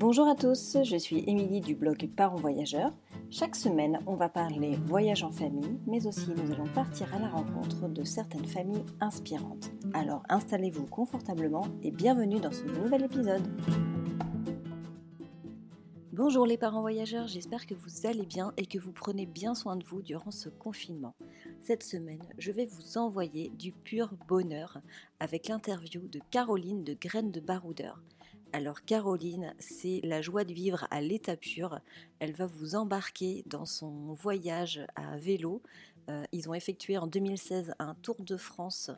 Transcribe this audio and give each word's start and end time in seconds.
Bonjour 0.00 0.26
à 0.28 0.34
tous, 0.34 0.78
je 0.82 0.96
suis 0.96 1.22
Émilie 1.26 1.60
du 1.60 1.74
blog 1.74 2.08
Parents 2.16 2.36
Voyageurs. 2.36 2.96
Chaque 3.30 3.54
semaine, 3.54 4.00
on 4.06 4.14
va 4.14 4.30
parler 4.30 4.78
voyage 4.86 5.24
en 5.24 5.30
famille, 5.30 5.78
mais 5.86 6.06
aussi 6.06 6.30
nous 6.30 6.50
allons 6.50 6.66
partir 6.68 7.14
à 7.14 7.18
la 7.18 7.28
rencontre 7.28 7.86
de 7.86 8.02
certaines 8.02 8.46
familles 8.46 8.86
inspirantes. 9.02 9.70
Alors 9.92 10.22
installez-vous 10.30 10.86
confortablement 10.86 11.66
et 11.82 11.90
bienvenue 11.90 12.40
dans 12.40 12.50
ce 12.50 12.64
nouvel 12.64 13.04
épisode. 13.04 13.46
Bonjour 16.14 16.46
les 16.46 16.56
parents 16.56 16.80
voyageurs, 16.80 17.28
j'espère 17.28 17.66
que 17.66 17.74
vous 17.74 18.06
allez 18.06 18.24
bien 18.24 18.54
et 18.56 18.64
que 18.64 18.78
vous 18.78 18.92
prenez 18.92 19.26
bien 19.26 19.54
soin 19.54 19.76
de 19.76 19.84
vous 19.84 20.00
durant 20.00 20.30
ce 20.30 20.48
confinement. 20.48 21.14
Cette 21.60 21.82
semaine, 21.82 22.22
je 22.38 22.52
vais 22.52 22.64
vous 22.64 22.96
envoyer 22.96 23.50
du 23.50 23.72
pur 23.72 24.14
bonheur 24.28 24.80
avec 25.18 25.48
l'interview 25.48 26.08
de 26.08 26.20
Caroline 26.30 26.84
de 26.84 26.94
Graines 26.94 27.32
de 27.32 27.40
Baroudeur. 27.40 28.00
Alors 28.52 28.84
Caroline, 28.84 29.54
c'est 29.60 30.00
la 30.02 30.22
joie 30.22 30.42
de 30.42 30.52
vivre 30.52 30.86
à 30.90 31.00
l'état 31.00 31.36
pur. 31.36 31.80
Elle 32.18 32.32
va 32.32 32.46
vous 32.46 32.74
embarquer 32.74 33.44
dans 33.46 33.64
son 33.64 34.12
voyage 34.12 34.84
à 34.96 35.16
vélo. 35.18 35.62
Euh, 36.08 36.24
ils 36.32 36.48
ont 36.48 36.54
effectué 36.54 36.98
en 36.98 37.06
2016 37.06 37.74
un 37.78 37.94
tour 37.94 38.16
de 38.18 38.36
France 38.36 38.90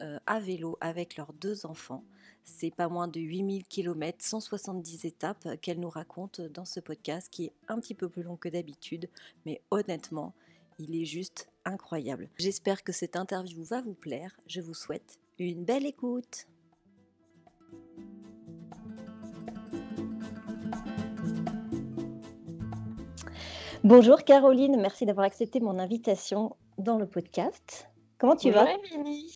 euh, 0.00 0.20
à 0.26 0.38
vélo 0.38 0.78
avec 0.80 1.16
leurs 1.16 1.32
deux 1.32 1.66
enfants. 1.66 2.04
C'est 2.44 2.70
pas 2.70 2.88
moins 2.88 3.08
de 3.08 3.20
8000 3.20 3.64
km, 3.64 4.18
170 4.24 5.04
étapes 5.04 5.48
qu'elle 5.60 5.80
nous 5.80 5.90
raconte 5.90 6.40
dans 6.40 6.64
ce 6.64 6.78
podcast 6.78 7.28
qui 7.28 7.46
est 7.46 7.52
un 7.66 7.80
petit 7.80 7.94
peu 7.94 8.08
plus 8.08 8.22
long 8.22 8.36
que 8.36 8.48
d'habitude, 8.48 9.08
mais 9.46 9.62
honnêtement, 9.72 10.32
il 10.78 10.94
est 10.94 11.04
juste 11.04 11.48
incroyable. 11.64 12.28
J'espère 12.38 12.84
que 12.84 12.92
cette 12.92 13.16
interview 13.16 13.64
va 13.64 13.80
vous 13.80 13.94
plaire. 13.94 14.36
Je 14.46 14.60
vous 14.60 14.74
souhaite 14.74 15.18
une 15.38 15.64
belle 15.64 15.86
écoute. 15.86 16.46
Bonjour 23.84 24.22
Caroline, 24.22 24.80
merci 24.80 25.06
d'avoir 25.06 25.26
accepté 25.26 25.58
mon 25.58 25.80
invitation 25.80 26.54
dans 26.78 26.98
le 26.98 27.06
podcast. 27.06 27.88
Comment 28.16 28.36
tu 28.36 28.52
Bonjour 28.52 28.62
vas 28.62 28.94
Émilie, 28.94 29.34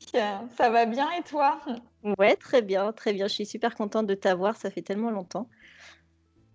ça 0.56 0.70
va 0.70 0.86
bien 0.86 1.10
et 1.18 1.22
toi? 1.24 1.60
Ouais, 2.16 2.36
très 2.36 2.62
bien, 2.62 2.92
très 2.92 3.12
bien. 3.12 3.26
Je 3.26 3.32
suis 3.32 3.46
super 3.46 3.74
contente 3.74 4.06
de 4.06 4.14
t'avoir, 4.14 4.54
ça 4.54 4.70
fait 4.70 4.82
tellement 4.82 5.10
longtemps. 5.10 5.48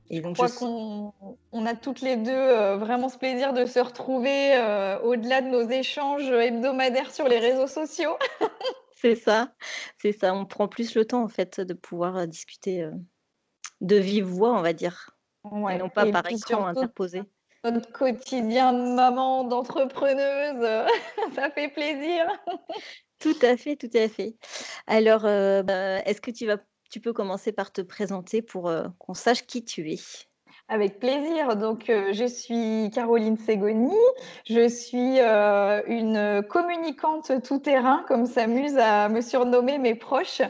Et 0.10 0.18
je 0.18 0.22
donc 0.22 0.36
crois 0.36 0.48
je... 0.48 0.54
qu'on 0.54 1.14
on 1.52 1.66
a 1.66 1.76
toutes 1.76 2.00
les 2.00 2.16
deux 2.16 2.32
euh, 2.32 2.78
vraiment 2.78 3.10
ce 3.10 3.18
plaisir 3.18 3.52
de 3.52 3.66
se 3.66 3.80
retrouver 3.80 4.56
euh, 4.56 4.98
au-delà 5.02 5.42
de 5.42 5.48
nos 5.48 5.70
échanges 5.70 6.32
hebdomadaires 6.32 7.12
sur 7.12 7.28
les 7.28 7.40
réseaux 7.40 7.68
sociaux. 7.68 8.16
c'est 8.96 9.16
ça, 9.16 9.52
c'est 10.02 10.14
ça. 10.14 10.34
On 10.34 10.46
prend 10.46 10.70
plus 10.70 10.96
le 10.96 11.04
temps 11.04 11.24
en 11.24 11.30
fait 11.30 11.60
de 11.60 11.74
pouvoir 11.74 12.16
euh, 12.16 12.26
discuter 12.26 12.90
de 13.82 13.96
vive 13.98 14.28
voix, 14.28 14.58
on 14.58 14.62
va 14.62 14.72
dire, 14.72 15.10
ouais. 15.44 15.76
et 15.76 15.78
non 15.78 15.90
pas 15.90 16.08
et 16.08 16.12
par 16.14 16.26
écran 16.32 16.66
interposé 16.68 17.24
notre 17.70 17.92
quotidien 17.92 18.74
de 18.74 18.96
maman, 18.96 19.44
d'entrepreneuse. 19.44 20.88
ça 21.36 21.52
fait 21.52 21.70
plaisir. 21.70 22.26
Tout 23.20 23.38
à 23.42 23.56
fait, 23.56 23.76
tout 23.76 23.90
à 23.94 24.10
fait. 24.10 24.36
Alors, 24.88 25.26
euh, 25.26 25.62
bah, 25.64 26.00
est-ce 26.06 26.22
que 26.22 26.32
tu, 26.32 26.48
vas, 26.48 26.58
tu 26.90 27.00
peux 27.00 27.14
commencer 27.14 27.52
par 27.52 27.72
te 27.72 27.82
présenter 27.82 28.42
pour 28.42 28.70
euh, 28.70 28.88
qu'on 28.98 29.14
sache 29.14 29.46
qui 29.46 29.64
tu 29.64 29.92
es? 29.92 30.00
Avec 30.72 31.00
plaisir. 31.00 31.58
Donc, 31.58 31.90
euh, 31.90 32.14
je 32.14 32.24
suis 32.24 32.90
Caroline 32.94 33.38
Ségoni. 33.38 33.94
Je 34.50 34.70
suis 34.70 35.20
euh, 35.20 35.82
une 35.86 36.42
communicante 36.50 37.44
tout-terrain, 37.44 38.06
comme 38.08 38.26
s'amusent 38.26 38.78
à 38.78 39.10
me 39.10 39.20
surnommer 39.20 39.80
mes 39.80 39.96
proches. 39.96 40.42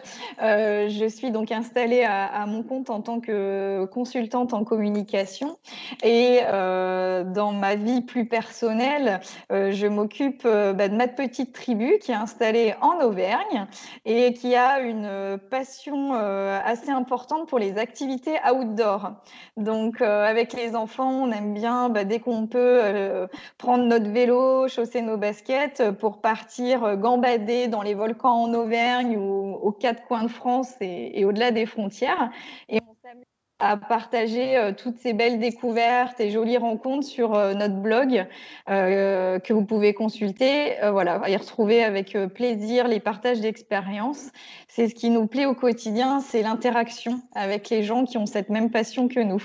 Euh, 0.44 0.90
je 0.90 1.06
suis 1.08 1.32
donc 1.32 1.52
installée 1.52 2.04
à, 2.04 2.46
mon 2.46 2.62
compte 2.62 2.92
en 2.92 3.02
tant 3.02 3.20
que 3.20 3.86
consultante 3.86 4.54
en 4.54 4.64
communication. 4.64 5.58
Et 6.04 6.42
dans 6.44 7.52
ma 7.52 7.76
vie 7.76 8.02
plus 8.02 8.26
personnelle, 8.26 9.22
je 9.50 9.88
m'occupe 9.88 10.44
bah, 10.44 10.88
de 10.88 10.96
ma 10.96 11.08
petite 11.08 11.54
tribu 11.54 11.98
qui 12.00 12.12
est 12.12 12.16
installée 12.16 12.76
en 12.82 13.04
Auvergne 13.04 13.66
et 14.06 14.34
qui 14.34 14.56
a 14.56 14.80
une 14.82 15.40
passion 15.50 16.14
assez 16.14 16.92
importante 16.92 17.48
pour 17.48 17.58
les 17.58 17.78
activités 17.78 18.38
outdoor. 18.52 19.14
Donc, 19.58 20.02
euh, 20.12 20.26
avec 20.26 20.54
les 20.54 20.76
enfants, 20.76 21.24
on 21.24 21.32
aime 21.32 21.54
bien, 21.54 21.90
bah, 21.90 22.04
dès 22.04 22.20
qu'on 22.20 22.48
peut, 22.48 22.80
euh, 22.84 23.28
prendre 23.58 23.86
notre 23.86 24.10
vélo, 24.10 24.68
chausser 24.68 25.02
nos 25.02 25.18
baskets 25.18 25.92
pour 26.00 26.22
partir 26.22 26.84
euh, 26.84 26.96
gambader 26.96 27.68
dans 27.68 27.82
les 27.82 27.94
volcans 27.94 28.44
en 28.44 28.54
Auvergne 28.54 29.18
ou 29.18 29.54
aux 29.56 29.72
quatre 29.72 30.04
coins 30.04 30.24
de 30.24 30.28
France 30.30 30.74
et, 30.82 31.24
au-delà 31.26 31.52
des 31.52 31.66
frontières. 31.66 32.30
Et 32.68 32.80
on 32.88 32.96
s'amuse 33.08 33.26
à 33.60 33.78
partager 33.78 34.74
toutes 34.78 34.98
ces 34.98 35.14
belles 35.14 35.40
découvertes 35.40 36.20
et 36.20 36.32
jolies 36.32 36.58
rencontres 36.58 37.08
sur 37.08 37.32
notre 37.56 37.76
blog 37.76 38.26
que 38.68 39.54
vous 39.54 39.66
pouvez 39.66 39.94
consulter. 39.94 40.78
voilà, 40.92 41.22
y 41.30 41.38
retrouver 41.38 41.84
avec 41.84 42.18
plaisir 42.34 42.88
les 42.88 43.00
partages 43.00 43.40
d'expériences. 43.40 44.32
C'est 44.68 44.88
ce 44.88 44.96
qui 44.96 45.12
nous 45.12 45.28
plaît 45.28 45.46
au 45.46 45.54
quotidien, 45.54 46.22
c'est 46.22 46.42
l'interaction 46.42 47.22
avec 47.36 47.70
les 47.70 47.84
gens 47.84 48.06
qui 48.06 48.18
ont 48.18 48.26
cette 48.26 48.50
même 48.50 48.72
passion 48.72 49.08
que 49.08 49.20
nous. 49.20 49.40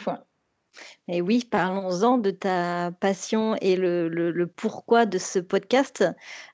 Et 1.08 1.20
oui, 1.22 1.44
parlons-en 1.50 2.18
de 2.18 2.30
ta 2.30 2.92
passion 3.00 3.56
et 3.60 3.76
le, 3.76 4.46
pourquoi 4.56 5.06
de 5.06 5.18
ce 5.18 5.38
podcast. 5.38 6.04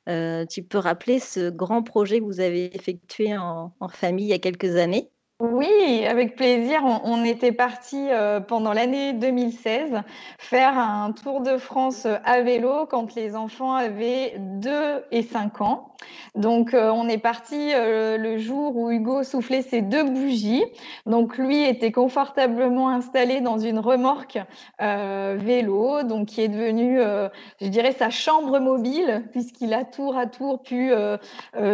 Euh, 0.09 0.47
tu 0.47 0.63
peux 0.63 0.79
rappeler 0.79 1.19
ce 1.21 1.51
grand 1.51 1.83
projet 1.83 2.21
que 2.21 2.25
vous 2.25 2.41
avez 2.41 2.75
effectué 2.77 3.37
en 3.37 3.73
famille 3.91 4.27
il 4.27 4.31
y 4.31 4.33
a 4.35 4.39
quelques 4.39 4.77
années? 4.77 5.11
Oui, 5.43 6.07
avec 6.07 6.37
plaisir. 6.37 6.85
On, 7.03 7.25
était 7.25 7.51
parti 7.51 7.97
euh, 8.11 8.39
pendant 8.39 8.73
l'année 8.73 9.13
2016 9.13 10.03
faire 10.39 10.79
un 10.79 11.11
tour 11.11 11.41
de 11.41 11.57
France 11.57 12.07
à 12.25 12.43
vélo 12.43 12.87
quand 12.89 13.17
les 13.17 13.35
enfants 13.35 13.75
avaient 13.75 14.35
2 14.39 14.71
et 15.11 15.23
5 15.23 15.61
ans. 15.61 15.93
Donc, 16.35 16.75
euh, 16.75 16.91
on 16.91 17.09
est 17.09 17.19
parti 17.19 17.73
euh, 17.75 18.17
le 18.17 18.39
jour 18.39 18.77
où 18.77 18.91
Hugo 18.91 19.23
soufflait 19.23 19.63
ses 19.63 19.83
deux 19.83 20.05
bougies. 20.05 20.65
Donc, 21.07 21.37
lui 21.37 21.63
était 21.65 21.93
confortablement 21.93 22.89
installé 22.89 23.41
dans 23.41 23.59
une 23.59 23.79
remorque 23.79 24.39
euh, 24.81 25.37
vélo, 25.39 26.03
donc 26.03 26.29
qui 26.29 26.41
est 26.41 26.49
devenue, 26.49 27.01
euh, 27.01 27.29
je 27.61 27.69
dirais, 27.69 27.93
sa 27.93 28.11
chambre 28.11 28.59
mobile, 28.61 29.25
puisqu'il 29.33 29.75
a 29.75 29.85
tour 29.85 30.17
à 30.17 30.27
tour 30.27 30.63
pu 30.63 30.93
euh, 30.93 31.19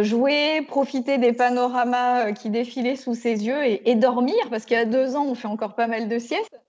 jouer, 0.01 0.61
profiter 0.67 1.17
des 1.17 1.33
panoramas 1.33 2.33
qui 2.33 2.49
défilaient 2.49 2.95
sous 2.95 3.15
ses 3.15 3.45
yeux 3.45 3.58
et, 3.63 3.89
et 3.89 3.95
dormir, 3.95 4.35
parce 4.49 4.65
qu'il 4.65 4.77
y 4.77 4.79
a 4.79 4.85
deux 4.85 5.15
ans, 5.15 5.25
on 5.25 5.35
fait 5.35 5.47
encore 5.47 5.75
pas 5.75 5.87
mal 5.87 6.07
de 6.07 6.19
siestes. 6.19 6.59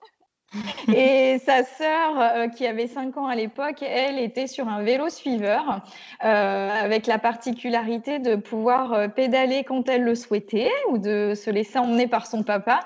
Et 0.93 1.39
sa 1.45 1.63
sœur, 1.63 2.19
euh, 2.19 2.47
qui 2.49 2.67
avait 2.67 2.87
5 2.87 3.15
ans 3.17 3.27
à 3.27 3.35
l'époque, 3.35 3.81
elle 3.81 4.19
était 4.19 4.47
sur 4.47 4.67
un 4.67 4.83
vélo 4.83 5.09
suiveur, 5.09 5.81
euh, 6.25 6.69
avec 6.83 7.07
la 7.07 7.19
particularité 7.19 8.19
de 8.19 8.35
pouvoir 8.35 8.91
euh, 8.91 9.07
pédaler 9.07 9.63
quand 9.63 9.87
elle 9.87 10.03
le 10.03 10.13
souhaitait 10.13 10.71
ou 10.89 10.97
de 10.97 11.33
se 11.35 11.49
laisser 11.49 11.79
emmener 11.79 12.07
par 12.07 12.27
son 12.27 12.43
papa. 12.43 12.81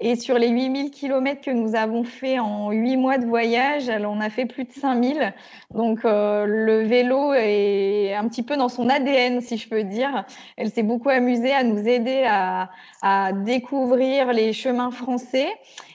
Et 0.00 0.16
sur 0.16 0.38
les 0.38 0.48
8000 0.48 0.90
km 0.90 1.40
que 1.40 1.50
nous 1.52 1.76
avons 1.76 2.02
fait 2.02 2.40
en 2.40 2.72
8 2.72 2.96
mois 2.96 3.18
de 3.18 3.26
voyage, 3.26 3.88
elle 3.88 4.06
en 4.06 4.20
a 4.20 4.28
fait 4.28 4.46
plus 4.46 4.64
de 4.64 4.72
5000. 4.72 5.32
Donc 5.72 6.00
le 6.04 6.82
vélo 6.82 7.32
est 7.34 8.14
un 8.14 8.28
petit 8.28 8.42
peu 8.42 8.56
dans 8.56 8.68
son 8.68 8.88
ADN, 8.88 9.40
si 9.40 9.56
je 9.56 9.68
peux 9.68 9.84
dire. 9.84 10.24
Elle 10.56 10.70
s'est 10.70 10.82
beaucoup 10.82 11.10
amusée 11.10 11.52
à 11.52 11.62
nous 11.62 11.86
aider 11.86 12.24
à 12.26 13.32
découvrir 13.32 14.32
les 14.32 14.52
chemins 14.52 14.90
français 14.90 15.48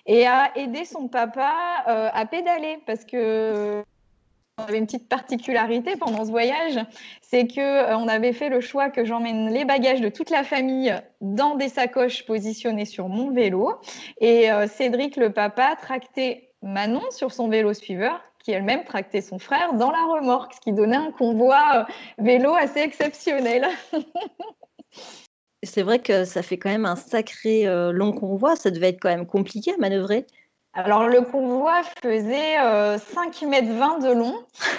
et 0.10 0.26
à 0.26 0.52
aider 0.58 0.86
son 0.86 1.08
papa 1.08 1.54
euh, 1.88 2.10
à 2.12 2.26
pédaler 2.26 2.80
parce 2.86 3.06
que 3.06 3.84
on 4.58 4.64
avait 4.64 4.80
une 4.80 4.88
petite 4.88 5.08
particularité 5.08 5.96
pendant 5.96 6.26
ce 6.26 6.32
voyage, 6.32 6.80
c'est 7.22 7.48
que 7.48 7.62
euh, 7.62 7.96
on 7.96 8.10
avait 8.10 8.34
fait 8.34 8.50
le 8.50 8.60
choix 8.60 8.90
que 8.90 9.06
j'emmène 9.06 9.54
les 9.54 9.64
bagages 9.64 10.02
de 10.02 10.10
toute 10.10 10.32
la 10.32 10.44
famille 10.44 10.94
dans 11.22 11.56
des 11.56 11.70
sacoches 11.70 12.26
positionnées 12.26 12.86
sur 12.86 13.08
mon 13.08 13.32
vélo 13.32 13.76
et 14.20 14.52
euh, 14.52 14.68
Cédric 14.68 15.16
le 15.16 15.32
papa 15.32 15.76
tractait 15.80 16.50
Manon 16.64 17.04
sur 17.12 17.32
son 17.32 17.48
vélo 17.48 17.74
suiveur 17.74 18.20
qui 18.44 18.52
elle-même 18.52 18.86
tractait 18.86 19.22
son 19.22 19.38
frère 19.38 19.74
dans 19.74 19.92
la 19.92 20.04
remorque, 20.06 20.56
ce 20.56 20.62
qui 20.62 20.74
donnait 20.74 20.96
un 20.96 21.12
convoi 21.12 21.86
vélo 22.18 22.56
assez 22.56 22.80
exceptionnel. 22.80 23.68
C'est 25.64 25.84
vrai 25.84 26.02
que 26.02 26.26
ça 26.26 26.42
fait 26.42 26.58
quand 26.58 26.70
même 26.70 26.86
un 26.86 26.96
sacré 26.96 27.68
euh, 27.68 27.92
long 27.92 28.12
convoi. 28.14 28.56
Ça 28.56 28.72
devait 28.72 28.90
être 28.90 29.00
quand 29.02 29.10
même 29.10 29.26
compliqué 29.28 29.74
à 29.74 29.78
manœuvrer. 29.78 30.26
Alors, 30.76 31.08
le 31.08 31.22
convoi 31.22 31.82
faisait 32.04 32.58
5 33.00 33.42
mètres 33.42 33.74
20 33.74 34.00
de 34.00 34.14
long. 34.14 34.36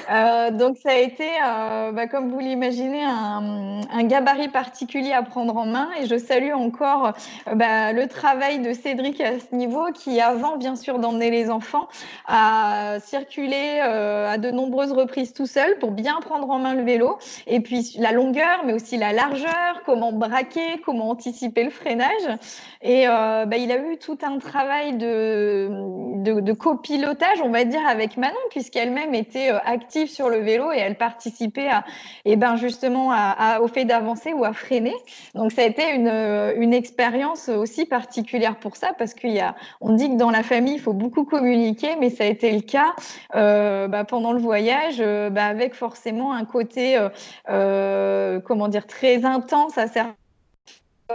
Euh, 0.08 0.52
donc, 0.52 0.76
ça 0.76 0.90
a 0.90 0.98
été, 0.98 1.28
euh, 1.44 1.90
bah, 1.90 2.06
comme 2.06 2.30
vous 2.30 2.38
l'imaginez, 2.38 3.02
un, 3.02 3.80
un, 3.92 4.02
gabarit 4.04 4.48
particulier 4.48 5.12
à 5.12 5.24
prendre 5.24 5.56
en 5.56 5.66
main. 5.66 5.88
Et 6.00 6.06
je 6.06 6.16
salue 6.16 6.52
encore 6.52 7.08
euh, 7.48 7.54
bah, 7.56 7.92
le 7.92 8.06
travail 8.06 8.60
de 8.60 8.72
Cédric 8.72 9.20
à 9.20 9.40
ce 9.40 9.52
niveau, 9.52 9.86
qui, 9.92 10.20
avant, 10.20 10.56
bien 10.56 10.76
sûr, 10.76 11.00
d'emmener 11.00 11.30
les 11.30 11.50
enfants, 11.50 11.88
a 12.28 12.98
circulé 13.00 13.80
à 13.80 14.38
de 14.38 14.50
nombreuses 14.52 14.92
reprises 14.92 15.32
tout 15.32 15.46
seul 15.46 15.76
pour 15.80 15.90
bien 15.90 16.20
prendre 16.20 16.48
en 16.50 16.60
main 16.60 16.74
le 16.74 16.82
vélo. 16.82 17.18
Et 17.48 17.58
puis, 17.58 17.96
la 17.98 18.12
longueur, 18.12 18.62
mais 18.64 18.74
aussi 18.74 18.96
la 18.96 19.12
largeur, 19.12 19.82
comment 19.86 20.12
braquer, 20.12 20.80
comment 20.84 21.10
anticiper 21.10 21.64
le 21.64 21.70
freinage. 21.70 22.38
Et 22.82 23.06
bah, 23.06 23.56
il 23.56 23.72
a 23.72 23.78
eu 23.78 23.98
tout 23.98 24.18
un 24.22 24.38
travail 24.38 24.96
de 24.96 25.79
de, 26.22 26.52
copilotage, 26.52 27.40
on 27.42 27.50
va 27.50 27.64
dire, 27.64 27.80
avec 27.86 28.16
Manon, 28.16 28.36
puisqu'elle-même 28.50 29.14
était 29.14 29.50
euh, 29.50 29.58
active 29.64 30.08
sur 30.08 30.28
le 30.28 30.38
vélo 30.38 30.72
et 30.72 30.78
elle 30.78 30.96
participait 30.96 31.68
à, 31.68 31.84
et 32.24 32.32
eh 32.32 32.36
ben 32.36 32.56
justement 32.56 33.10
à, 33.12 33.60
au 33.60 33.68
fait 33.68 33.84
d'avancer 33.84 34.32
ou 34.32 34.44
à 34.44 34.52
freiner. 34.52 34.94
Donc 35.34 35.52
ça 35.52 35.62
a 35.62 35.64
été 35.64 35.94
une, 35.94 36.08
euh, 36.08 36.54
une 36.56 36.74
expérience 36.74 37.48
aussi 37.48 37.86
particulière 37.86 38.56
pour 38.56 38.76
ça, 38.76 38.92
parce 38.98 39.14
qu'il 39.14 39.30
y 39.30 39.40
a, 39.40 39.54
on 39.80 39.94
dit 39.94 40.10
que 40.10 40.16
dans 40.16 40.30
la 40.30 40.42
famille, 40.42 40.74
il 40.74 40.80
faut 40.80 40.92
beaucoup 40.92 41.24
communiquer, 41.24 41.96
mais 41.98 42.10
ça 42.10 42.24
a 42.24 42.26
été 42.26 42.52
le 42.52 42.60
cas 42.60 42.94
euh, 43.34 43.88
bah, 43.88 44.04
pendant 44.04 44.32
le 44.32 44.40
voyage, 44.40 44.98
bah, 44.98 45.46
avec 45.46 45.74
forcément 45.74 46.32
un 46.32 46.44
côté, 46.44 46.98
comment 47.46 48.68
dire, 48.68 48.86
très 48.86 49.24
intense 49.24 49.78
à 49.78 49.86
certains 49.86 50.19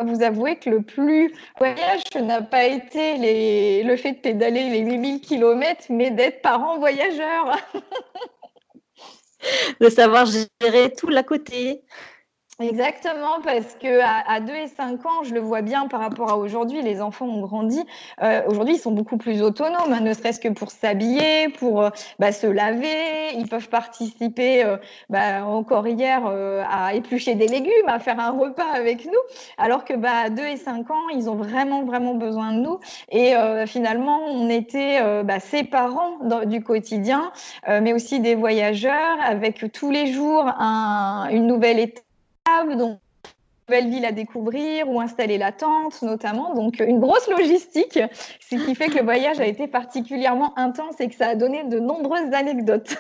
vous 0.04 0.22
avouer 0.22 0.58
que 0.58 0.70
le 0.70 0.82
plus 0.82 1.34
voyage 1.58 2.04
n'a 2.20 2.42
pas 2.42 2.66
été 2.66 3.84
le 3.84 3.96
fait 3.96 4.14
de 4.14 4.18
pédaler 4.18 4.70
les 4.70 4.80
8000 4.80 5.22
km, 5.22 5.86
mais 5.90 6.12
d'être 6.12 6.42
parent 6.42 6.80
voyageur. 6.80 7.58
de 9.80 9.90
savoir 9.90 10.26
gérer 10.26 10.94
tout 10.94 11.10
l'à 11.10 11.24
côté. 11.24 11.84
Exactement, 12.62 13.42
parce 13.44 13.76
que 13.76 14.00
à, 14.02 14.40
2 14.40 14.54
et 14.54 14.68
5 14.68 15.06
ans, 15.06 15.24
je 15.24 15.34
le 15.34 15.42
vois 15.42 15.62
bien 15.62 15.90
par 15.90 16.00
rapport 16.00 16.32
à 16.32 16.38
aujourd'hui, 16.38 16.82
les 16.82 17.02
enfants 17.02 17.26
ont 17.26 17.42
grandi. 17.42 17.84
Euh, 18.24 18.44
aujourd'hui, 18.48 18.76
ils 18.76 18.80
sont 18.80 18.94
beaucoup 18.94 19.18
plus 19.18 19.42
autonomes, 19.42 19.92
hein, 19.92 20.00
ne 20.00 20.14
serait-ce 20.14 20.40
que 20.40 20.48
pour 20.48 20.72
s'habiller, 20.72 21.50
pour 21.50 21.82
euh, 21.82 21.90
bah, 22.18 22.32
se 22.32 22.48
laver. 22.48 23.34
Ils 23.36 23.50
peuvent 23.50 23.68
participer, 23.68 24.64
euh, 24.64 24.78
bah, 25.10 25.46
encore 25.46 25.86
hier, 25.86 26.22
à 26.72 26.94
éplucher 26.94 27.36
des 27.36 27.48
légumes, 27.48 27.90
à 27.90 28.00
faire 28.00 28.22
un 28.22 28.32
repas 28.32 28.72
avec 28.74 29.04
nous. 29.06 29.12
Alors 29.58 29.84
que 29.84 29.94
bah, 29.94 30.12
à 30.24 30.30
2 30.30 30.42
et 30.42 30.56
5 30.56 30.90
ans, 30.92 31.10
ils 31.14 31.30
ont 31.30 31.36
vraiment, 31.36 31.84
vraiment 31.84 32.14
besoin 32.14 32.54
de 32.54 32.60
nous. 32.60 32.80
Et 33.12 33.34
finalement, 33.68 34.22
on 34.28 34.50
était 34.50 35.24
bah, 35.24 35.42
ses 35.42 35.66
parents 35.66 36.20
du 36.46 36.64
quotidien, 36.64 37.34
mais 37.68 37.92
aussi 37.92 38.22
des 38.22 38.36
voyageurs, 38.36 39.18
avec 39.22 39.72
tous 39.74 39.92
les 39.92 40.14
jours 40.14 40.46
un, 40.58 41.28
une 41.32 41.48
nouvelle 41.48 41.80
étape 41.80 42.05
donc 42.78 43.00
nouvelle 43.68 43.90
ville 43.90 44.06
à 44.06 44.12
découvrir 44.12 44.88
ou 44.90 45.02
installer 45.02 45.38
la 45.38 45.52
tente 45.52 46.02
notamment. 46.02 46.54
Donc 46.54 46.80
une 46.80 47.00
grosse 47.00 47.28
logistique, 47.28 48.00
ce 48.40 48.56
qui 48.56 48.76
fait 48.76 48.88
que 48.88 48.98
le 49.00 49.04
voyage 49.04 49.40
a 49.40 49.46
été 49.46 49.68
particulièrement 49.68 50.58
intense 50.58 51.00
et 51.00 51.10
que 51.10 51.16
ça 51.16 51.30
a 51.30 51.36
donné 51.36 51.64
de 51.64 51.80
nombreuses 51.80 52.34
anecdotes. 52.34 52.98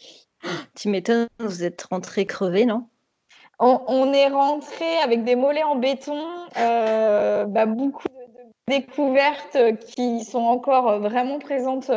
tu 0.76 0.88
m'étonnes, 0.88 1.28
vous 1.38 1.64
êtes 1.64 1.82
rentré 1.90 2.26
crevé, 2.26 2.64
non? 2.64 2.86
On, 3.62 4.10
est 4.14 4.28
rentré 4.28 4.96
avec 5.04 5.22
des 5.22 5.36
mollets 5.36 5.64
en 5.64 5.76
béton, 5.76 6.18
euh, 6.56 7.44
bah, 7.44 7.66
beaucoup 7.66 8.08
de, 8.08 8.19
découvertes 8.70 9.58
qui 9.94 10.24
sont 10.24 10.38
encore 10.38 11.00
vraiment 11.00 11.38
présentes 11.38 11.90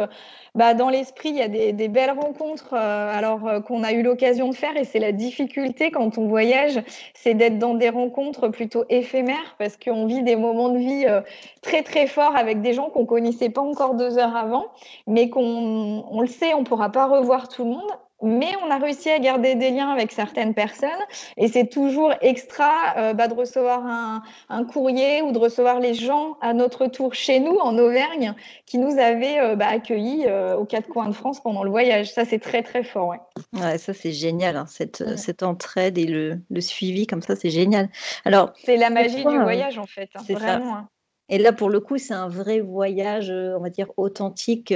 bah, 0.56 0.76
dans 0.76 0.90
l'esprit, 0.90 1.30
il 1.30 1.36
y 1.38 1.42
a 1.42 1.48
des, 1.48 1.88
belles 1.88 2.12
rencontres 2.12 2.74
euh, 2.74 3.18
alors 3.18 3.48
euh, 3.48 3.60
qu'on 3.60 3.84
a 3.84 3.92
eu 3.92 4.04
l'occasion 4.04 4.50
de 4.50 4.56
faire. 4.56 4.78
Et 4.78 4.84
c'est 4.84 5.00
la 5.00 5.12
difficulté 5.12 5.90
quand 5.90 6.20
on 6.20 6.28
voyage, 6.28 6.80
c'est 7.16 7.34
d'être 7.34 7.58
dans 7.58 7.74
des 7.74 7.90
rencontres 7.90 8.50
plutôt 8.50 8.86
éphémères 8.90 9.56
parce 9.58 9.78
qu'on 9.78 10.06
vit 10.06 10.22
des 10.22 10.36
moments 10.36 10.70
de 10.70 10.78
vie 10.78 11.06
euh, 11.08 11.22
très 11.62 11.82
très 11.82 12.06
forts 12.06 12.36
avec 12.36 12.62
des 12.62 12.74
gens 12.74 12.92
qu'on 12.92 13.08
connaissait 13.08 13.50
pas 13.50 13.62
encore 13.62 13.96
deux 13.96 14.20
heures 14.20 14.36
avant, 14.36 14.68
mais 15.08 15.30
qu'on 15.30 16.06
on 16.08 16.22
le 16.22 16.28
sait, 16.28 16.54
on 16.54 16.64
pourra 16.64 16.92
pas 16.92 17.08
revoir 17.08 17.50
tout 17.50 17.64
le 17.64 17.72
monde 17.72 17.92
mais 18.24 18.52
on 18.66 18.72
a 18.72 18.78
réussi 18.78 19.10
à 19.10 19.20
garder 19.20 19.56
des 19.56 19.70
liens 19.70 19.90
avec 19.90 20.12
certaines 20.12 20.54
personnes 20.54 20.90
et 21.38 21.48
c'est 21.48 21.68
toujours 21.68 22.14
extra 22.22 22.98
euh, 22.98 23.14
bah, 23.14 23.28
de 23.28 23.34
recevoir 23.34 23.86
un, 23.86 24.66
courrier 24.66 25.22
ou 25.22 25.32
de 25.32 25.38
recevoir 25.38 25.80
les 25.80 25.94
gens 25.94 26.38
à 26.42 26.54
notre 26.54 26.88
tour 26.88 27.14
chez 27.14 27.40
nous 27.40 27.58
en 27.58 27.78
Auvergne 27.78 28.34
qui 28.66 28.78
nous 28.78 28.98
avaient 28.98 29.40
euh, 29.40 29.56
bah, 29.56 29.68
accueillis 29.68 30.26
euh, 30.28 30.56
aux 30.56 30.66
quatre 30.66 30.88
coins 30.88 31.08
de 31.08 31.14
France 31.14 31.42
pendant 31.42 31.64
le 31.64 31.70
voyage. 31.70 32.12
Ça, 32.12 32.24
c'est 32.26 32.40
très 32.40 32.64
très 32.64 32.84
fort. 32.84 33.10
Ouais. 33.10 33.20
ouais 33.54 33.78
ça, 33.78 33.94
c'est 33.94 34.14
génial, 34.14 34.56
hein, 34.56 34.66
cette, 34.68 35.18
cette, 35.18 35.44
entraide 35.44 35.98
et 35.98 36.06
le, 36.06 36.40
le, 36.50 36.62
suivi 36.62 37.06
comme 37.08 37.22
ça, 37.22 37.36
c'est 37.36 37.50
génial. 37.50 37.90
Alors, 38.24 38.54
c'est 38.64 38.78
la 38.78 38.90
magie 38.90 39.26
du 39.26 39.38
voyage 39.40 39.78
en 39.78 39.86
fait, 39.86 40.10
hein, 40.16 40.22
c'est 40.26 40.34
vraiment. 40.34 40.76
Hein. 40.76 40.88
Et 41.30 41.38
là, 41.38 41.54
pour 41.54 41.70
le 41.70 41.80
coup, 41.80 41.98
c'est 41.98 42.14
un 42.14 42.28
vrai 42.28 42.60
voyage, 42.60 43.30
on 43.30 43.60
va 43.60 43.70
dire, 43.70 43.88
authentique, 43.98 44.74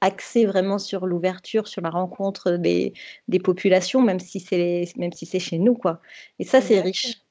axé 0.00 0.44
vraiment 0.44 0.78
sur 0.78 1.06
l'ouverture, 1.06 1.68
sur 1.68 1.82
la 1.82 1.90
rencontre 1.90 2.52
des, 2.52 2.92
des 3.28 3.38
populations, 3.38 4.02
même 4.02 4.20
si 4.20 4.40
c'est 4.40 4.84
même 4.96 5.12
si 5.12 5.26
c'est 5.26 5.40
chez 5.40 5.58
nous, 5.58 5.74
quoi. 5.74 6.00
Et 6.38 6.44
ça, 6.44 6.60
c'est 6.60 6.80
riche. 6.80 7.22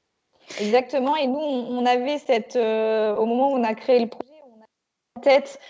Exactement. 0.60 1.16
Et 1.16 1.26
nous, 1.26 1.38
on, 1.38 1.86
avait 1.86 2.18
cette, 2.18 2.56
au 2.56 3.24
moment 3.24 3.52
où 3.52 3.56
on 3.56 3.64
a 3.64 3.74
créé 3.74 4.00
le 4.00 4.08
projet, 4.08 4.32
on 4.44 4.62
a 4.62 4.66
en 5.16 5.20
tête 5.20 5.60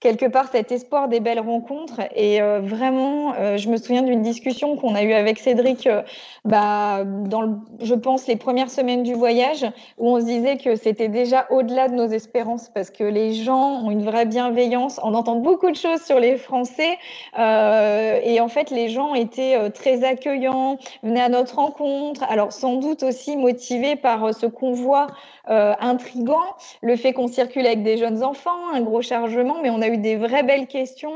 quelque 0.00 0.26
part 0.26 0.48
cet 0.52 0.70
espoir 0.70 1.08
des 1.08 1.18
belles 1.18 1.40
rencontres. 1.40 2.00
Et 2.14 2.40
euh, 2.40 2.60
vraiment, 2.60 3.34
euh, 3.34 3.56
je 3.56 3.68
me 3.68 3.76
souviens 3.76 4.02
d'une 4.02 4.22
discussion 4.22 4.76
qu'on 4.76 4.94
a 4.94 5.02
eue 5.02 5.12
avec 5.12 5.38
Cédric, 5.38 5.86
euh, 5.86 6.02
bah, 6.44 7.02
dans, 7.04 7.42
le, 7.42 7.56
je 7.80 7.94
pense, 7.94 8.28
les 8.28 8.36
premières 8.36 8.70
semaines 8.70 9.02
du 9.02 9.14
voyage, 9.14 9.66
où 9.98 10.08
on 10.08 10.20
se 10.20 10.24
disait 10.24 10.56
que 10.56 10.76
c'était 10.76 11.08
déjà 11.08 11.46
au-delà 11.50 11.88
de 11.88 11.94
nos 11.94 12.06
espérances, 12.06 12.70
parce 12.72 12.90
que 12.90 13.02
les 13.02 13.34
gens 13.34 13.82
ont 13.84 13.90
une 13.90 14.04
vraie 14.04 14.26
bienveillance. 14.26 15.00
On 15.02 15.14
entend 15.14 15.36
beaucoup 15.36 15.70
de 15.70 15.76
choses 15.76 16.02
sur 16.02 16.20
les 16.20 16.36
Français, 16.36 16.96
et 17.36 18.40
en 18.40 18.48
fait, 18.48 18.70
les 18.70 18.88
gens 18.88 19.14
étaient 19.14 19.70
très 19.70 20.04
accueillants, 20.04 20.78
venaient 21.02 21.20
à 21.20 21.28
notre 21.28 21.56
rencontre, 21.56 22.24
alors 22.28 22.52
sans 22.52 22.76
doute 22.76 23.02
aussi 23.02 23.36
motivés 23.36 23.96
par 23.96 24.34
ce 24.34 24.46
convoi 24.46 25.08
intrigant, 25.46 26.42
le 26.82 26.96
fait 26.96 27.12
qu'on 27.12 27.28
circule 27.28 27.66
avec 27.66 27.82
des 27.82 27.96
jeunes 27.96 28.22
enfants, 28.22 28.68
un 28.72 28.80
gros 28.80 29.02
chargement, 29.02 29.56
mais 29.62 29.70
on 29.70 29.80
a 29.80 29.87
eu 29.88 29.98
des 29.98 30.16
vraies 30.16 30.42
belles 30.42 30.66
questions, 30.66 31.14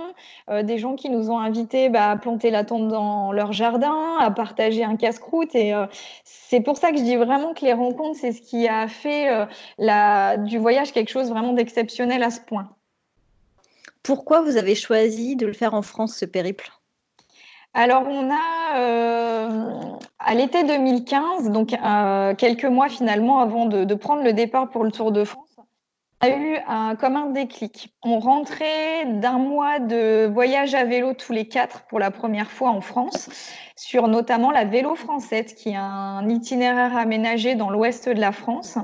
euh, 0.51 0.63
des 0.63 0.79
gens 0.79 0.95
qui 0.95 1.09
nous 1.09 1.31
ont 1.31 1.39
invités 1.39 1.89
bah, 1.89 2.11
à 2.11 2.17
planter 2.17 2.51
la 2.51 2.65
tente 2.65 2.89
dans 2.89 3.33
leur 3.33 3.53
jardin, 3.53 4.17
à 4.19 4.31
partager 4.31 4.85
un 4.85 4.97
casse-croûte. 4.97 5.55
Et 5.55 5.75
euh, 5.75 5.87
c'est 6.25 6.61
pour 6.61 6.77
ça 6.77 6.91
que 6.91 6.99
je 6.99 7.03
dis 7.03 7.17
vraiment 7.17 7.55
que 7.55 7.65
les 7.65 7.73
rencontres, 7.73 8.19
c'est 8.21 8.33
ce 8.33 8.43
qui 8.43 8.69
a 8.69 8.89
fait 8.89 9.31
euh, 9.31 9.47
la, 9.79 10.37
du 10.37 10.59
voyage 10.59 10.93
quelque 10.93 11.11
chose 11.11 11.31
vraiment 11.31 11.53
d'exceptionnel 11.53 12.23
à 12.23 12.31
ce 12.31 12.41
point. 12.41 12.69
Pourquoi 14.03 14.41
vous 14.41 14.57
avez 14.57 14.75
choisi 14.75 15.37
de 15.37 15.47
le 15.47 15.53
faire 15.53 15.75
en 15.75 15.83
France, 15.83 16.17
ce 16.17 16.25
périple? 16.25 16.71
Alors, 17.75 18.07
on 18.07 18.31
a, 18.31 19.89
à 20.19 20.35
l'été 20.35 20.63
2015, 20.65 21.51
donc 21.51 21.75
quelques 22.37 22.65
mois 22.67 22.91
finalement 22.91 23.39
avant 23.39 23.65
de, 23.65 23.95
prendre 23.95 24.23
le 24.23 24.35
départ 24.35 24.69
pour 24.69 24.85
le 24.85 24.91
Tour 24.91 25.11
de 25.11 25.25
France, 25.25 25.52
a 26.23 26.31
eu 26.31 26.57
un, 26.69 26.95
comme 26.95 27.17
un 27.17 27.27
déclic. 27.27 27.93
On 28.03 28.21
rentrait 28.21 29.07
d'un 29.07 29.39
mois 29.39 29.81
de 29.81 30.31
voyage 30.33 30.75
à 30.75 30.85
vélo 30.85 31.15
tous 31.15 31.33
les 31.33 31.49
quatre 31.49 31.83
pour 31.87 31.99
la 31.99 32.13
première 32.13 32.51
fois 32.51 32.71
en 32.71 32.81
France, 32.81 33.29
sur 33.75 34.07
notamment 34.07 34.53
la 34.53 34.65
Vélo 34.65 34.95
Française, 34.95 35.53
qui 35.55 35.71
est 35.71 35.77
un 35.77 36.29
itinéraire 36.29 36.97
aménagé 36.97 37.57
dans 37.57 37.71
l'ouest 37.71 38.09
de 38.09 38.21
la 38.21 38.31
France. 38.31 38.79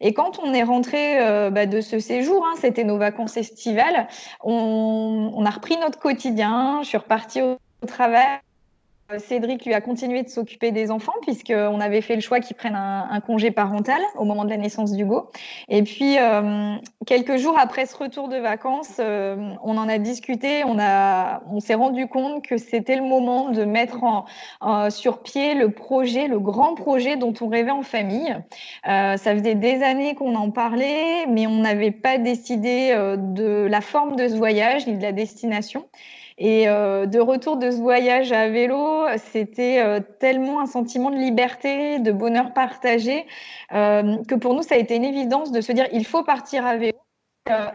Et 0.00 0.12
quand 0.12 0.38
on 0.38 0.52
est 0.52 0.62
rentré 0.62 1.18
euh, 1.18 1.50
bah, 1.50 1.64
de 1.64 1.80
ce 1.80 1.98
séjour, 1.98 2.44
hein, 2.44 2.54
c'était 2.60 2.84
nos 2.84 2.98
vacances 2.98 3.38
estivales, 3.38 4.06
on, 4.42 5.32
on, 5.34 5.44
a 5.46 5.50
repris 5.50 5.78
notre 5.78 5.98
quotidien. 5.98 6.80
Je 6.82 6.88
suis 6.88 6.98
repartie 6.98 7.40
au 7.40 7.56
travail 7.86 8.38
Cédric 9.18 9.64
lui 9.64 9.74
a 9.74 9.80
continué 9.80 10.22
de 10.22 10.28
s'occuper 10.28 10.70
des 10.70 10.90
enfants 10.90 11.12
puisqu'on 11.22 11.80
avait 11.80 12.00
fait 12.00 12.14
le 12.14 12.20
choix 12.20 12.40
qu'il 12.40 12.56
prenne 12.56 12.74
un, 12.74 13.20
congé 13.20 13.50
parental 13.50 14.00
au 14.16 14.24
moment 14.24 14.44
de 14.44 14.50
la 14.50 14.56
naissance 14.56 14.92
d'Hugo. 14.92 15.30
Et 15.68 15.82
puis, 15.82 16.18
euh, 16.18 16.74
quelques 17.06 17.36
jours 17.36 17.58
après 17.58 17.86
ce 17.86 17.96
retour 17.96 18.28
de 18.28 18.36
vacances, 18.36 18.96
euh, 18.98 19.36
on 19.62 19.76
en 19.76 19.88
a 19.88 19.98
discuté, 19.98 20.64
on, 20.64 20.76
on 21.50 21.60
s'est 21.60 21.74
rendu 21.74 22.08
compte 22.08 22.44
que 22.44 22.56
c'était 22.56 22.96
le 22.96 23.02
moment 23.02 23.50
de 23.50 23.64
mettre 23.64 24.00
sur 24.90 25.22
pied 25.22 25.54
le 25.54 25.70
projet, 25.70 26.28
le 26.28 26.38
grand 26.38 26.74
projet 26.74 27.16
dont 27.16 27.34
on 27.40 27.48
rêvait 27.48 27.70
en 27.70 27.82
famille. 27.82 28.34
ça 28.84 29.16
faisait 29.16 29.54
des 29.54 29.82
années 29.82 30.14
qu'on 30.14 30.34
en 30.34 30.50
parlait, 30.50 31.26
mais 31.28 31.46
on 31.46 31.58
n'avait 31.58 31.90
pas 31.90 32.18
décidé 32.18 32.94
de 33.18 33.66
la 33.68 33.80
forme 33.80 34.16
de 34.16 34.28
ce 34.28 34.34
voyage 34.34 34.86
ni 34.86 34.96
de 34.96 35.02
la 35.02 35.12
destination. 35.12 35.84
Et 36.38 36.68
euh, 36.68 37.06
de 37.06 37.18
retour 37.18 37.56
de 37.56 37.70
ce 37.70 37.76
voyage 37.76 38.32
à 38.32 38.48
vélo, 38.48 39.04
c'était 39.32 39.80
euh, 39.80 40.00
tellement 40.18 40.60
un 40.60 40.66
sentiment 40.66 41.10
de 41.10 41.16
liberté, 41.16 41.98
de 41.98 42.12
bonheur 42.12 42.52
partagé, 42.52 43.26
euh, 43.72 44.22
que 44.24 44.34
pour 44.34 44.54
nous, 44.54 44.62
ça 44.62 44.74
a 44.74 44.78
été 44.78 44.96
une 44.96 45.04
évidence 45.04 45.52
de 45.52 45.60
se 45.60 45.72
dire 45.72 45.86
il 45.92 46.06
faut 46.06 46.24
partir 46.24 46.66
à 46.66 46.76
vélo. 46.76 46.96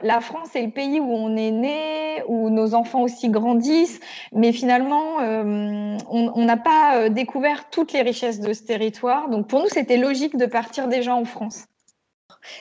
la 0.02 0.22
France 0.22 0.56
est 0.56 0.64
le 0.64 0.72
pays 0.72 1.00
où 1.00 1.12
on 1.12 1.36
est 1.36 1.52
né, 1.52 2.24
où 2.28 2.50
nos 2.50 2.74
enfants 2.74 3.04
aussi 3.04 3.30
grandissent, 3.30 4.00
mais 4.34 4.52
finalement, 4.52 5.18
on 5.20 6.46
n'a 6.46 6.58
pas 6.58 7.10
découvert 7.10 7.70
toutes 7.70 7.94
les 7.94 8.02
richesses 8.02 8.40
de 8.40 8.54
ce 8.54 8.64
territoire. 8.64 9.30
Donc 9.30 9.48
pour 9.48 9.60
nous, 9.60 9.70
c'était 9.70 9.98
logique 9.98 10.38
de 10.38 10.46
partir 10.46 10.88
déjà 10.88 11.14
en 11.14 11.26
France. 11.26 11.66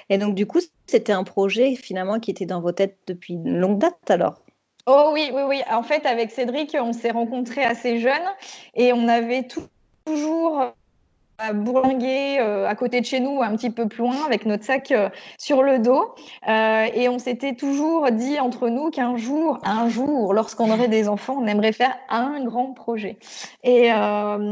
Et 0.08 0.18
donc 0.18 0.34
du 0.34 0.46
coup, 0.46 0.60
c'était 0.86 1.12
un 1.12 1.24
projet 1.24 1.74
finalement 1.76 2.18
qui 2.18 2.30
était 2.30 2.46
dans 2.46 2.60
vos 2.60 2.72
têtes 2.72 2.98
depuis 3.06 3.34
une 3.34 3.58
longue 3.58 3.78
date 3.78 4.10
alors? 4.10 4.45
Oh 4.86 5.10
oui, 5.12 5.30
oui, 5.32 5.42
oui. 5.42 5.62
En 5.68 5.82
fait, 5.82 6.06
avec 6.06 6.30
Cédric, 6.30 6.76
on 6.80 6.92
s'est 6.92 7.10
rencontrés 7.10 7.64
assez 7.64 7.98
jeunes 7.98 8.34
et 8.74 8.92
on 8.92 9.08
avait 9.08 9.48
toujours 10.04 10.72
à 11.38 11.52
bourlinguer 11.52 12.38
euh, 12.40 12.66
à 12.66 12.74
côté 12.74 13.00
de 13.00 13.06
chez 13.06 13.20
nous, 13.20 13.42
un 13.42 13.54
petit 13.56 13.70
peu 13.70 13.86
plus 13.86 14.02
loin, 14.02 14.24
avec 14.24 14.46
notre 14.46 14.64
sac 14.64 14.90
euh, 14.90 15.08
sur 15.38 15.62
le 15.62 15.78
dos. 15.78 16.14
Euh, 16.48 16.86
et 16.94 17.08
on 17.08 17.18
s'était 17.18 17.54
toujours 17.54 18.10
dit 18.10 18.40
entre 18.40 18.68
nous 18.68 18.90
qu'un 18.90 19.16
jour, 19.16 19.58
un 19.64 19.88
jour, 19.88 20.32
lorsqu'on 20.32 20.70
aurait 20.70 20.88
des 20.88 21.08
enfants, 21.08 21.36
on 21.40 21.46
aimerait 21.46 21.72
faire 21.72 21.96
un 22.08 22.42
grand 22.44 22.72
projet. 22.72 23.18
Et 23.64 23.90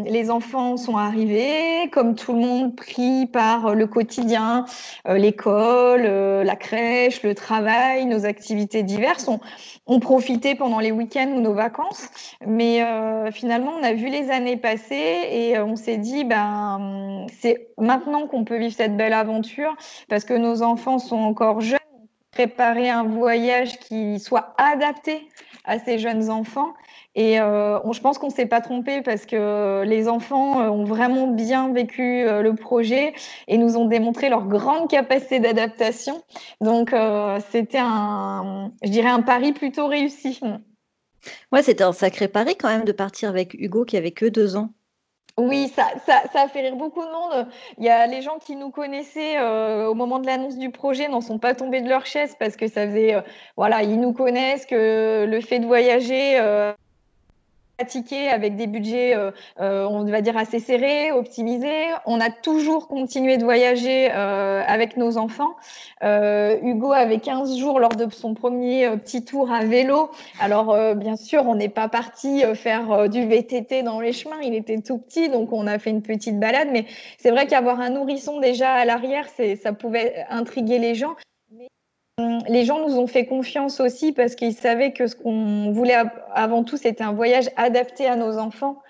les 0.07 0.31
enfants 0.31 0.76
sont 0.76 0.97
arrivés, 0.97 1.88
comme 1.93 2.14
tout 2.14 2.33
le 2.33 2.41
monde, 2.41 2.76
pris 2.76 3.26
par 3.26 3.75
le 3.75 3.87
quotidien, 3.87 4.64
l'école, 5.07 6.03
la 6.03 6.57
crèche, 6.57 7.23
le 7.23 7.35
travail, 7.35 8.07
nos 8.07 8.26
activités 8.26 8.83
diverses. 8.83 9.29
On, 9.29 9.41
on 9.87 10.00
profitait 10.00 10.55
pendant 10.55 10.81
les 10.81 10.93
week-ends 10.93 11.33
ou 11.37 11.41
nos 11.41 11.55
vacances. 11.55 12.09
Mais 12.47 12.85
finalement, 13.33 13.73
on 13.81 13.83
a 13.83 13.93
vu 13.93 14.09
les 14.09 14.31
années 14.31 14.57
passer 14.57 15.29
et 15.31 15.59
on 15.59 15.76
s'est 15.76 15.99
dit, 15.99 16.25
ben, 16.25 16.74
euh, 16.81 17.26
c'est 17.40 17.69
maintenant 17.78 18.26
qu'on 18.26 18.45
peut 18.45 18.59
vivre 18.59 18.75
cette 18.75 18.97
belle 18.97 19.12
aventure 19.12 19.75
parce 20.09 20.25
que 20.25 20.35
nos 20.35 20.62
enfants 20.62 20.99
sont 20.99 21.16
encore 21.16 21.61
jeunes. 21.61 21.78
Préparer 22.31 22.90
un 22.90 23.04
voyage 23.04 23.78
qui 23.78 24.19
soit 24.19 24.54
adapté 24.59 25.28
à 25.64 25.78
ces 25.78 26.00
jeunes 26.00 26.31
enfants. 26.31 26.75
Et 27.14 27.40
euh, 27.40 27.78
je 27.93 28.00
pense 28.00 28.19
qu'on 28.19 28.26
ne 28.26 28.33
s'est 28.33 28.47
pas 28.47 28.61
trompé 28.61 29.02
parce 29.02 29.25
que 29.25 29.85
les 29.87 30.09
enfants 30.09 30.61
euh, 30.61 30.69
ont 30.69 30.83
vraiment 30.83 31.28
bien 31.28 31.73
vécu 31.73 32.25
le 32.25 32.54
projet 32.54 33.14
et 33.47 33.57
nous 33.57 33.76
ont 33.76 33.85
démontré 33.85 34.31
leur 34.31 34.47
grande 34.47 34.90
capacité 34.90 35.38
d'adaptation. 35.38 36.25
Donc, 36.61 36.93
c'était 37.52 37.78
un, 37.81 38.73
je 38.83 38.90
dirais, 38.90 39.11
un 39.11 39.23
pari 39.23 39.52
plutôt 39.52 39.87
réussi. 39.87 40.40
Ouais, 41.52 41.62
c'était 41.62 41.85
un 41.85 41.93
sacré 41.93 42.26
pari 42.26 42.57
quand 42.57 42.69
même 42.69 42.85
de 42.85 42.93
partir 42.93 43.28
avec 43.28 43.54
Hugo 43.54 43.85
qui 43.85 43.97
avait 43.97 44.11
que 44.11 44.26
deux 44.26 44.57
ans. 44.57 44.71
Oui, 45.37 45.69
ça, 45.75 45.88
ça, 46.07 46.23
ça, 46.33 46.43
a 46.43 46.49
fait 46.49 46.61
rire 46.61 46.76
beaucoup 46.76 47.03
de 47.05 47.11
monde. 47.11 47.49
Il 47.79 47.85
y 47.85 47.88
a 47.88 48.07
les 48.07 48.23
gens 48.23 48.38
qui 48.38 48.55
nous 48.55 48.71
connaissaient 48.71 49.37
euh, 49.41 49.88
au 49.88 49.95
moment 49.95 50.21
de 50.21 50.26
l'annonce 50.26 50.57
du 50.57 50.71
projet 50.71 51.09
n'en 51.09 51.21
sont 51.21 51.41
pas 51.41 51.57
tombés 51.57 51.81
de 51.81 51.88
leur 51.88 52.07
chaise 52.07 52.37
parce 52.38 52.55
que 52.57 52.69
ça 52.69 52.87
faisait, 52.87 53.14
euh, 53.17 53.21
voilà, 53.57 53.83
ils 53.83 54.00
nous 54.00 54.12
connaissent 54.12 54.64
que 54.64 55.25
le 55.29 55.41
fait 55.41 55.59
de 55.59 55.67
voyager. 55.67 56.38
Euh, 56.38 56.73
pratiqué 57.76 58.28
avec 58.28 58.57
des 58.57 58.66
budgets, 58.66 59.16
euh, 59.16 59.31
euh, 59.61 59.87
on 59.87 60.04
va 60.04 60.21
dire, 60.21 60.37
assez 60.37 60.61
serrés, 60.61 61.11
optimisés. 61.11 61.87
On 62.07 62.21
a 62.21 62.31
toujours 62.31 62.87
continué 62.88 63.37
de 63.37 63.45
voyager 63.45 64.11
euh, 64.12 64.62
avec 64.66 64.97
nos 64.97 65.19
enfants. 65.19 65.57
Hugo 66.02 66.93
avait 66.93 67.19
15 67.19 67.57
jours 67.57 67.81
lors 67.81 67.95
de 67.95 68.11
son 68.12 68.35
premier 68.35 68.90
petit 68.99 69.25
tour 69.25 69.50
à 69.50 69.64
vélo. 69.64 70.11
Alors, 70.38 70.76
bien 70.95 71.16
sûr, 71.16 71.47
on 71.47 71.54
n'est 71.54 71.71
pas 71.71 71.88
parti 71.88 72.43
faire 72.54 73.09
du 73.09 73.26
VTT 73.26 73.83
dans 73.83 74.00
les 74.00 74.12
chemins. 74.12 74.40
Il 74.43 74.54
était 74.54 74.78
tout 74.81 74.99
petit, 74.99 75.31
donc 75.31 75.50
on 75.52 75.66
a 75.66 75.78
fait 75.78 75.88
une 75.88 76.02
petite 76.02 76.38
balade. 76.38 76.69
Mais 76.73 76.85
c'est 77.16 77.31
vrai 77.31 77.47
qu'avoir 77.47 77.81
un 77.81 77.88
nourrisson 77.88 78.38
déjà 78.38 78.75
à 78.75 78.85
l'arrière, 78.85 79.28
ça 79.62 79.73
pouvait 79.73 80.26
intriguer 80.28 80.78
les 80.78 80.95
gens 80.95 81.14
les 82.49 82.64
gens 82.64 82.87
nous 82.87 82.99
ont 82.99 83.06
fait 83.06 83.26
confiance 83.26 83.80
aussi 83.80 84.12
parce 84.12 84.35
qu'ils 84.35 84.54
savaient 84.54 84.92
que 84.92 85.06
ce 85.06 85.16
qu'on 85.16 85.73
voulait 85.73 85.97
avant 86.33 86.64
tout, 86.64 86.76
c'était 86.76 87.04
un 87.04 87.12
voyage 87.12 87.50
adapté 87.56 88.06
à 88.06 88.16
nos 88.16 88.38
enfants. 88.38 88.83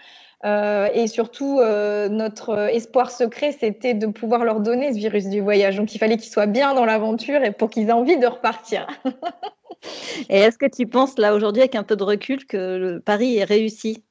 Euh, 0.44 0.88
et 0.92 1.06
surtout, 1.06 1.58
euh, 1.60 2.10
notre 2.10 2.68
espoir 2.70 3.10
secret, 3.10 3.56
c'était 3.58 3.94
de 3.94 4.06
pouvoir 4.06 4.44
leur 4.44 4.60
donner 4.60 4.92
ce 4.92 4.98
virus 4.98 5.28
du 5.28 5.40
voyage. 5.40 5.76
Donc, 5.76 5.94
il 5.94 5.98
fallait 5.98 6.18
qu'ils 6.18 6.30
soient 6.30 6.46
bien 6.46 6.74
dans 6.74 6.84
l'aventure 6.84 7.42
et 7.42 7.50
pour 7.50 7.70
qu'ils 7.70 7.88
aient 7.88 7.92
envie 7.92 8.18
de 8.18 8.26
repartir. 8.26 8.86
et 10.28 10.40
est-ce 10.40 10.58
que 10.58 10.66
tu 10.66 10.86
penses, 10.86 11.16
là, 11.16 11.34
aujourd'hui, 11.34 11.62
avec 11.62 11.76
un 11.76 11.82
peu 11.82 11.96
de 11.96 12.04
recul, 12.04 12.44
que 12.44 12.76
le 12.76 13.00
pari 13.00 13.38
est 13.38 13.44
réussi? 13.44 14.04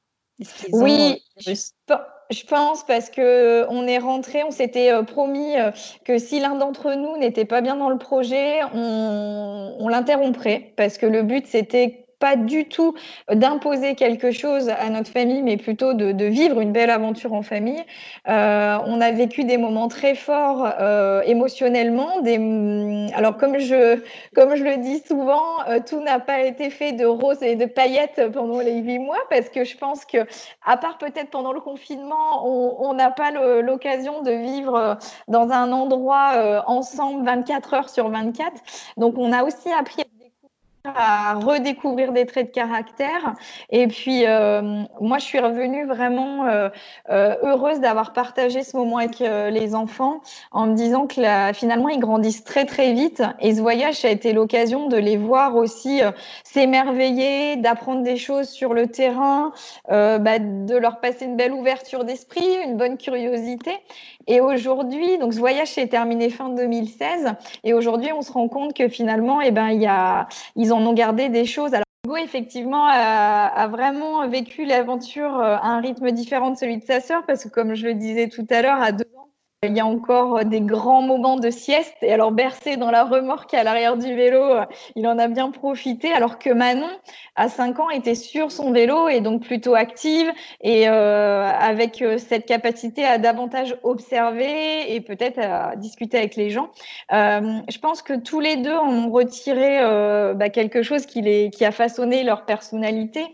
Oui, 0.72 1.22
je 1.36 1.54
pense 2.46 2.84
parce 2.84 3.10
que 3.10 3.66
on 3.68 3.86
est 3.86 3.98
rentré, 3.98 4.42
on 4.44 4.50
s'était 4.50 4.92
euh, 4.92 5.02
promis 5.02 5.56
euh, 5.58 5.70
que 6.04 6.18
si 6.18 6.40
l'un 6.40 6.54
d'entre 6.56 6.94
nous 6.94 7.16
n'était 7.18 7.44
pas 7.44 7.60
bien 7.60 7.76
dans 7.76 7.90
le 7.90 7.98
projet, 7.98 8.60
on, 8.74 9.76
on 9.78 9.88
l'interromprait. 9.88 10.72
Parce 10.76 10.98
que 10.98 11.06
le 11.06 11.22
but 11.22 11.46
c'était 11.46 12.03
pas 12.24 12.36
du 12.36 12.64
tout 12.64 12.94
d'imposer 13.30 13.96
quelque 13.96 14.30
chose 14.30 14.70
à 14.70 14.88
notre 14.88 15.10
famille, 15.10 15.42
mais 15.42 15.58
plutôt 15.58 15.92
de, 15.92 16.24
vivre 16.24 16.58
une 16.60 16.72
belle 16.72 16.88
aventure 16.88 17.34
en 17.34 17.42
famille. 17.42 17.84
Euh, 18.30 18.78
on 18.86 19.02
a 19.02 19.10
vécu 19.10 19.44
des 19.44 19.58
moments 19.58 19.88
très 19.88 20.14
forts 20.14 20.66
euh, 20.80 21.20
émotionnellement. 21.26 22.22
Mm, 22.22 23.08
alors 23.14 23.36
comme 23.36 23.58
je, 23.58 24.00
comme 24.34 24.56
je 24.56 24.64
le 24.64 24.78
dis 24.78 25.00
souvent, 25.06 25.44
euh, 25.68 25.80
tout 25.86 26.00
n'a 26.00 26.18
pas 26.18 26.40
été 26.40 26.70
fait 26.70 26.92
de 26.92 27.04
roses 27.04 27.42
et 27.42 27.56
de 27.56 27.66
paillettes 27.66 28.22
pendant 28.32 28.60
les 28.60 28.78
huit 28.78 29.00
mois, 29.00 29.20
parce 29.28 29.50
que 29.50 29.64
je 29.64 29.76
pense 29.76 30.06
que, 30.06 30.26
à 30.64 30.78
part 30.78 30.96
peut-être 30.96 31.28
pendant 31.28 31.52
le 31.52 31.60
confinement, 31.60 32.46
on 32.46 32.94
n'a 32.94 33.10
pas 33.10 33.32
l'occasion 33.60 34.22
de 34.22 34.30
vivre 34.30 34.96
dans 35.28 35.50
un 35.50 35.70
endroit 35.72 36.64
ensemble 36.66 37.26
24 37.26 37.74
heures 37.74 37.90
sur 37.90 38.08
24. 38.08 38.50
Donc 38.96 39.18
on 39.18 39.30
a 39.30 39.44
aussi 39.44 39.70
appris 39.78 40.00
à 40.00 40.13
redécouvrir 40.86 42.12
des 42.12 42.26
traits 42.26 42.48
de 42.48 42.52
caractère. 42.52 43.34
Et 43.70 43.86
puis, 43.86 44.26
euh, 44.26 44.82
moi, 45.00 45.18
je 45.18 45.24
suis 45.24 45.38
revenue 45.38 45.86
vraiment 45.86 46.46
euh, 46.46 46.68
euh, 47.08 47.36
heureuse 47.42 47.80
d'avoir 47.80 48.12
partagé 48.12 48.62
ce 48.62 48.76
moment 48.76 48.98
avec 48.98 49.18
les 49.18 49.74
enfants 49.74 50.20
en 50.52 50.66
me 50.66 50.74
disant 50.74 51.06
que 51.06 51.14
finalement, 51.54 51.88
ils 51.88 52.00
grandissent 52.00 52.44
très, 52.44 52.66
très 52.66 52.92
vite. 52.92 53.22
Et 53.40 53.54
ce 53.54 53.60
voyage, 53.60 53.94
ça 53.94 54.08
a 54.08 54.10
été 54.10 54.32
l'occasion 54.32 54.88
de 54.88 54.96
les 54.96 55.16
voir 55.16 55.56
aussi 55.56 56.02
s'émerveiller, 56.42 57.56
d'apprendre 57.56 58.02
des 58.02 58.16
choses 58.16 58.48
sur 58.48 58.74
le 58.74 58.86
terrain, 58.88 59.52
bah, 59.88 60.38
de 60.38 60.76
leur 60.76 61.00
passer 61.00 61.24
une 61.24 61.36
belle 61.36 61.52
ouverture 61.52 62.04
d'esprit, 62.04 62.46
une 62.64 62.76
bonne 62.76 62.98
curiosité. 62.98 63.72
Et 64.26 64.40
aujourd'hui, 64.40 65.18
donc 65.18 65.34
ce 65.34 65.38
voyage 65.38 65.68
s'est 65.68 65.88
terminé 65.88 66.30
fin 66.30 66.48
2016. 66.48 67.34
Et 67.62 67.74
aujourd'hui, 67.74 68.12
on 68.12 68.22
se 68.22 68.32
rend 68.32 68.48
compte 68.48 68.74
que 68.74 68.88
finalement, 68.88 69.40
eh 69.40 69.50
ben, 69.50 69.68
il 69.68 69.80
y 69.80 69.86
a, 69.86 70.28
ils 70.56 70.72
en 70.72 70.84
ont 70.86 70.94
gardé 70.94 71.28
des 71.28 71.44
choses. 71.44 71.74
Alors, 71.74 71.84
Hugo, 72.06 72.16
effectivement, 72.16 72.86
a, 72.88 73.66
vraiment 73.68 74.26
vécu 74.28 74.64
l'aventure 74.64 75.38
euh, 75.38 75.56
à 75.56 75.68
un 75.68 75.80
rythme 75.80 76.10
différent 76.10 76.50
de 76.50 76.56
celui 76.56 76.78
de 76.78 76.84
sa 76.84 77.00
sœur, 77.00 77.24
parce 77.26 77.44
que 77.44 77.48
comme 77.48 77.74
je 77.74 77.86
le 77.86 77.94
disais 77.94 78.28
tout 78.28 78.46
à 78.50 78.62
l'heure, 78.62 78.80
à 78.80 78.92
deux 78.92 79.06
ans, 79.16 79.23
il 79.66 79.76
y 79.76 79.80
a 79.80 79.86
encore 79.86 80.44
des 80.44 80.60
grands 80.60 81.02
moments 81.02 81.36
de 81.36 81.50
sieste. 81.50 81.96
Et 82.02 82.12
alors, 82.12 82.32
bercé 82.32 82.76
dans 82.76 82.90
la 82.90 83.04
remorque 83.04 83.54
à 83.54 83.62
l'arrière 83.64 83.96
du 83.96 84.14
vélo, 84.14 84.42
euh, 84.42 84.64
il 84.96 85.06
en 85.06 85.18
a 85.18 85.28
bien 85.28 85.50
profité. 85.50 86.12
Alors 86.12 86.38
que 86.38 86.50
Manon, 86.50 86.88
à 87.36 87.48
5 87.48 87.80
ans, 87.80 87.90
était 87.90 88.14
sur 88.14 88.52
son 88.52 88.72
vélo 88.72 89.08
et 89.08 89.20
donc 89.20 89.42
plutôt 89.42 89.74
active 89.74 90.30
et 90.60 90.88
euh, 90.88 91.50
avec 91.50 92.02
euh, 92.02 92.18
cette 92.18 92.46
capacité 92.46 93.04
à 93.04 93.18
davantage 93.18 93.76
observer 93.82 94.94
et 94.94 95.00
peut-être 95.00 95.38
à 95.38 95.76
discuter 95.76 96.18
avec 96.18 96.36
les 96.36 96.50
gens. 96.50 96.70
je 97.10 97.78
pense 97.78 98.02
que 98.02 98.14
tous 98.14 98.40
les 98.40 98.56
deux 98.56 98.76
ont 98.76 99.10
retiré 99.10 99.80
bah, 100.34 100.48
quelque 100.48 100.82
chose 100.82 101.06
qui, 101.06 101.20
les, 101.22 101.50
qui 101.50 101.64
a 101.64 101.72
façonné 101.72 102.22
leur 102.22 102.44
personnalité. 102.44 103.26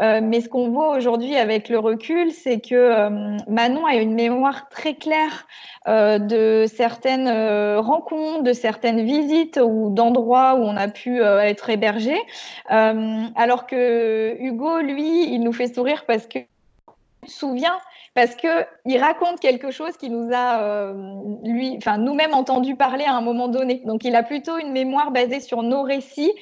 mais 0.00 0.40
ce 0.40 0.48
qu'on 0.48 0.68
voit 0.70 0.96
aujourd'hui 0.96 1.36
avec 1.36 1.68
le 1.68 1.78
recul, 1.78 2.32
c'est 2.32 2.60
que 2.60 3.08
Manon 3.48 3.86
a 3.86 3.94
une 3.94 4.14
mémoire 4.14 4.68
très 4.68 4.94
claire 4.94 5.46
euh, 5.88 6.18
de 6.18 6.66
certaines 6.66 7.28
euh, 7.28 7.80
rencontres, 7.80 8.42
de 8.42 8.52
certaines 8.52 9.04
visites 9.04 9.60
ou 9.62 9.90
d'endroits 9.90 10.56
où 10.56 10.62
on 10.64 10.76
a 10.76 10.88
pu 10.88 11.22
euh, 11.22 11.38
être 11.38 11.70
hébergé. 11.70 12.16
alors 12.68 13.66
que 13.66 14.36
Hugo, 14.40 14.80
lui, 14.80 15.32
il 15.32 15.40
nous 15.40 15.52
fait 15.52 15.72
sourire 15.72 16.04
parce 16.06 16.26
que 16.26 16.40
se 17.26 17.38
souvient 17.38 17.78
parce 18.14 18.34
que 18.34 18.64
il 18.84 18.98
raconte 18.98 19.38
quelque 19.40 19.70
chose 19.70 19.96
qui 19.96 20.10
nous 20.10 20.30
a 20.32 20.92
lui, 21.44 21.74
enfin 21.76 21.98
nous-mêmes 21.98 22.34
entendu 22.34 22.74
parler 22.74 23.04
à 23.04 23.14
un 23.14 23.20
moment 23.20 23.48
donné. 23.48 23.82
Donc 23.84 24.04
il 24.04 24.16
a 24.16 24.22
plutôt 24.22 24.58
une 24.58 24.72
mémoire 24.72 25.10
basée 25.10 25.40
sur 25.40 25.62
nos 25.62 25.82
récits. 25.82 26.32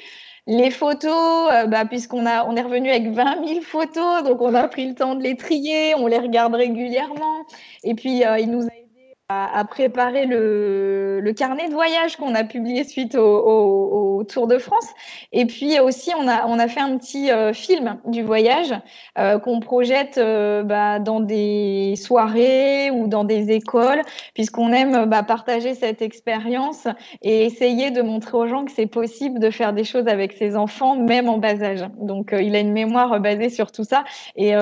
Les 0.47 0.71
photos, 0.71 1.51
bah, 1.69 1.85
puisqu'on 1.87 2.27
a, 2.27 2.45
on 2.45 2.55
est 2.55 2.63
revenu 2.63 2.91
avec 2.91 3.09
20 3.09 3.47
000 3.47 3.61
photos, 3.63 4.23
donc 4.23 4.41
on 4.41 4.55
a 4.55 4.69
pris 4.69 4.87
le 4.87 4.95
temps 4.95 5.15
de 5.15 5.23
les 5.23 5.37
trier, 5.37 5.95
on 5.97 6.07
les 6.07 6.19
regarde 6.19 6.55
régulièrement. 6.55 7.45
Et 7.83 7.95
puis 7.95 8.23
il 8.39 8.51
nous 8.51 8.63
a 8.67 8.84
à, 9.31 9.65
préparer 9.65 10.27
le, 10.27 11.33
carnet 11.37 11.69
de 11.69 11.73
voyage 11.73 12.17
qu'on 12.17 12.35
a 12.35 12.45
publié 12.45 12.85
suite 12.85 13.15
au, 13.15 14.19
au, 14.19 14.25
Tour 14.25 14.47
de 14.47 14.59
France. 14.59 14.89
Et 15.33 15.45
puis 15.45 15.79
aussi, 15.81 16.11
on 16.19 16.29
a, 16.29 16.47
on 16.47 16.59
a 16.59 16.69
fait 16.69 16.81
un 16.81 16.97
petit 16.97 17.31
euh, 17.31 17.53
film 17.53 17.99
du 18.07 18.23
voyage 18.23 18.73
euh, 19.19 19.39
qu'on 19.39 19.61
projette 19.61 20.17
euh, 20.17 20.63
bah, 20.63 20.99
dans 20.99 21.21
des 21.21 21.95
soirées 21.97 22.91
ou 22.91 23.07
dans 23.07 23.25
des 23.25 23.51
écoles, 23.51 24.01
puisqu'on 24.33 24.73
aime 24.73 25.05
bah, 25.07 25.23
partager 25.23 25.75
cette 25.75 26.01
expérience 26.01 26.87
et 27.21 27.45
essayer 27.45 27.91
de 27.91 28.01
montrer 28.01 28.39
aux 28.39 28.47
gens 28.47 28.65
que 28.65 28.73
c'est 28.73 28.87
possible 28.87 29.41
de 29.41 29.51
faire 29.51 29.75
des 29.75 29.85
choses 29.85 30.07
avec 30.07 30.33
ses 30.33 30.57
enfants, 30.57 30.97
même 30.97 31.29
en 31.29 31.39
bas 31.39 31.63
âge. 31.63 31.85
Donc, 31.99 32.35
il 32.39 32.57
a 32.57 32.61
une 32.61 32.73
mémoire 32.73 33.21
basée 33.21 33.51
sur 33.51 33.73
tout 33.73 33.85
ça. 33.85 34.05
Et 34.37 34.53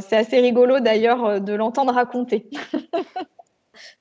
c'est 0.00 0.16
assez 0.16 0.40
rigolo 0.40 0.80
d'ailleurs 0.80 1.40
de 1.40 1.54
l'entendre 1.54 1.92
raconter. 1.92 2.50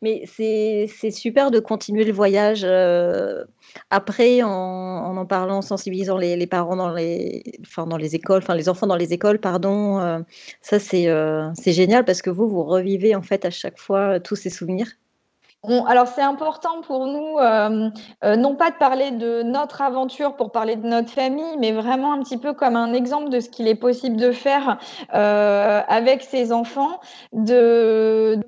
Mais 0.01 0.23
c'est 0.25 1.11
super 1.11 1.51
de 1.51 1.59
continuer 1.59 2.03
le 2.03 2.13
voyage 2.13 2.61
euh, 2.63 3.43
après 3.89 4.41
en, 4.41 4.49
en, 4.49 5.25
parlant, 5.25 5.57
en 5.57 5.61
sensibilisant 5.61 6.17
les, 6.17 6.47
parents 6.47 6.75
dans 6.75 6.91
les, 6.91 7.43
enfin, 7.61 7.85
dans 7.85 7.97
les 7.97 8.15
écoles, 8.15 8.39
enfin 8.43 8.55
les 8.55 8.69
enfants 8.69 8.87
dans 8.87 8.95
les 8.95 9.13
écoles, 9.13 9.39
pardon. 9.39 9.99
Euh, 9.99 10.19
ça, 10.61 10.77
euh, 10.93 11.49
c'est 11.55 11.73
génial 11.73 12.05
parce 12.05 12.21
que 12.21 12.29
vous, 12.29 12.47
vous 12.47 12.63
revivez 12.63 13.15
en 13.15 13.21
fait 13.21 13.45
à 13.45 13.49
chaque 13.49 13.79
fois 13.79 14.19
tous 14.19 14.35
ces 14.35 14.49
souvenirs. 14.49 14.87
alors 15.87 16.07
c'est 16.07 16.21
important 16.21 16.81
pour 16.81 17.07
nous, 17.07 17.39
non 17.39 18.55
pas 18.55 18.71
de 18.71 18.77
parler 18.77 19.11
de 19.11 19.43
notre 19.43 19.81
aventure 19.81 20.35
pour 20.35 20.51
parler 20.51 20.75
de 20.75 20.87
notre 20.87 21.09
famille, 21.09 21.57
mais 21.59 21.71
vraiment 21.71 22.13
un 22.13 22.21
petit 22.21 22.37
peu 22.37 22.53
comme 22.53 22.75
un 22.75 22.93
exemple 22.93 23.29
de 23.29 23.39
ce 23.39 23.49
qu'il 23.49 23.67
est 23.67 23.75
possible 23.75 24.17
de 24.17 24.31
faire 24.31 24.77
avec 25.09 26.21
ses 26.21 26.51
enfants, 26.51 26.99
de 27.33 28.39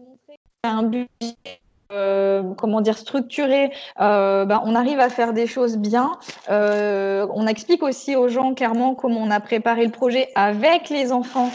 un 0.67 0.83
budget 0.83 1.61
euh, 1.93 2.43
comment 2.57 2.81
dire 2.81 2.97
structuré, 2.97 3.71
euh, 4.01 4.43
ben, 4.43 4.61
on 4.65 4.75
arrive 4.75 4.99
à 4.99 5.07
faire 5.07 5.31
des 5.31 5.47
choses 5.47 5.77
bien. 5.77 6.17
Euh, 6.49 7.25
on 7.33 7.47
explique 7.47 7.81
aussi 7.81 8.17
aux 8.17 8.27
gens 8.27 8.53
clairement 8.53 8.93
comment 8.93 9.21
on 9.21 9.31
a 9.31 9.39
préparé 9.39 9.85
le 9.85 9.91
projet 9.91 10.27
avec 10.35 10.89
les 10.89 11.13
enfants 11.13 11.49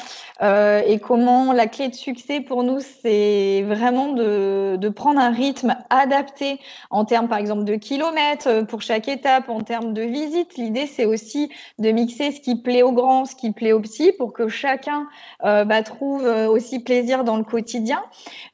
et 0.45 0.99
comment 0.99 1.53
la 1.53 1.69
clé 1.69 1.87
de 1.87 1.95
succès 1.95 2.41
pour 2.41 2.65
nous, 2.65 2.81
c'est 2.81 3.63
vraiment 3.63 4.09
de, 4.09 4.89
prendre 4.89 5.21
un 5.21 5.31
rythme 5.31 5.77
adapté 5.89 6.59
en 6.91 7.05
termes, 7.05 7.29
par 7.29 7.39
exemple, 7.39 7.63
de 7.63 7.77
kilomètres 7.77 8.67
pour 8.67 8.83
chaque 8.83 9.07
étape, 9.07 9.49
en 9.49 9.61
termes 9.61 9.95
de 9.95 10.03
visite. 10.03 10.57
L'idée, 10.57 10.89
c'est 10.89 11.05
aussi 11.05 11.49
de 11.79 11.93
mixer 11.93 12.33
ce 12.33 12.41
qui 12.41 12.57
plaît 12.57 12.83
aux 12.83 12.91
grands, 12.91 13.25
ce 13.25 13.37
qui 13.37 13.53
plaît 13.53 13.71
aux 13.71 13.79
petits, 13.79 14.11
pour 14.11 14.33
que 14.33 14.49
chacun 14.49 15.07
bah, 15.45 15.83
trouve 15.85 16.25
aussi 16.25 16.81
plaisir 16.81 17.23
dans 17.23 17.37
le 17.37 17.45
quotidien. 17.45 18.03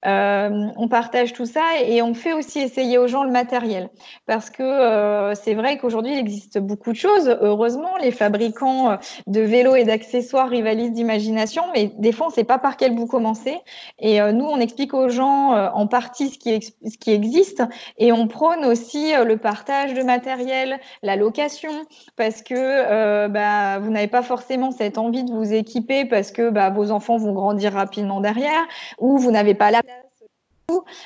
On 0.05 0.89
partage 0.91 1.33
tout 1.33 1.47
ça 1.47 1.68
et 1.77 2.03
on 2.03 2.15
fait 2.15 2.33
aussi 2.33 2.61
essayer 2.61 2.99
aux 2.99 3.09
gens 3.09 3.25
le 3.25 3.31
matériel, 3.31 3.91
parce 4.27 4.51
que 4.51 4.63
euh, 4.63 5.35
c'est 5.35 5.55
vrai 5.55 5.79
qu'aujourd'hui, 5.79 6.13
il 6.13 6.19
existe 6.19 6.59
beaucoup 6.59 6.93
de 6.93 6.97
choses. 6.97 7.37
Heureusement, 7.41 7.97
les 8.01 8.11
fabricants 8.11 8.99
de 9.27 9.41
vélos 9.41 9.77
et 9.77 9.85
d'accessoires 9.85 10.49
rivalisent 10.49 10.93
d'imagination, 10.93 11.65
mais 11.75 11.93
des 11.99 12.13
fois, 12.13 12.27
on 12.27 12.31
ne 12.31 12.35
sait 12.35 12.45
pas 12.45 12.59
par 12.59 12.77
quel 12.77 12.95
bout 12.95 13.07
commencer. 13.07 13.59
Et 13.99 14.21
euh, 14.21 14.33
nous, 14.33 14.45
on 14.45 14.59
explique 14.59 14.95
aux 14.95 15.09
gens 15.09 15.55
euh, 15.55 15.69
en 15.73 15.87
partie 15.87 16.31
ce 16.31 16.39
qui, 16.39 17.11
existe 17.11 17.63
et 17.97 18.13
on 18.13 18.29
prône 18.29 18.65
aussi 18.65 19.15
euh, 19.15 19.25
le 19.25 19.37
partage 19.37 19.95
de 19.95 20.03
matériel, 20.03 20.79
la 21.03 21.17
location, 21.17 21.71
parce 22.17 22.43
que 22.43 23.29
bah, 23.29 23.79
vous 23.79 23.91
n'avez 23.91 24.09
pas 24.09 24.23
forcément 24.23 24.71
cette 24.71 24.99
envie 24.99 25.25
de 25.25 25.33
vous 25.33 25.53
équiper 25.53 26.05
parce 26.05 26.31
que 26.31 26.51
bah, 26.51 26.71
vos 26.71 26.91
enfants 26.91 27.17
vont 27.17 27.33
grandir 27.33 27.73
rapidement 27.73 28.21
derrière 28.21 28.67
ou 28.99 29.19
vous 29.19 29.31
n'avez 29.31 29.55
pas 29.55 29.71
la 29.71 29.81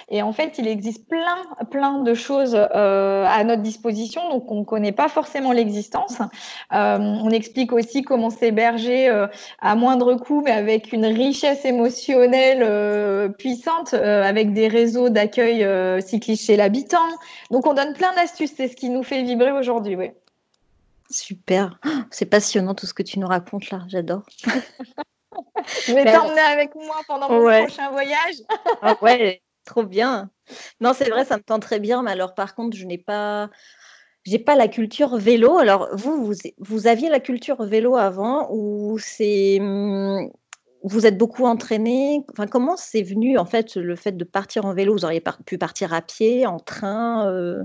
et 0.09 0.23
en 0.23 0.33
fait, 0.33 0.59
il 0.59 0.67
existe 0.67 1.09
plein, 1.09 1.39
plein 1.71 2.01
de 2.01 2.15
choses 2.15 2.55
euh, 2.55 3.25
à 3.27 3.45
notre 3.45 3.63
disposition, 3.63 4.29
donc 4.31 4.51
on 4.51 4.61
ne 4.61 4.65
connaît 4.65 4.93
pas 4.93 5.09
forcément 5.09 5.53
l'existence. 5.53 6.19
Euh, 6.73 6.99
on 6.99 7.31
explique 7.31 7.73
aussi 7.73 8.03
comment 8.03 8.31
s'héberger 8.31 9.09
euh, 9.09 9.27
à 9.61 9.75
moindre 9.75 10.15
coût, 10.15 10.43
mais 10.45 10.51
avec 10.51 10.93
une 10.93 11.07
richesse 11.07 11.65
émotionnelle 11.65 13.33
puissante, 13.39 13.95
avec 13.95 14.53
des 14.53 14.69
réseaux 14.69 15.09
d'accueil 15.09 15.67
cycliste 16.03 16.47
chez 16.47 16.57
l'habitant. 16.57 16.99
Donc 17.51 17.67
on 17.67 17.75
donne 17.75 17.95
plein 17.95 18.15
d'astuces, 18.15 18.53
c'est 18.57 18.69
ce 18.69 18.77
qui 18.77 18.89
nous 18.89 19.03
fait 19.03 19.23
vibrer 19.23 19.53
aujourd'hui. 19.53 19.97
Oui. 19.97 20.11
Super, 21.11 21.79
c'est 22.11 22.27
passionnant 22.27 22.75
tout 22.75 22.87
ce 22.87 22.95
que 22.95 23.03
tu 23.03 23.19
nous 23.19 23.27
racontes 23.27 23.71
là, 23.71 23.81
j'adore. 23.89 24.23
Je 25.87 25.95
vais 25.95 26.05
t'emmener 26.05 26.41
avec 26.41 26.75
moi 26.75 27.01
pendant 27.07 27.31
mon 27.31 27.41
prochain 27.41 27.91
voyage. 27.91 28.37
Ah 28.83 28.97
ouais, 29.01 29.42
Trop 29.67 29.85
bien. 29.85 30.31
Non, 30.81 30.93
c'est 30.93 31.09
vrai, 31.11 31.25
ça 31.25 31.37
me 31.37 31.43
tente 31.43 31.63
très 31.63 31.79
bien, 31.79 32.03
mais 32.03 32.11
alors 32.11 32.35
par 32.35 32.55
contre, 32.55 32.77
je 32.77 32.85
n'ai 32.85 32.99
pas 32.99 33.49
j'ai 34.25 34.39
pas 34.39 34.57
la 34.57 34.69
culture 34.69 35.17
vélo. 35.19 35.59
Alors 35.59 35.89
vous, 35.97 36.25
vous, 36.27 36.35
vous 36.59 36.87
aviez 36.89 37.09
la 37.11 37.21
culture 37.21 37.65
vélo 37.65 37.97
avant 37.97 38.49
ou 38.53 38.99
c'est 39.01 39.59
mmh, 39.61 40.29
vous 40.85 41.07
êtes 41.07 41.17
beaucoup 41.17 41.45
entraîné 41.45 42.25
Enfin, 42.33 42.47
comment 42.47 42.77
c'est 42.77 43.03
venu 43.03 43.39
en 43.39 43.45
fait 43.45 43.77
le 43.77 43.97
fait 43.97 44.13
de 44.13 44.25
partir 44.25 44.65
en 44.65 44.75
vélo? 44.75 44.93
Vous 44.93 45.05
auriez 45.05 45.23
pu 45.47 45.59
partir 45.59 45.93
à 45.93 46.03
pied, 46.03 46.47
en 46.47 46.59
train 46.59 47.29
euh? 47.29 47.65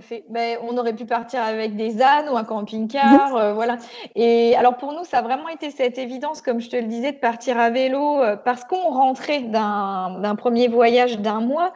fait. 0.00 0.24
Ben, 0.30 0.58
on 0.62 0.76
aurait 0.76 0.94
pu 0.94 1.06
partir 1.06 1.40
avec 1.42 1.76
des 1.76 2.02
ânes 2.02 2.28
ou 2.30 2.36
un 2.36 2.44
camping-car, 2.44 3.32
mmh. 3.32 3.36
euh, 3.36 3.54
voilà. 3.54 3.76
Et 4.14 4.54
alors 4.56 4.76
pour 4.76 4.92
nous, 4.92 5.04
ça 5.04 5.18
a 5.18 5.22
vraiment 5.22 5.48
été 5.48 5.70
cette 5.70 5.98
évidence, 5.98 6.42
comme 6.42 6.60
je 6.60 6.68
te 6.68 6.76
le 6.76 6.86
disais, 6.86 7.12
de 7.12 7.18
partir 7.18 7.58
à 7.58 7.70
vélo 7.70 8.22
euh, 8.22 8.36
parce 8.36 8.64
qu'on 8.64 8.90
rentrait 8.90 9.42
d'un 9.42 10.34
premier 10.36 10.68
voyage 10.68 11.18
d'un 11.18 11.40
mois 11.40 11.72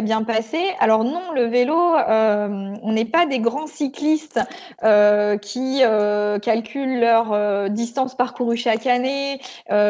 bien 0.00 0.22
passé. 0.22 0.58
Alors 0.80 1.04
non, 1.04 1.32
le 1.34 1.44
vélo, 1.44 1.76
euh, 1.76 2.74
on 2.82 2.92
n'est 2.92 3.04
pas 3.04 3.26
des 3.26 3.40
grands 3.40 3.66
cyclistes 3.66 4.40
euh, 4.84 5.36
qui 5.36 5.80
euh, 5.82 6.38
calculent 6.38 6.98
leur 6.98 7.68
distance 7.68 8.14
parcourue 8.14 8.56
chaque 8.56 8.86
année, 8.86 9.38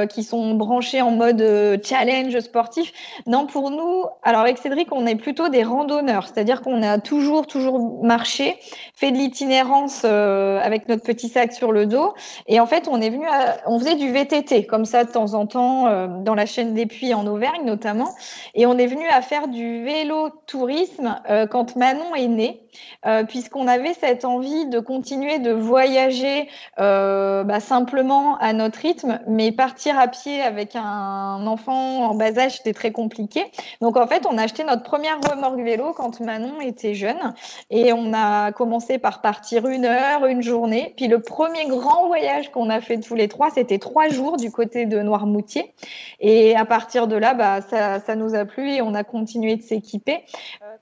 qui 0.08 0.24
sont 0.24 0.54
branchés 0.54 1.02
en 1.02 1.12
mode 1.12 1.80
challenge 1.84 2.36
sportif. 2.40 2.92
Non, 3.28 3.46
pour 3.46 3.70
nous, 3.70 4.06
alors 4.24 4.40
avec 4.40 4.58
Cédric, 4.58 4.88
on 4.90 5.06
est 5.06 5.14
plutôt 5.14 5.48
des 5.48 5.62
randonneurs, 5.62 6.26
c'est-à-dire 6.26 6.62
qu'on 6.62 6.82
a 6.82 6.98
toujours, 6.98 7.46
toujours 7.46 8.02
marché, 8.02 8.56
fait 8.94 9.12
de 9.12 9.16
l'itinérance 9.16 10.04
avec 10.04 10.88
notre 10.88 11.04
petit 11.04 11.28
sac 11.28 11.52
sur 11.52 11.70
le 11.70 11.86
dos. 11.86 12.14
Et 12.48 12.58
en 12.58 12.66
fait, 12.66 12.88
on 12.90 13.00
est 13.00 13.10
venu, 13.10 13.26
on 13.66 13.78
faisait 13.78 13.94
du 13.94 14.10
VTT 14.10 14.66
comme 14.66 14.84
ça 14.84 15.04
de 15.04 15.12
temps 15.12 15.34
en 15.34 15.46
temps 15.46 16.08
dans 16.22 16.34
la 16.34 16.46
chaîne 16.46 16.74
des 16.74 16.86
Puits 16.86 17.14
en 17.14 17.26
Auvergne 17.26 17.64
notamment, 17.64 18.10
et 18.54 18.66
on 18.66 18.76
est 18.78 18.86
venu 18.86 19.06
à 19.08 19.22
faire 19.22 19.46
du 19.46 19.91
vélo 19.92 20.30
tourisme 20.46 21.20
euh, 21.28 21.46
quand 21.46 21.76
Manon 21.76 22.14
est 22.14 22.28
née, 22.28 22.61
euh, 23.06 23.24
puisqu'on 23.24 23.66
avait 23.66 23.94
cette 23.94 24.24
envie 24.24 24.66
de 24.66 24.80
continuer 24.80 25.38
de 25.38 25.52
voyager 25.52 26.48
euh, 26.78 27.44
bah, 27.44 27.60
simplement 27.60 28.36
à 28.38 28.52
notre 28.52 28.78
rythme, 28.80 29.20
mais 29.26 29.52
partir 29.52 29.98
à 29.98 30.08
pied 30.08 30.40
avec 30.40 30.76
un 30.76 31.46
enfant 31.46 32.04
en 32.04 32.14
bas 32.14 32.38
âge, 32.38 32.58
c'était 32.58 32.72
très 32.72 32.92
compliqué. 32.92 33.44
Donc 33.80 33.96
en 33.96 34.06
fait, 34.06 34.26
on 34.28 34.38
a 34.38 34.42
acheté 34.42 34.64
notre 34.64 34.82
première 34.82 35.18
remorque 35.30 35.60
vélo 35.60 35.92
quand 35.94 36.20
Manon 36.20 36.60
était 36.60 36.94
jeune, 36.94 37.34
et 37.70 37.92
on 37.92 38.12
a 38.14 38.52
commencé 38.52 38.98
par 38.98 39.20
partir 39.20 39.66
une 39.68 39.84
heure, 39.84 40.26
une 40.26 40.42
journée. 40.42 40.94
Puis 40.96 41.08
le 41.08 41.20
premier 41.20 41.66
grand 41.66 42.06
voyage 42.06 42.50
qu'on 42.50 42.70
a 42.70 42.80
fait 42.80 42.98
tous 42.98 43.14
les 43.14 43.28
trois, 43.28 43.50
c'était 43.50 43.78
trois 43.78 44.08
jours 44.08 44.36
du 44.36 44.50
côté 44.50 44.86
de 44.86 45.00
Noirmoutier. 45.00 45.74
Et 46.20 46.56
à 46.56 46.64
partir 46.64 47.06
de 47.06 47.16
là, 47.16 47.34
bah, 47.34 47.60
ça, 47.60 48.00
ça 48.00 48.16
nous 48.16 48.34
a 48.34 48.44
plu 48.44 48.70
et 48.70 48.82
on 48.82 48.94
a 48.94 49.04
continué 49.04 49.56
de 49.56 49.62
s'équiper. 49.62 50.24
Euh, 50.62 50.76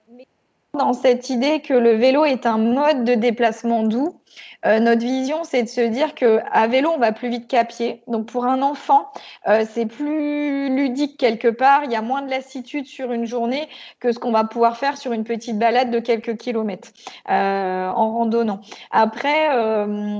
dans 0.74 0.92
cette 0.92 1.30
idée 1.30 1.60
que 1.60 1.74
le 1.74 1.92
vélo 1.92 2.24
est 2.24 2.46
un 2.46 2.58
mode 2.58 3.04
de 3.04 3.14
déplacement 3.14 3.82
doux, 3.82 4.20
euh, 4.66 4.78
notre 4.78 5.00
vision, 5.00 5.42
c'est 5.42 5.62
de 5.62 5.68
se 5.68 5.80
dire 5.80 6.14
que 6.14 6.40
à 6.52 6.66
vélo, 6.66 6.90
on 6.94 6.98
va 6.98 7.12
plus 7.12 7.28
vite 7.28 7.48
qu'à 7.48 7.64
pied. 7.64 8.02
Donc 8.06 8.26
pour 8.26 8.44
un 8.44 8.60
enfant, 8.62 9.10
euh, 9.48 9.64
c'est 9.68 9.86
plus 9.86 10.68
ludique 10.74 11.16
quelque 11.18 11.48
part. 11.48 11.84
Il 11.84 11.90
y 11.90 11.96
a 11.96 12.02
moins 12.02 12.22
de 12.22 12.30
lassitude 12.30 12.86
sur 12.86 13.12
une 13.12 13.24
journée 13.24 13.68
que 14.00 14.12
ce 14.12 14.18
qu'on 14.18 14.32
va 14.32 14.44
pouvoir 14.44 14.76
faire 14.76 14.98
sur 14.98 15.12
une 15.12 15.24
petite 15.24 15.58
balade 15.58 15.90
de 15.90 15.98
quelques 15.98 16.36
kilomètres 16.36 16.90
en 17.26 18.12
randonnant. 18.12 18.60
Après, 18.90 19.48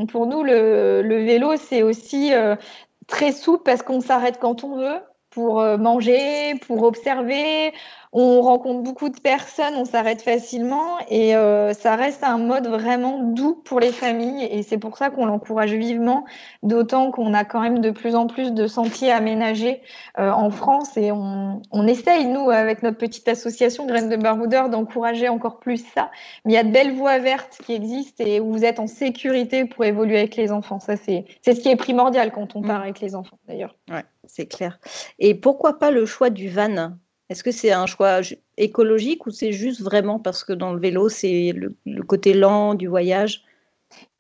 pour 0.09 0.27
nous, 0.27 0.43
le 0.43 1.25
vélo, 1.25 1.57
c'est 1.57 1.83
aussi 1.83 2.33
très 3.07 3.33
souple 3.33 3.63
parce 3.65 3.83
qu'on 3.83 4.01
s'arrête 4.01 4.39
quand 4.41 4.65
on 4.65 4.77
veut 4.77 5.01
pour 5.31 5.63
manger, 5.79 6.55
pour 6.67 6.83
observer, 6.83 7.73
on 8.13 8.43
rencontre 8.43 8.83
beaucoup 8.83 9.09
de 9.09 9.21
personnes, 9.21 9.75
on 9.77 9.85
s'arrête 9.85 10.21
facilement 10.21 10.99
et 11.09 11.37
euh, 11.37 11.73
ça 11.73 11.95
reste 11.95 12.25
un 12.25 12.39
mode 12.39 12.67
vraiment 12.67 13.23
doux 13.23 13.55
pour 13.55 13.79
les 13.79 13.93
familles 13.93 14.45
et 14.51 14.65
c'est 14.65 14.79
pour 14.79 14.99
ça 14.99 15.11
qu'on 15.11 15.27
l'encourage 15.27 15.73
vivement, 15.73 16.25
d'autant 16.65 17.13
qu'on 17.13 17.33
a 17.35 17.45
quand 17.45 17.61
même 17.61 17.79
de 17.79 17.91
plus 17.91 18.17
en 18.17 18.27
plus 18.27 18.53
de 18.53 18.67
sentiers 18.67 19.13
aménagés 19.13 19.81
euh, 20.19 20.33
en 20.33 20.51
France 20.51 20.97
et 20.97 21.13
on, 21.13 21.63
on, 21.71 21.87
essaye, 21.87 22.27
nous, 22.27 22.51
avec 22.51 22.83
notre 22.83 22.99
petite 22.99 23.29
association 23.29 23.87
Graines 23.87 24.09
de 24.09 24.17
Baroudeur, 24.17 24.71
d'encourager 24.71 25.29
encore 25.29 25.61
plus 25.61 25.85
ça. 25.95 26.11
Mais 26.45 26.55
il 26.55 26.57
y 26.57 26.59
a 26.59 26.65
de 26.65 26.73
belles 26.73 26.97
voies 26.97 27.19
vertes 27.19 27.59
qui 27.65 27.75
existent 27.75 28.25
et 28.27 28.41
où 28.41 28.51
vous 28.51 28.65
êtes 28.65 28.81
en 28.81 28.89
sécurité 28.89 29.67
pour 29.67 29.85
évoluer 29.85 30.19
avec 30.19 30.35
les 30.35 30.51
enfants. 30.51 30.81
Ça, 30.81 30.97
c'est 30.97 31.27
ce 31.45 31.61
qui 31.61 31.69
est 31.69 31.77
primordial 31.77 32.33
quand 32.33 32.57
on 32.57 32.63
part 32.63 32.81
mmh. 32.81 32.83
avec 32.83 33.01
les 33.01 33.15
enfants, 33.15 33.39
d'ailleurs. 33.47 33.77
Ouais, 33.89 34.05
c'est 34.25 34.47
clair. 34.47 34.81
Et 35.21 35.37
pourquoi 35.37 35.79
pas 35.79 35.93
le 35.93 36.07
choix 36.07 36.31
du 36.31 36.49
van? 36.49 36.97
Est-ce 37.31 37.45
que 37.45 37.53
c'est 37.53 37.71
un 37.73 37.87
choix 37.87 38.21
écologique 38.59 39.27
ou 39.27 39.31
c'est 39.31 39.53
juste 39.53 39.81
vraiment 39.81 40.19
parce 40.19 40.45
que 40.45 40.53
dans 40.53 40.75
le 40.75 40.81
vélo, 40.81 41.09
c'est 41.09 41.53
le 41.53 42.03
côté 42.03 42.35
lent 42.35 42.75
du 42.75 42.89
voyage? 42.89 43.45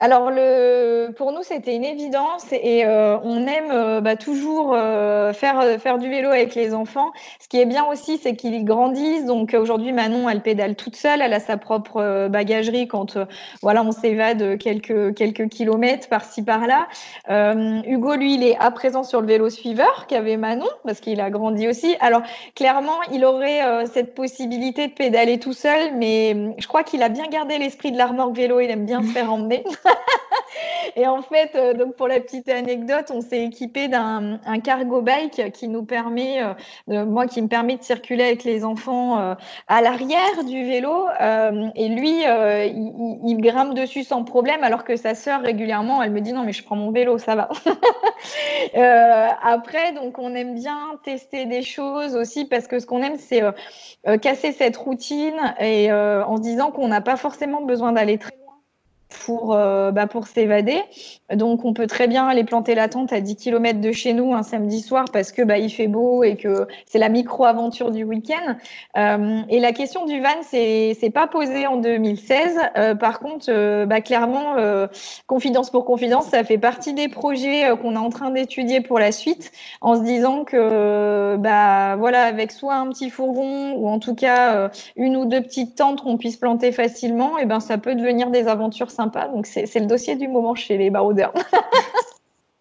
Alors, 0.02 0.30
le, 0.30 1.10
pour 1.14 1.30
nous, 1.30 1.42
c'était 1.42 1.76
une 1.76 1.84
évidence 1.84 2.46
et 2.52 2.86
euh, 2.86 3.18
on 3.22 3.46
aime 3.46 3.70
euh, 3.70 4.00
bah, 4.00 4.16
toujours 4.16 4.72
euh, 4.74 5.34
faire, 5.34 5.78
faire 5.78 5.98
du 5.98 6.08
vélo 6.08 6.30
avec 6.30 6.54
les 6.54 6.72
enfants. 6.72 7.12
Ce 7.38 7.48
qui 7.48 7.60
est 7.60 7.66
bien 7.66 7.84
aussi, 7.84 8.16
c'est 8.16 8.34
qu'ils 8.34 8.64
grandissent. 8.64 9.26
Donc, 9.26 9.54
aujourd'hui, 9.54 9.92
Manon, 9.92 10.26
elle 10.30 10.40
pédale 10.40 10.74
toute 10.74 10.96
seule. 10.96 11.20
Elle 11.20 11.34
a 11.34 11.40
sa 11.40 11.58
propre 11.58 12.28
bagagerie 12.28 12.88
quand 12.88 13.18
voilà, 13.60 13.82
on 13.82 13.92
s'évade 13.92 14.56
quelques, 14.56 15.14
quelques 15.14 15.50
kilomètres 15.50 16.08
par-ci, 16.08 16.42
par-là. 16.42 16.88
Hugo, 17.28 18.14
lui, 18.14 18.36
il 18.36 18.42
est 18.42 18.56
à 18.58 18.70
présent 18.70 19.02
sur 19.02 19.20
le 19.20 19.26
vélo 19.26 19.50
suiveur 19.50 20.06
qu'avait 20.06 20.38
Manon 20.38 20.64
parce 20.84 21.00
qu'il 21.00 21.20
a 21.20 21.28
grandi 21.28 21.68
aussi. 21.68 21.94
Alors, 22.00 22.22
clairement, 22.54 23.02
il 23.12 23.26
aurait 23.26 23.84
cette 23.86 24.14
possibilité 24.14 24.88
de 24.88 24.92
pédaler 24.92 25.38
tout 25.38 25.52
seul, 25.52 25.94
mais 25.96 26.54
je 26.56 26.66
crois 26.66 26.84
qu'il 26.84 27.02
a 27.02 27.10
bien 27.10 27.26
gardé 27.26 27.58
l'esprit 27.58 27.92
de 27.92 27.98
la 27.98 28.06
remorque 28.06 28.34
vélo. 28.34 28.60
Il 28.60 28.70
aime 28.70 28.86
bien 28.86 29.02
se 29.02 29.08
faire 29.08 29.30
emmener. 29.30 29.62
et 30.96 31.07
en 31.07 31.22
fait, 31.22 31.53
euh, 31.55 31.74
donc 31.74 31.94
pour 31.96 32.09
la 32.09 32.20
petite 32.20 32.48
anecdote, 32.48 33.11
on 33.11 33.20
s'est 33.20 33.44
équipé 33.44 33.88
d'un 33.88 34.38
cargo 34.62 35.03
bike 35.03 35.53
qui 35.53 35.68
nous 35.68 35.85
permet, 35.85 36.42
euh, 36.88 37.05
moi 37.07 37.26
qui 37.26 37.42
me 37.42 37.48
permet 37.48 37.76
de 37.76 37.83
circuler 37.83 38.24
avec 38.24 38.44
les 38.44 38.64
enfants 38.64 39.18
euh, 39.18 39.35
à 39.68 39.83
l'arrière 39.83 40.44
du 40.44 40.64
vélo. 40.64 41.07
et 41.74 41.88
lui, 41.88 42.22
il, 42.22 43.38
grimpe 43.40 43.74
dessus 43.74 44.05
sans 44.05 44.24
problème, 44.24 44.64
alors 44.64 44.85
que 44.85 44.96
sa 44.96 45.14
sœur 45.14 45.40
régulièrement, 45.40 46.03
elle 46.03 46.11
me 46.11 46.20
dit 46.20 46.33
non 46.33 46.42
mais 46.42 46.53
je 46.53 46.62
prends 46.62 46.76
mon 46.76 46.90
vélo, 46.90 47.18
ça 47.18 47.35
va. 47.35 47.48
après, 49.42 49.92
donc 49.92 50.18
on 50.18 50.35
aime 50.35 50.55
bien 50.55 50.79
tester 51.05 51.46
des 51.46 51.62
choses 51.62 52.16
aussi 52.16 52.44
parce 52.44 52.66
que 52.66 52.79
ce 52.79 52.87
qu'on 52.87 53.03
aime, 53.03 53.16
c'est 53.16 53.42
casser 54.20 54.53
cette 54.53 54.76
routine 54.76 55.55
et 55.59 55.92
en 55.92 56.37
se 56.37 56.42
disant 56.42 56.70
qu'on 56.70 56.88
n'a 56.88 57.00
pas 57.00 57.16
forcément 57.16 57.62
besoin 57.62 57.92
d'aller 57.92 58.18
très 58.18 58.39
pour, 59.11 59.55
euh, 59.55 59.90
bah 59.90 60.07
pour 60.07 60.27
s'évader. 60.27 60.81
Donc, 61.35 61.64
on 61.64 61.73
peut 61.73 61.87
très 61.87 62.09
bien 62.09 62.27
aller 62.27 62.44
planter 62.44 62.75
la 62.75 62.88
tente 62.88 63.12
à 63.12 63.20
10 63.20 63.37
km 63.37 63.81
de 63.81 63.92
chez 63.92 64.12
nous 64.12 64.35
un 64.35 64.42
samedi 64.42 64.81
soir 64.81 65.07
parce 65.12 65.33
que 65.33 65.42
bah, 65.42 65.59
il 65.59 65.70
fait 65.70 65.87
beau 65.87 66.25
et 66.25 66.37
que 66.37 66.66
c'est 66.87 66.99
la 66.99 67.09
micro-aventure 67.09 67.90
du 67.90 68.05
week-end. 68.05 68.57
Euh, 68.96 69.40
et 69.49 69.61
la 69.61 69.73
question 69.73 70.07
du 70.07 70.20
van, 70.20 70.29
c'est 70.42 70.96
c'est 70.99 71.11
pas 71.11 71.27
posé 71.27 71.66
en 71.66 71.77
2016. 71.77 72.59
Euh, 72.77 72.94
par 72.94 73.20
contre, 73.20 73.85
bah, 73.85 74.01
clairement, 74.01 74.57
confidence 75.27 75.70
pour 75.70 75.85
confidence, 75.85 76.27
ça 76.27 76.44
fait 76.44 76.59
partie 76.59 76.94
des 76.94 77.09
projets 77.09 77.70
qu'on 77.81 77.94
est 77.94 77.99
en 77.99 78.11
train 78.11 78.31
d'étudier 78.31 78.81
pour 78.81 78.99
la 78.99 79.12
suite, 79.12 79.53
en 79.81 79.96
se 79.96 80.03
disant 80.03 80.44
que 80.44 81.37
bah 81.37 81.96
voilà, 81.96 82.25
avec 82.25 82.53
soit 82.53 82.75
un 82.75 82.88
petit 82.88 83.11
fourgon 83.11 83.75
ou 83.75 83.88
en 83.88 83.99
tout 83.99 84.14
cas 84.14 84.70
une 84.96 85.16
ou 85.16 85.25
deux 85.25 85.40
petites 85.40 85.77
tentes 85.77 86.03
qu'on 86.03 86.16
puisse 86.16 86.37
planter 86.37 86.73
facilement, 86.73 87.38
et 87.38 87.46
ben 87.46 87.61
ça 87.61 87.79
peut 87.79 87.94
devenir 87.94 88.31
des 88.31 88.49
aventures 88.49 88.90
sympa. 89.00 89.28
Donc, 89.28 89.46
c'est 89.46 89.80
le 89.80 89.86
dossier 89.86 90.16
du 90.16 90.28
moment 90.28 90.54
chez 90.54 90.76
les 90.76 90.90
baroudeurs. 90.90 91.32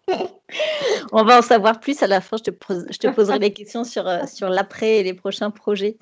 On 1.12 1.24
va 1.24 1.38
en 1.38 1.42
savoir 1.42 1.80
plus 1.80 2.02
à 2.02 2.06
la 2.06 2.20
fin. 2.20 2.36
Je 2.36 2.50
te, 2.50 2.74
je 2.90 2.98
te 2.98 3.08
poserai 3.08 3.38
des 3.38 3.52
questions 3.52 3.84
sur, 3.84 4.06
euh, 4.06 4.26
sur 4.26 4.48
l'après 4.48 4.98
et 4.98 5.02
les 5.02 5.14
prochains 5.14 5.50
projets. 5.50 5.96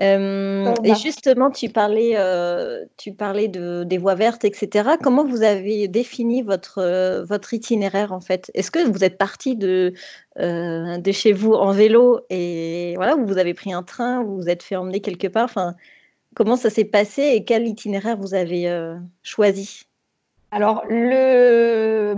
Euh, 0.00 0.74
et 0.82 0.94
justement, 0.94 1.50
tu 1.50 1.68
parlais, 1.68 2.12
euh, 2.16 2.84
tu 2.96 3.12
parlais 3.12 3.48
de, 3.48 3.84
des 3.84 3.98
voies 3.98 4.14
vertes, 4.14 4.44
etc. 4.44 4.90
Comment 5.02 5.24
vous 5.24 5.42
avez 5.42 5.88
défini 5.88 6.42
votre, 6.42 7.24
votre 7.24 7.54
itinéraire 7.54 8.12
en 8.12 8.20
fait? 8.20 8.50
Est-ce 8.54 8.70
que 8.70 8.86
vous 8.86 9.04
êtes 9.04 9.18
parti 9.18 9.56
de, 9.56 9.92
de 10.36 11.12
chez 11.12 11.32
vous 11.32 11.52
en 11.52 11.72
vélo 11.72 12.20
et 12.30 12.94
voilà, 12.96 13.14
vous 13.14 13.38
avez 13.38 13.54
pris 13.54 13.72
un 13.72 13.82
train, 13.82 14.24
vous 14.24 14.36
vous 14.36 14.48
êtes 14.48 14.62
fait 14.62 14.76
emmener 14.76 15.00
quelque 15.00 15.28
part? 15.28 15.44
Enfin, 15.44 15.74
Comment 16.34 16.56
ça 16.56 16.70
s'est 16.70 16.84
passé 16.84 17.22
et 17.34 17.44
quel 17.44 17.66
itinéraire 17.66 18.16
vous 18.18 18.34
avez 18.34 18.68
euh, 18.68 18.98
choisi? 19.22 19.84
Alors, 20.54 20.82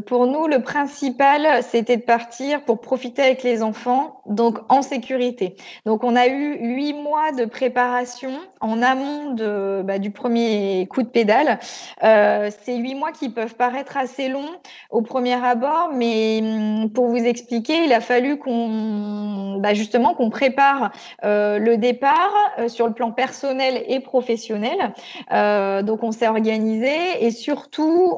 pour 0.06 0.26
nous, 0.26 0.46
le 0.46 0.58
principal, 0.60 1.62
c'était 1.62 1.96
de 1.96 2.02
partir 2.02 2.60
pour 2.64 2.82
profiter 2.82 3.22
avec 3.22 3.42
les 3.42 3.62
enfants, 3.62 4.20
donc 4.26 4.58
en 4.68 4.82
sécurité. 4.82 5.56
Donc, 5.86 6.04
on 6.04 6.14
a 6.14 6.26
eu 6.26 6.58
huit 6.60 6.92
mois 6.92 7.32
de 7.32 7.46
préparation 7.46 8.32
en 8.60 8.82
amont 8.82 9.32
de, 9.32 9.80
bah, 9.82 9.98
du 9.98 10.10
premier 10.10 10.86
coup 10.90 11.02
de 11.02 11.08
pédale. 11.08 11.58
Euh, 12.04 12.50
c'est 12.62 12.76
huit 12.76 12.94
mois 12.94 13.10
qui 13.10 13.30
peuvent 13.30 13.54
paraître 13.54 13.96
assez 13.96 14.28
longs 14.28 14.50
au 14.90 15.00
premier 15.00 15.42
abord, 15.42 15.92
mais 15.94 16.40
hum, 16.42 16.90
pour 16.90 17.06
vous 17.06 17.16
expliquer, 17.16 17.84
il 17.84 17.92
a 17.94 18.02
fallu 18.02 18.38
qu'on, 18.38 19.56
bah, 19.60 19.72
justement, 19.72 20.12
qu'on 20.12 20.28
prépare 20.28 20.92
euh, 21.24 21.58
le 21.58 21.78
départ 21.78 22.34
euh, 22.58 22.68
sur 22.68 22.86
le 22.86 22.92
plan 22.92 23.12
personnel 23.12 23.82
et 23.88 24.00
professionnel. 24.00 24.92
Euh, 25.32 25.80
donc, 25.80 26.02
on 26.02 26.12
s'est 26.12 26.28
organisé 26.28 27.24
et 27.24 27.30
surtout, 27.30 28.14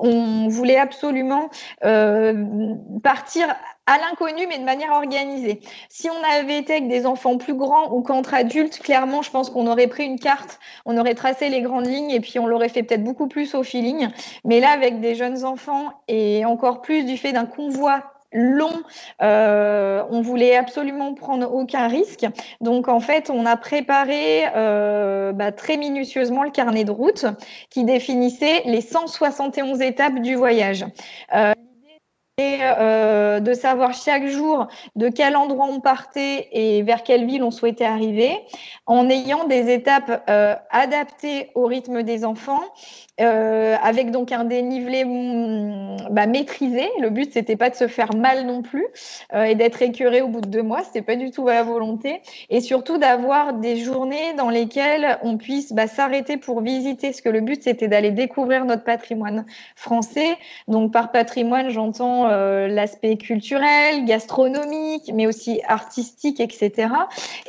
voulait 0.49 0.77
absolument 0.79 1.51
euh, 1.85 2.75
partir 3.03 3.55
à 3.87 3.97
l'inconnu, 3.99 4.47
mais 4.49 4.59
de 4.59 4.65
manière 4.65 4.93
organisée. 4.93 5.61
Si 5.89 6.11
on 6.11 6.39
avait 6.39 6.59
été 6.59 6.73
avec 6.75 6.89
des 6.89 7.07
enfants 7.07 7.39
plus 7.39 7.55
grands 7.55 7.91
ou 7.93 8.03
qu'entre 8.03 8.35
adultes, 8.35 8.81
clairement, 8.81 9.23
je 9.23 9.31
pense 9.31 9.49
qu'on 9.49 9.67
aurait 9.67 9.87
pris 9.87 10.05
une 10.05 10.19
carte, 10.19 10.61
on 10.85 10.99
aurait 10.99 11.15
tracé 11.15 11.49
les 11.49 11.63
grandes 11.63 11.87
lignes 11.87 12.11
et 12.11 12.21
puis 12.21 12.39
on 12.39 12.47
l'aurait 12.47 12.69
fait 12.69 12.83
peut-être 12.83 13.05
beaucoup 13.05 13.29
plus 13.29 13.55
au 13.55 13.63
feeling. 13.63 14.09
Mais 14.45 14.61
là, 14.61 14.71
avec 14.71 15.01
des 15.01 15.15
jeunes 15.15 15.45
enfants 15.45 15.93
et 16.07 16.45
encore 16.45 16.83
plus 16.83 17.05
du 17.05 17.17
fait 17.17 17.33
d'un 17.33 17.47
convoi 17.47 18.18
long. 18.33 18.83
Euh, 19.23 20.05
on 20.11 20.21
voulait 20.21 20.57
absolument 20.57 21.15
prendre 21.15 21.53
aucun 21.53 21.89
risque. 21.89 22.27
Donc 22.61 22.89
en 22.89 23.01
fait, 23.01 23.31
on 23.31 23.47
a 23.47 23.57
préparé 23.57 24.45
euh, 24.55 25.33
bah, 25.33 25.53
très 25.53 25.77
minutieusement 25.77 26.43
le 26.43 26.51
carnet 26.51 26.85
de 26.85 26.91
route 26.91 27.27
qui 27.71 27.85
définissait 27.85 28.63
les 28.65 28.81
171 28.81 29.81
étapes 29.81 30.21
du 30.21 30.35
voyage. 30.35 30.85
Euh, 31.35 31.55
et 32.41 32.59
euh, 32.61 33.41
de 33.41 33.53
savoir 33.53 33.95
chaque 33.95 34.27
jour 34.29 34.69
de 34.95 35.09
quel 35.09 35.35
endroit 35.35 35.67
on 35.69 35.81
partait 35.81 36.49
et 36.53 36.83
vers 36.83 37.03
quelle 37.03 37.27
ville 37.27 37.43
on 37.43 37.51
souhaitait 37.51 37.85
arriver, 37.85 38.31
en 38.87 39.11
ayant 39.11 39.49
des 39.49 39.73
étapes 39.73 40.23
adaptées 40.71 41.51
au 41.57 41.67
rythme 41.67 42.05
des 42.05 42.25
enfants, 42.25 42.63
euh, 43.21 43.77
avec 43.83 44.11
donc 44.11 44.33
un 44.33 44.45
dénivelé 44.45 45.05
mm, 45.05 46.09
bah, 46.11 46.27
maîtrisé. 46.27 46.89
Le 47.01 47.11
but 47.11 47.33
c'était 47.33 47.57
pas 47.57 47.71
de 47.71 47.75
se 47.75 47.89
faire 47.89 48.15
mal 48.15 48.47
non 48.47 48.63
plus 48.63 48.87
et 49.35 49.55
d'être 49.55 49.83
écœuré 49.83 50.23
au 50.23 50.29
bout 50.29 50.41
de 50.41 50.49
deux 50.49 50.63
mois, 50.63 50.83
c'était 50.83 51.03
pas 51.03 51.17
du 51.17 51.31
tout 51.31 51.47
à 51.49 51.55
la 51.55 51.63
volonté, 51.63 52.23
et 52.51 52.61
surtout 52.61 52.99
d'avoir 52.99 53.53
des 53.55 53.77
journées 53.77 54.33
dans 54.37 54.49
lesquelles 54.49 55.19
on 55.23 55.37
puisse 55.37 55.73
bah, 55.73 55.87
s'arrêter 55.87 56.37
pour 56.37 56.61
visiter. 56.63 57.09
Parce 57.09 57.21
que 57.21 57.29
le 57.29 57.41
but 57.41 57.63
c'était 57.63 57.89
d'aller 57.89 58.11
découvrir 58.11 58.65
notre 58.65 58.85
patrimoine 58.85 59.45
français. 59.77 60.37
Donc 60.67 60.93
par 60.93 61.11
patrimoine 61.11 61.69
j'entends 61.71 62.29
euh, 62.29 62.69
l'aspect 62.69 63.17
culturel, 63.17 64.05
gastronomique, 64.05 65.11
mais 65.15 65.27
aussi 65.27 65.61
artistique, 65.67 66.41
etc. 66.41 66.89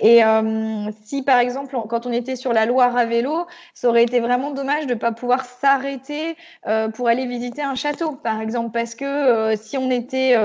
Et 0.01 0.23
euh, 0.23 0.89
si, 1.03 1.23
par 1.23 1.39
exemple, 1.39 1.75
quand 1.87 2.05
on 2.05 2.11
était 2.11 2.35
sur 2.35 2.53
la 2.53 2.65
Loire 2.65 2.95
à 2.95 3.05
vélo, 3.05 3.45
ça 3.73 3.89
aurait 3.89 4.03
été 4.03 4.19
vraiment 4.19 4.51
dommage 4.51 4.85
de 4.87 4.93
ne 4.93 4.99
pas 4.99 5.11
pouvoir 5.11 5.45
s'arrêter 5.61 6.35
euh, 6.67 6.89
pour 6.89 7.07
aller 7.07 7.25
visiter 7.25 7.61
un 7.61 7.75
château, 7.75 8.11
par 8.11 8.41
exemple, 8.41 8.71
parce 8.71 8.95
que 8.95 9.55
si 9.55 9.77
on 9.77 9.89
était 9.91 10.35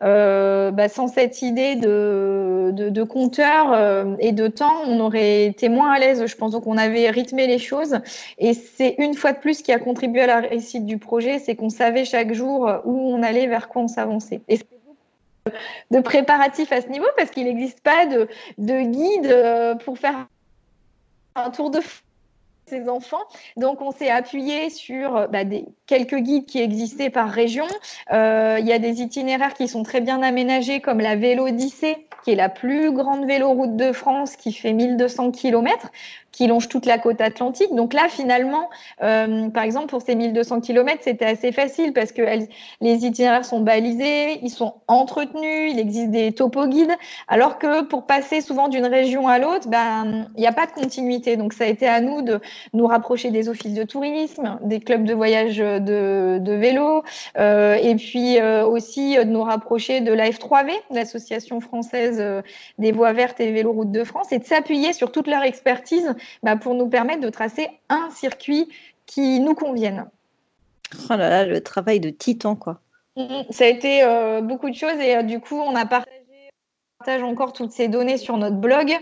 bah, 0.00 0.88
sans 0.88 1.08
cette 1.08 1.42
idée 1.42 1.76
de, 1.76 2.70
de, 2.72 3.02
compteur 3.02 4.16
et 4.18 4.32
de 4.32 4.48
temps, 4.48 4.82
on 4.86 5.00
aurait 5.00 5.44
été 5.44 5.68
moins 5.68 5.92
à 5.92 5.98
l'aise, 5.98 6.24
je 6.26 6.36
pense. 6.36 6.52
Donc, 6.52 6.66
on 6.66 6.78
avait 6.78 7.10
rythmé 7.10 7.46
les 7.46 7.58
choses. 7.58 7.98
Et 8.38 8.54
c'est 8.54 8.94
une 8.98 9.14
fois 9.14 9.32
de 9.32 9.38
plus 9.38 9.62
qui 9.62 9.72
a 9.72 9.78
contribué 9.78 10.22
à 10.22 10.26
la 10.26 10.40
réussite 10.40 10.86
du 10.86 10.98
projet, 10.98 11.38
c'est 11.38 11.54
qu'on 11.54 11.70
savait 11.70 12.04
chaque 12.04 12.32
jour 12.32 12.70
où 12.84 13.12
on 13.12 13.22
allait, 13.22 13.46
vers 13.46 13.68
quoi 13.68 13.82
on 13.82 13.88
s'avancer. 13.88 14.40
Et 14.48 14.58
de 15.90 16.00
préparatifs 16.00 16.72
à 16.72 16.80
ce 16.80 16.88
niveau 16.88 17.06
parce 17.16 17.30
qu'il 17.30 17.44
n'existe 17.44 17.80
pas 17.80 18.06
de, 18.06 18.28
de, 18.58 18.80
guide 18.82 19.26
euh, 19.26 19.74
pour 19.74 19.98
faire 19.98 20.26
un 21.34 21.50
tour 21.50 21.70
de 21.70 21.80
ces 22.66 22.88
enfants. 22.88 23.22
Donc, 23.56 23.80
on 23.80 23.92
s'est 23.92 24.10
appuyé 24.10 24.70
sur 24.70 25.16
euh, 25.16 25.26
bah, 25.26 25.44
des, 25.44 25.64
quelques 25.86 26.16
guides 26.16 26.46
qui 26.46 26.60
existaient 26.60 27.10
par 27.10 27.28
région. 27.28 27.66
Euh, 28.12 28.58
il 28.60 28.66
y 28.66 28.72
a 28.72 28.78
des 28.78 29.02
itinéraires 29.02 29.54
qui 29.54 29.68
sont 29.68 29.82
très 29.82 30.00
bien 30.00 30.22
aménagés, 30.22 30.80
comme 30.80 31.00
la 31.00 31.16
Vélo 31.16 31.44
Vélodyssée, 31.44 32.06
qui 32.24 32.32
est 32.32 32.36
la 32.36 32.48
plus 32.48 32.92
grande 32.92 33.26
véloroute 33.26 33.76
de 33.76 33.92
France, 33.92 34.36
qui 34.36 34.52
fait 34.52 34.72
1200 34.72 35.32
km. 35.32 35.90
Qui 36.32 36.46
longe 36.46 36.68
toute 36.68 36.86
la 36.86 36.98
côte 36.98 37.20
atlantique. 37.20 37.74
Donc 37.74 37.94
là, 37.94 38.08
finalement, 38.08 38.70
par 38.98 39.62
exemple, 39.62 39.86
pour 39.86 40.02
ces 40.02 40.14
1200 40.14 40.60
km, 40.60 40.98
c'était 41.02 41.26
assez 41.26 41.52
facile 41.52 41.92
parce 41.92 42.12
que 42.12 42.22
les 42.80 43.06
itinéraires 43.06 43.44
sont 43.44 43.60
balisés, 43.60 44.38
ils 44.42 44.50
sont 44.50 44.74
entretenus, 44.88 45.72
il 45.72 45.78
existe 45.78 46.10
des 46.10 46.32
topo-guides, 46.32 46.96
alors 47.28 47.58
que 47.58 47.82
pour 47.82 48.06
passer 48.06 48.40
souvent 48.40 48.68
d'une 48.68 48.86
région 48.86 49.28
à 49.28 49.38
l'autre, 49.38 49.68
ben, 49.68 50.26
il 50.36 50.40
n'y 50.40 50.46
a 50.46 50.52
pas 50.52 50.66
de 50.66 50.72
continuité. 50.72 51.36
Donc 51.36 51.52
ça 51.52 51.64
a 51.64 51.66
été 51.66 51.86
à 51.86 52.00
nous 52.00 52.22
de 52.22 52.40
nous 52.72 52.86
rapprocher 52.86 53.30
des 53.30 53.48
offices 53.48 53.74
de 53.74 53.84
tourisme, 53.84 54.58
des 54.62 54.80
clubs 54.80 55.04
de 55.04 55.14
voyage 55.14 55.58
de, 55.58 56.38
de 56.38 56.52
vélo, 56.52 57.02
euh, 57.38 57.74
et 57.74 57.94
puis 57.96 58.38
euh, 58.38 58.64
aussi 58.66 59.16
de 59.16 59.24
nous 59.24 59.42
rapprocher 59.42 60.00
de 60.00 60.12
la 60.12 60.30
F3V, 60.30 60.70
l'Association 60.90 61.60
française 61.60 62.18
euh, 62.20 62.42
des 62.78 62.92
voies 62.92 63.12
vertes 63.12 63.40
et 63.40 63.52
véloroutes 63.52 63.92
de 63.92 64.04
France, 64.04 64.32
et 64.32 64.38
de 64.38 64.44
s'appuyer 64.44 64.92
sur 64.92 65.12
toute 65.12 65.26
leur 65.26 65.42
expertise 65.42 66.14
ben, 66.42 66.56
pour 66.56 66.74
nous 66.74 66.88
permettre 66.88 67.20
de 67.20 67.30
tracer 67.30 67.68
un 67.88 68.10
circuit 68.10 68.68
qui 69.06 69.40
nous 69.40 69.54
convienne. 69.54 70.06
Oh 71.10 71.16
là 71.16 71.28
là, 71.28 71.46
le 71.46 71.60
travail 71.60 72.00
de 72.00 72.10
titan, 72.10 72.56
quoi. 72.56 72.80
Mm, 73.16 73.22
mm. 73.22 73.44
Ça 73.50 73.64
a 73.64 73.68
été 73.68 74.02
euh, 74.02 74.40
beaucoup 74.40 74.70
de 74.70 74.74
choses 74.74 74.98
et 75.00 75.16
euh, 75.16 75.22
du 75.22 75.40
coup, 75.40 75.56
on 75.56 75.74
a 75.74 75.86
partagé 75.86 76.18
partage 76.98 77.24
encore 77.24 77.52
toutes 77.52 77.72
ces 77.72 77.88
données 77.88 78.16
sur 78.16 78.36
notre 78.36 78.58
blog 78.58 78.92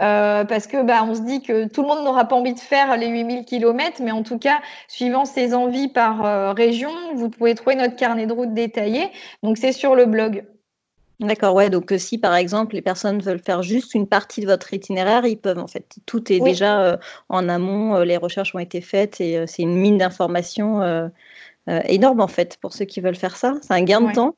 euh, 0.00 0.44
parce 0.44 0.66
que 0.66 0.82
bah, 0.82 1.04
on 1.04 1.14
se 1.14 1.20
dit 1.20 1.42
que 1.42 1.68
tout 1.68 1.82
le 1.82 1.88
monde 1.88 2.04
n'aura 2.04 2.24
pas 2.24 2.34
envie 2.34 2.54
de 2.54 2.58
faire 2.58 2.96
les 2.96 3.08
8000 3.08 3.44
km, 3.44 4.00
mais 4.02 4.12
en 4.12 4.22
tout 4.22 4.38
cas, 4.38 4.62
suivant 4.88 5.26
ses 5.26 5.52
envies 5.52 5.88
par 5.88 6.56
région, 6.56 6.90
vous 7.14 7.28
pouvez 7.28 7.54
trouver 7.54 7.76
notre 7.76 7.96
carnet 7.96 8.24
de 8.24 8.32
route 8.32 8.54
détaillé. 8.54 9.10
Donc, 9.42 9.58
c'est 9.58 9.72
sur 9.72 9.94
le 9.94 10.06
blog. 10.06 10.46
D'accord, 11.20 11.54
ouais. 11.54 11.68
Donc, 11.68 11.92
si 11.98 12.16
par 12.18 12.34
exemple 12.34 12.74
les 12.74 12.82
personnes 12.82 13.20
veulent 13.20 13.42
faire 13.42 13.62
juste 13.62 13.94
une 13.94 14.08
partie 14.08 14.40
de 14.40 14.46
votre 14.46 14.72
itinéraire, 14.72 15.26
ils 15.26 15.38
peuvent 15.38 15.58
en 15.58 15.66
fait. 15.66 15.98
Tout 16.06 16.32
est 16.32 16.40
déjà 16.40 16.98
en 17.28 17.48
amont, 17.48 18.00
les 18.00 18.16
recherches 18.16 18.54
ont 18.54 18.58
été 18.58 18.80
faites 18.80 19.20
et 19.20 19.46
c'est 19.46 19.62
une 19.62 19.76
mine 19.76 19.98
d'informations 19.98 20.80
euh, 21.68 21.80
énorme 21.84 22.20
en 22.20 22.28
fait 22.28 22.56
pour 22.60 22.72
ceux 22.72 22.86
qui 22.86 23.00
veulent 23.00 23.14
faire 23.14 23.36
ça. 23.36 23.52
C'est 23.62 23.74
un 23.74 23.82
gain 23.82 24.00
de 24.00 24.12
temps. 24.12 24.34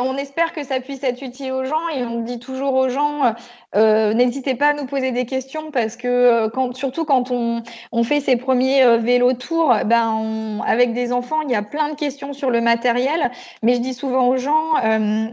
On 0.00 0.16
espère 0.16 0.52
que 0.52 0.64
ça 0.64 0.80
puisse 0.80 1.02
être 1.02 1.22
utile 1.22 1.52
aux 1.52 1.64
gens 1.64 1.88
et 1.94 2.02
on 2.04 2.20
dit 2.20 2.38
toujours 2.38 2.74
aux 2.74 2.88
gens 2.88 3.34
euh, 3.76 4.14
n'hésitez 4.14 4.54
pas 4.54 4.68
à 4.68 4.72
nous 4.72 4.86
poser 4.86 5.12
des 5.12 5.26
questions 5.26 5.70
parce 5.70 5.96
que 5.96 6.08
euh, 6.08 6.72
surtout 6.72 7.04
quand 7.04 7.30
on, 7.30 7.62
fait 8.02 8.20
ses 8.20 8.36
premiers 8.36 8.82
euh, 8.82 8.96
vélo 8.96 9.34
tours, 9.34 9.74
ben 9.84 10.60
avec 10.66 10.94
des 10.94 11.12
enfants, 11.12 11.42
il 11.42 11.50
y 11.50 11.54
a 11.54 11.62
plein 11.62 11.90
de 11.90 11.94
questions 11.94 12.32
sur 12.32 12.48
le 12.50 12.62
matériel. 12.62 13.30
Mais 13.62 13.74
je 13.74 13.80
dis 13.80 13.92
souvent 13.92 14.28
aux 14.28 14.38
gens, 14.38 14.74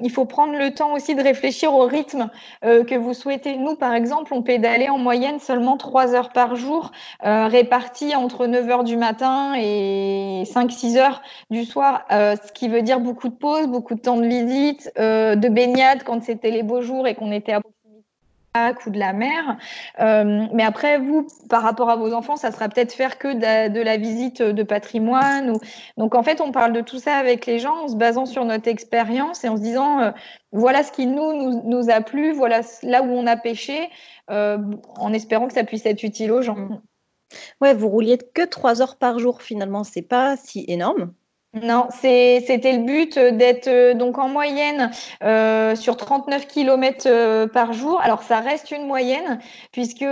il 0.04 0.12
faut 0.12 0.26
prendre 0.26 0.58
le 0.58 0.71
temps 0.71 0.93
aussi 0.93 1.15
de 1.15 1.21
réfléchir 1.21 1.74
au 1.74 1.86
rythme 1.86 2.30
que 2.62 2.95
vous 2.95 3.13
souhaitez. 3.13 3.58
Nous, 3.58 3.76
par 3.76 3.93
exemple, 3.93 4.34
on 4.34 4.41
pédalait 4.41 4.89
en 4.89 4.98
moyenne 4.98 5.39
seulement 5.39 5.78
3 5.78 6.15
heures 6.15 6.32
par 6.32 6.56
jour, 6.56 6.91
réparties 7.21 8.15
entre 8.15 8.48
9 8.48 8.69
heures 8.69 8.84
du 8.84 8.98
matin 8.98 9.54
et 9.58 10.43
5-6 10.45 10.98
heures 10.98 11.21
du 11.50 11.65
soir, 11.65 12.06
ce 12.10 12.52
qui 12.54 12.67
veut 12.67 12.82
dire 12.82 13.00
beaucoup 13.00 13.30
de 13.30 13.36
pauses, 13.36 13.67
beaucoup 13.67 13.95
de 13.95 14.02
temps 14.02 14.17
de 14.17 14.25
visite, 14.28 14.92
de 14.98 15.50
baignade 15.50 16.04
quand 16.04 16.24
c'était 16.24 16.52
les 16.52 16.64
beaux 16.64 16.82
jours 16.82 17.08
et 17.08 17.16
qu'on 17.16 17.32
était 17.32 17.54
à 17.54 17.62
ou 18.86 18.90
de 18.90 19.00
la 19.00 19.14
mer. 19.14 19.58
Euh, 20.00 20.48
mais 20.54 20.64
après, 20.64 20.98
vous, 20.98 21.28
par 21.50 21.62
rapport 21.62 21.90
à 21.90 21.96
vos 21.96 22.14
enfants, 22.14 22.36
ça 22.36 22.52
sera 22.52 22.70
peut-être 22.70 22.94
faire 22.94 23.18
que 23.18 23.34
de, 23.34 23.82
la 23.82 23.98
visite 23.98 24.42
de 24.42 24.64
patrimoine. 24.64 25.58
Donc, 25.98 26.16
en 26.16 26.24
fait, 26.24 26.42
on 26.42 26.52
parle 26.52 26.74
de 26.74 26.82
tout 26.82 27.00
ça 27.00 27.16
avec 27.16 27.46
les 27.46 27.60
gens 27.60 27.84
en 27.84 27.88
se 27.88 27.96
basant 27.96 28.26
sur 28.26 28.46
notre 28.46 28.68
expérience 28.68 29.44
et 29.44 29.50
en 29.50 29.58
se 29.58 29.62
disant, 29.62 30.00
euh, 30.02 30.12
voilà 30.52 30.84
ce 30.84 30.92
qui 30.92 31.06
nous, 31.06 31.62
nous, 31.64 31.90
a 31.90 32.02
plu, 32.02 32.32
voilà 32.34 32.62
là 32.84 33.04
où 33.04 33.10
on 33.10 33.28
a 33.28 33.36
pêché, 33.36 33.90
euh, 34.32 34.58
en 34.98 35.14
espérant 35.14 35.48
que 35.48 35.54
ça 35.54 35.64
puisse 35.64 35.86
être 35.86 36.04
utile 36.04 36.32
aux 36.32 36.42
gens. 36.42 36.82
Ouais, 37.60 37.74
vous 37.74 37.90
rouliez 37.90 38.18
que 38.18 38.44
trois 38.44 38.82
heures 38.82 38.98
par 38.98 39.20
jour 39.20 39.42
finalement, 39.42 39.84
c'est 39.84 40.02
pas 40.02 40.38
si 40.38 40.64
énorme. 40.68 41.14
Non, 41.63 41.88
c'était 41.89 42.74
le 42.74 42.84
but 42.84 43.15
euh, 43.15 43.32
d'être 43.32 43.70
euh, 43.70 43.94
donc 43.94 44.18
en 44.18 44.28
moyenne 44.28 44.91
euh, 45.24 45.74
sur 45.76 45.96
39 45.96 46.48
km 46.48 47.46
par 47.48 47.72
jour. 47.72 48.02
Alors 48.02 48.24
ça 48.24 48.41
reste 48.41 48.72
une 48.72 48.86
moyenne 48.86 49.39
puisque 49.72 50.06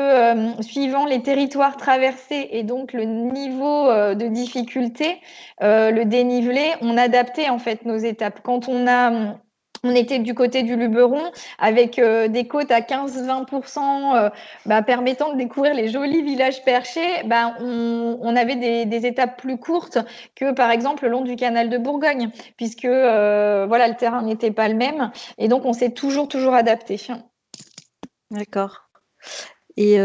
suivant 0.61 1.05
les 1.05 1.21
territoires 1.21 1.75
traversés 1.75 2.47
et 2.51 2.63
donc 2.63 2.93
le 2.93 3.03
niveau 3.03 3.87
de 3.89 4.27
difficulté, 4.27 5.19
le 5.61 6.03
dénivelé, 6.03 6.73
on 6.81 6.97
adaptait 6.97 7.49
en 7.49 7.59
fait 7.59 7.85
nos 7.85 7.97
étapes. 7.97 8.39
Quand 8.43 8.69
on 8.69 8.87
a 8.87 9.35
on 9.83 9.93
était 9.95 10.19
du 10.19 10.33
côté 10.33 10.63
du 10.63 10.77
Luberon 10.77 11.31
avec 11.59 11.99
euh, 11.99 12.29
des 12.29 12.47
côtes 12.47 12.71
à 12.71 12.79
15-20% 12.79 14.15
euh, 14.15 14.29
bah, 14.65 14.81
permettant 14.81 15.33
de 15.33 15.37
découvrir 15.37 15.73
les 15.73 15.89
jolis 15.89 16.21
villages 16.21 16.63
perchés. 16.63 17.23
Bah, 17.25 17.55
on, 17.59 18.35
avait 18.35 18.85
des, 18.85 19.05
étapes 19.05 19.39
plus 19.39 19.57
courtes 19.57 19.97
que 20.35 20.53
par 20.53 20.71
exemple 20.71 21.03
le 21.03 21.11
long 21.11 21.21
du 21.21 21.35
canal 21.35 21.69
de 21.69 21.77
Bourgogne, 21.77 22.29
puisque 22.55 22.85
euh, 22.85 23.65
voilà, 23.67 23.89
le 23.89 23.95
terrain 23.95 24.23
n'était 24.23 24.51
pas 24.51 24.69
le 24.69 24.75
même. 24.75 25.11
Et 25.37 25.49
donc 25.49 25.65
on 25.65 25.73
s'est 25.73 25.91
toujours, 25.91 26.27
toujours 26.29 26.53
adapté. 26.53 26.99
D'accord. 28.31 28.89
Et 29.75 29.97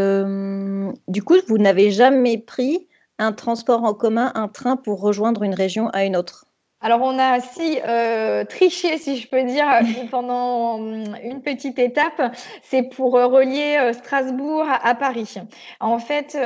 du 1.07 1.23
coup, 1.23 1.35
vous 1.47 1.57
n'avez 1.57 1.91
jamais 1.91 2.37
pris 2.37 2.87
un 3.17 3.31
transport 3.31 3.83
en 3.83 3.93
commun, 3.93 4.31
un 4.35 4.47
train 4.47 4.75
pour 4.77 4.99
rejoindre 5.01 5.43
une 5.43 5.53
région 5.53 5.89
à 5.89 6.05
une 6.05 6.15
autre? 6.15 6.48
Alors, 6.81 7.01
on 7.03 7.19
a 7.19 7.37
aussi 7.37 7.77
euh, 7.85 8.45
triché, 8.45 8.97
si 8.97 9.17
je 9.17 9.27
peux 9.27 9.43
dire, 9.43 9.67
pendant 10.11 10.75
hum, 10.75 11.13
une 11.21 11.41
petite 11.41 11.77
étape. 11.77 12.33
C'est 12.63 12.83
pour 12.83 13.17
euh, 13.17 13.27
relier 13.27 13.77
euh, 13.81 13.91
Strasbourg 13.91 14.65
à, 14.81 14.95
Paris. 14.95 15.35
En 15.81 15.99
fait, 15.99 16.37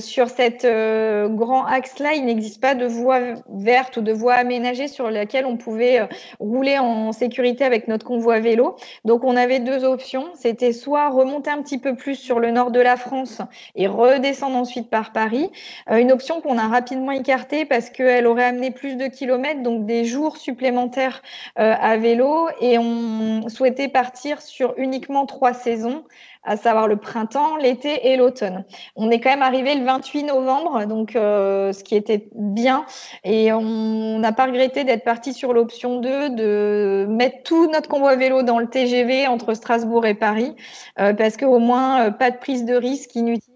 sur 0.00 0.28
cette 0.28 0.66
grand 0.66 1.66
axe-là, 1.66 2.14
il 2.14 2.24
n'existe 2.24 2.60
pas 2.60 2.74
de 2.74 2.86
voie 2.86 3.20
verte 3.48 3.96
ou 3.98 4.00
de 4.00 4.12
voie 4.12 4.34
aménagée 4.34 4.88
sur 4.88 5.10
laquelle 5.10 5.46
on 5.46 5.56
pouvait 5.56 6.08
rouler 6.40 6.78
en 6.78 7.12
sécurité 7.12 7.64
avec 7.64 7.88
notre 7.88 8.06
convoi 8.06 8.40
vélo. 8.40 8.76
Donc, 9.04 9.24
on 9.24 9.36
avait 9.36 9.60
deux 9.60 9.84
options. 9.84 10.26
C'était 10.34 10.72
soit 10.72 11.10
remonter 11.10 11.50
un 11.50 11.62
petit 11.62 11.78
peu 11.78 11.94
plus 11.94 12.16
sur 12.16 12.40
le 12.40 12.50
nord 12.50 12.70
de 12.70 12.80
la 12.80 12.96
France 12.96 13.40
et 13.74 13.86
redescendre 13.86 14.56
ensuite 14.56 14.90
par 14.90 15.12
Paris. 15.12 15.50
une 15.90 16.12
option 16.12 16.40
qu'on 16.40 16.58
a 16.58 16.68
rapidement 16.68 17.12
écartée 17.12 17.64
parce 17.64 17.90
qu'elle 17.90 18.26
aurait 18.26 18.44
amené 18.44 18.70
plus 18.70 18.96
de 18.96 19.06
kilomètres 19.06 19.62
des 19.80 20.04
jours 20.04 20.36
supplémentaires 20.36 21.22
euh, 21.58 21.74
à 21.80 21.96
vélo 21.96 22.48
et 22.60 22.78
on 22.78 23.48
souhaitait 23.48 23.88
partir 23.88 24.40
sur 24.40 24.74
uniquement 24.76 25.26
trois 25.26 25.52
saisons 25.52 26.04
à 26.46 26.56
savoir 26.58 26.88
le 26.88 26.96
printemps, 26.96 27.56
l'été 27.56 28.08
et 28.08 28.16
l'automne. 28.16 28.64
On 28.96 29.10
est 29.10 29.18
quand 29.18 29.30
même 29.30 29.42
arrivé 29.42 29.74
le 29.74 29.84
28 29.84 30.24
novembre, 30.24 30.84
donc 30.84 31.16
euh, 31.16 31.72
ce 31.72 31.82
qui 31.82 31.96
était 31.96 32.28
bien. 32.34 32.84
Et 33.24 33.50
on 33.52 34.18
n'a 34.18 34.32
pas 34.32 34.44
regretté 34.44 34.84
d'être 34.84 35.04
parti 35.04 35.32
sur 35.32 35.54
l'option 35.54 36.00
2, 36.00 36.30
de 36.30 37.06
mettre 37.08 37.44
tout 37.44 37.70
notre 37.70 37.88
convoi 37.88 38.16
vélo 38.16 38.42
dans 38.42 38.58
le 38.58 38.66
TGV 38.66 39.26
entre 39.26 39.54
Strasbourg 39.54 40.04
et 40.04 40.14
Paris, 40.14 40.54
euh, 41.00 41.14
parce 41.14 41.38
qu'au 41.38 41.58
moins, 41.58 42.10
pas 42.10 42.30
de 42.30 42.36
prise 42.36 42.66
de 42.66 42.74
risque 42.74 43.14
inutile. 43.14 43.53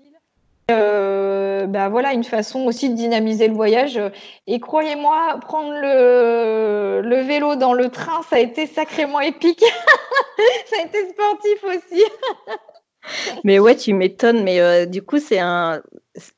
Euh, 0.70 1.66
bah 1.66 1.88
voilà, 1.88 2.12
une 2.12 2.24
façon 2.24 2.66
aussi 2.66 2.90
de 2.90 2.94
dynamiser 2.94 3.48
le 3.48 3.54
voyage. 3.54 3.98
Et 4.46 4.60
croyez-moi, 4.60 5.38
prendre 5.40 5.72
le, 5.72 7.00
le, 7.02 7.20
vélo 7.22 7.56
dans 7.56 7.72
le 7.72 7.88
train, 7.88 8.20
ça 8.28 8.36
a 8.36 8.38
été 8.40 8.66
sacrément 8.66 9.20
épique. 9.20 9.64
ça 10.66 10.76
a 10.80 10.86
été 10.86 11.08
sportif 11.08 11.64
aussi. 11.64 12.04
mais 13.44 13.58
ouais, 13.58 13.76
tu 13.76 13.94
m'étonnes. 13.94 14.42
Mais 14.42 14.60
euh, 14.60 14.84
du 14.84 15.02
coup, 15.02 15.18
c'est 15.18 15.38
un. 15.38 15.82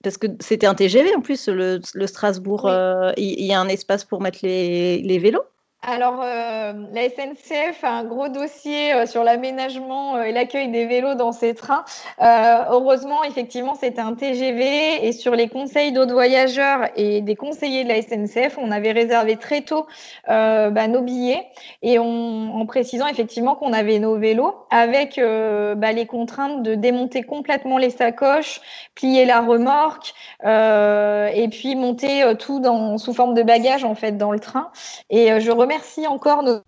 Parce 0.03 0.17
que 0.17 0.29
c'était 0.39 0.67
un 0.67 0.75
TGV 0.75 1.15
en 1.17 1.21
plus, 1.21 1.49
le, 1.49 1.81
le 1.93 2.07
Strasbourg. 2.07 2.67
Euh, 2.67 3.13
il 3.17 3.45
y, 3.45 3.53
a 3.53 3.61
un 3.61 3.69
espace 3.69 4.05
pour 4.05 4.21
mettre 4.21 4.39
les, 4.43 5.03
les 5.03 5.19
vélos? 5.19 5.45
Alors, 5.83 6.21
euh, 6.23 6.75
la 6.93 7.09
SNCF 7.09 7.85
a 7.85 7.91
un 7.91 8.05
gros 8.05 8.29
dossier 8.29 8.93
euh, 8.93 9.07
sur 9.07 9.25
l'aménagement 9.25 10.17
euh, 10.17 10.25
et 10.25 10.33
l'accueil 10.33 10.69
des 10.69 10.85
vélos 10.85 11.15
dans 11.15 11.33
ses 11.33 11.55
trains. 11.55 11.85
heureusement, 12.21 13.25
effectivement, 13.25 13.75
c'est 13.75 13.99
un 13.99 14.13
TGV 14.13 15.07
et 15.07 15.13
sur 15.13 15.35
les 15.35 15.49
conseils 15.49 15.93
d'autres 15.93 16.13
voyageurs 16.13 16.91
et 16.97 17.23
des 17.23 17.35
conseillers 17.35 17.85
de 17.85 17.89
la 17.89 18.03
SNCF, 18.03 18.59
on 18.59 18.71
avait 18.71 18.93
réservé 18.93 19.37
très 19.37 19.63
tôt 19.63 19.87
bah, 20.29 20.87
nos 20.87 21.01
billets 21.01 21.47
et 21.83 21.99
en 21.99 22.65
précisant 22.67 23.07
effectivement 23.07 23.55
qu'on 23.55 23.73
avait 23.73 23.99
nos 23.99 24.17
vélos 24.17 24.55
avec 24.71 25.19
bah, 25.19 25.93
les 25.93 26.07
contraintes 26.07 26.63
de 26.63 26.75
démonter 26.75 27.23
complètement 27.23 27.79
les 27.79 27.91
sacoches, 27.91 28.61
plier 28.95 29.25
la 29.25 29.41
remorque 29.41 30.13
et 30.45 31.49
puis 31.51 31.75
monter 31.75 32.35
tout 32.39 32.61
dans, 32.61 32.99
sous 32.99 33.15
forme 33.15 33.35
de 33.35 33.43
bagages 33.43 33.85
en 33.85 33.95
fait 33.95 34.17
dans 34.17 34.33
le 34.33 34.41
train. 34.41 34.71
Et 35.09 35.41
je 35.41 35.51
remercie 35.71 36.07
encore 36.09 36.43
nos, 36.43 36.63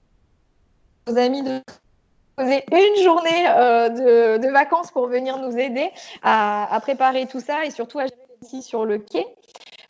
amis 1.17 1.43
de 1.43 1.61
poser 2.37 2.65
une 2.71 3.03
journée 3.03 3.49
euh, 3.49 4.39
de, 4.39 4.49
vacances 4.49 4.93
pour 4.93 5.09
venir 5.09 5.39
nous 5.39 5.59
aider 5.59 5.91
à, 6.23 6.79
préparer 6.83 7.27
tout 7.27 7.41
ça 7.41 7.65
et 7.65 7.73
surtout 7.73 7.99
à 7.99 8.07
gérer 8.07 8.39
ici 8.43 8.63
sur 8.63 8.85
le 8.85 8.99
quai. 8.99 9.27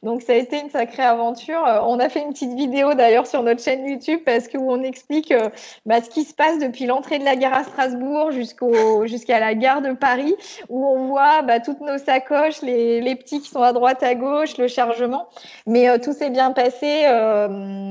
Donc 0.02 0.22
ça 0.22 0.32
a 0.32 0.36
été 0.36 0.58
une 0.58 0.68
sacrée 0.68 1.04
aventure. 1.04 1.64
Euh, 1.64 1.78
on 1.86 2.00
a 2.00 2.08
fait 2.08 2.22
une 2.22 2.32
petite 2.32 2.54
vidéo 2.54 2.94
d'ailleurs 2.94 3.28
sur 3.28 3.44
notre 3.44 3.62
chaîne 3.62 3.86
YouTube 3.86 4.20
parce 4.24 4.48
que 4.48 4.58
où 4.58 4.68
on 4.68 4.82
explique 4.82 5.30
euh, 5.30 5.48
bah, 5.86 6.02
ce 6.02 6.10
qui 6.10 6.24
se 6.24 6.34
passe 6.34 6.58
depuis 6.58 6.86
l'entrée 6.86 7.20
de 7.20 7.24
la 7.24 7.36
gare 7.36 7.54
à 7.54 7.62
Strasbourg 7.62 8.32
jusqu'à 8.32 9.38
la 9.38 9.54
gare 9.54 9.80
de 9.80 9.92
Paris, 9.92 10.34
où 10.68 10.84
on 10.84 11.06
voit 11.06 11.42
bah, 11.42 11.60
toutes 11.60 11.80
nos 11.80 11.98
sacoches, 11.98 12.62
les, 12.62 13.14
petits 13.14 13.40
qui 13.40 13.48
sont 13.48 13.62
à 13.62 13.72
droite, 13.72 14.02
à 14.02 14.16
gauche, 14.16 14.56
le 14.58 14.66
chargement. 14.66 15.28
Mais 15.68 15.88
euh, 15.88 15.98
tout 15.98 16.12
s'est 16.12 16.30
bien 16.30 16.50
passé, 16.50 17.04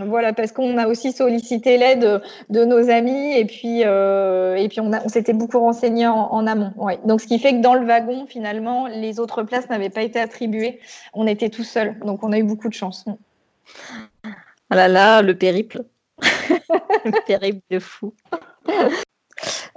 voilà, 0.06 0.34
parce 0.34 0.52
qu'on 0.52 0.78
a 0.78 0.88
aussi 0.88 1.14
sollicité 1.14 1.78
l'aide 1.78 2.22
de, 2.50 2.66
nos 2.66 2.90
amis 2.90 3.38
et 3.38 3.46
puis 3.46 3.82
et 3.82 4.68
puis 4.70 4.80
on, 4.82 4.92
on 4.92 5.10
s'était 5.10 5.34
beaucoup 5.34 5.60
renseigné 5.60 6.08
en, 6.08 6.46
amont. 6.48 6.72
Ouais. 6.76 7.00
Donc 7.06 7.22
ce 7.22 7.28
qui 7.28 7.40
fait 7.40 7.54
que 7.54 7.62
dans 7.62 7.74
le 7.74 7.86
wagon 7.86 8.26
finalement 8.28 8.88
les 8.88 9.20
autres 9.20 9.44
places 9.44 9.70
n'avaient 9.70 9.90
pas 9.90 10.02
été 10.02 10.20
attribuées. 10.20 10.80
On 11.14 11.28
était 11.28 11.50
tout 11.50 11.64
seuls, 11.64 11.96
donc 12.06 12.24
on 12.24 12.32
a 12.32 12.38
eu 12.38 12.44
beaucoup 12.44 12.70
de 12.70 12.74
chance. 12.74 13.06
Ah 14.70 14.76
là 14.76 14.88
là, 14.88 15.22
le 15.22 15.38
périple. 15.38 15.84
le 16.20 17.26
périple 17.26 17.62
de 17.70 17.80
fou. 17.80 18.14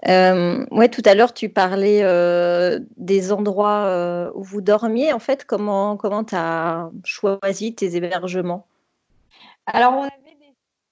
Euh, 0.07 0.67
ouais, 0.71 0.89
tout 0.89 1.03
à 1.07 1.15
l'heure, 1.15 1.33
tu 1.33 1.49
parlais 1.49 2.01
euh, 2.03 2.79
des 2.97 3.33
endroits 3.33 3.85
euh, 3.87 4.31
où 4.35 4.43
vous 4.43 4.61
dormiez. 4.61 5.13
En 5.13 5.19
fait, 5.19 5.47
comment 5.47 5.97
tu 5.97 6.35
as 6.35 6.91
choisi 7.05 7.75
tes 7.75 7.97
hébergements? 7.97 8.67
Alors, 9.67 9.95
on 9.95 10.03
avait 10.03 10.13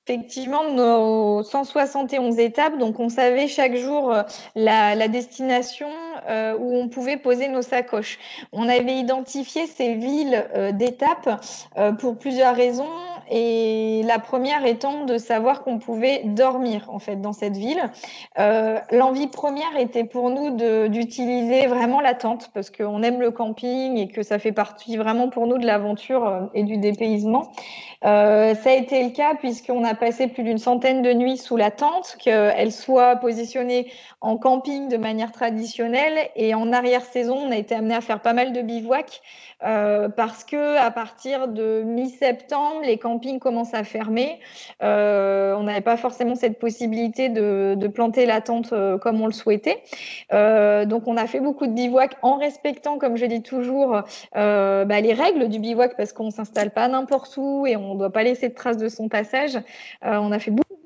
effectivement 0.07 0.71
nos 0.71 1.43
171 1.43 2.39
étapes, 2.39 2.79
donc 2.79 2.99
on 2.99 3.11
savait 3.11 3.49
chaque 3.49 3.77
jour 3.77 4.15
la, 4.55 5.09
destination 5.09 5.91
où 6.29 6.77
on 6.77 6.89
pouvait 6.89 7.17
poser 7.17 7.49
nos 7.49 7.63
sacoches. 7.63 8.19
On 8.53 8.69
avait 8.69 8.97
identifié 8.97 9.67
ces 9.67 9.95
villes 9.95 10.45
d'étapes 10.73 11.43
pour 11.99 12.17
plusieurs 12.17 12.55
raisons. 12.55 12.89
Et 13.31 14.03
la 14.05 14.19
première 14.19 14.67
étant 14.67 15.05
de 15.05 15.17
savoir 15.17 15.63
qu'on 15.63 15.79
pouvait 15.79 16.23
dormir 16.25 16.87
en 16.89 16.99
fait 16.99 17.17
dans 17.17 17.33
cette 17.33 17.57
ville. 17.57 17.83
Euh, 18.39 18.79
l'envie 18.91 19.27
première 19.27 19.77
était 19.79 20.05
pour 20.05 20.31
nous 20.31 20.51
d'utiliser 20.89 21.67
vraiment 21.67 22.01
la 22.01 22.15
tente 22.15 22.51
parce 22.53 22.71
qu'on 22.71 23.03
aime 23.03 23.21
le 23.21 23.31
camping 23.31 23.97
et 23.97 24.09
que 24.09 24.23
ça 24.23 24.39
fait 24.39 24.53
partie 24.53 24.97
vraiment 24.97 25.29
pour 25.29 25.47
nous 25.47 25.59
de 25.59 25.67
l'aventure 25.67 26.27
euh, 26.27 26.41
et 26.55 26.63
du 26.63 26.77
dépaysement. 26.77 27.53
Euh, 28.05 28.55
ça 28.55 28.71
a 28.71 28.75
été 28.75 29.03
le 29.05 29.11
cas 29.11 29.35
puisqu'on 29.35 29.85
a 29.85 29.95
passé 29.95 30.27
plus 30.27 30.43
d'une 30.43 30.59
centaine 30.59 31.03
de 31.03 31.13
nuits 31.13 31.39
sous 31.39 31.57
la 31.57 31.71
tente, 31.71 32.17
qu'elle 32.19 32.73
soit 32.73 33.17
positionnée 33.17 33.91
en 34.21 34.37
camping 34.37 34.89
de 34.89 34.97
manière 34.97 35.33
traditionnelle 35.33 36.12
et 36.37 36.55
en 36.55 36.73
arrière-saison, 36.73 37.37
on 37.37 37.51
a 37.51 37.57
été 37.57 37.75
amené 37.75 37.95
à 37.95 38.01
faire 38.01 38.21
pas 38.21 38.33
mal 38.33 38.53
de 38.53 38.63
bivouacs 38.63 39.23
euh, 39.65 40.09
parce 40.09 40.45
que 40.45 40.77
à 40.77 40.91
partir 40.91 41.49
de 41.49 41.83
mi-septembre, 41.83 42.81
les 42.85 42.99
campings 42.99 43.39
commencent 43.39 43.75
à 43.75 43.85
fermer. 43.85 44.41
Euh, 44.83 45.55
on 45.57 45.65
n'avait 45.65 45.81
pas 45.81 45.97
forcément 45.97 46.35
cette 46.35 46.59
possibilité 46.59 47.29
de, 47.29 47.77
planter 47.93 48.27
la 48.27 48.41
tente 48.41 48.73
euh, 48.73 48.97
comme 48.97 49.21
on 49.21 49.27
le 49.27 49.33
souhaitait. 49.33 49.83
donc, 50.31 51.07
on 51.07 51.17
a 51.17 51.27
fait 51.27 51.41
beaucoup 51.41 51.67
de 51.67 51.73
bivouac 51.73 52.17
en 52.23 52.37
respectant, 52.37 52.99
comme 52.99 53.17
je 53.17 53.27
dis 53.27 53.43
toujours, 53.43 54.03
bah, 54.35 55.01
les 55.01 55.13
règles 55.13 55.49
du 55.49 55.59
bivouac 55.59 55.97
parce 55.97 56.13
qu'on 56.13 56.31
s'installe 56.31 56.71
pas 56.71 56.89
n'importe 56.89 57.37
où 57.37 57.67
et 57.67 57.77
on 57.77 57.95
ne 57.95 57.99
doit 57.99 58.13
pas 58.13 58.23
laisser 58.23 58.49
de 58.49 58.55
traces 58.55 58.79
de 58.79 58.89
son 58.89 59.09
passage. 59.09 59.59
on 60.03 60.33
a 60.33 60.39
fait 60.39 60.51
beaucoup 60.51 60.82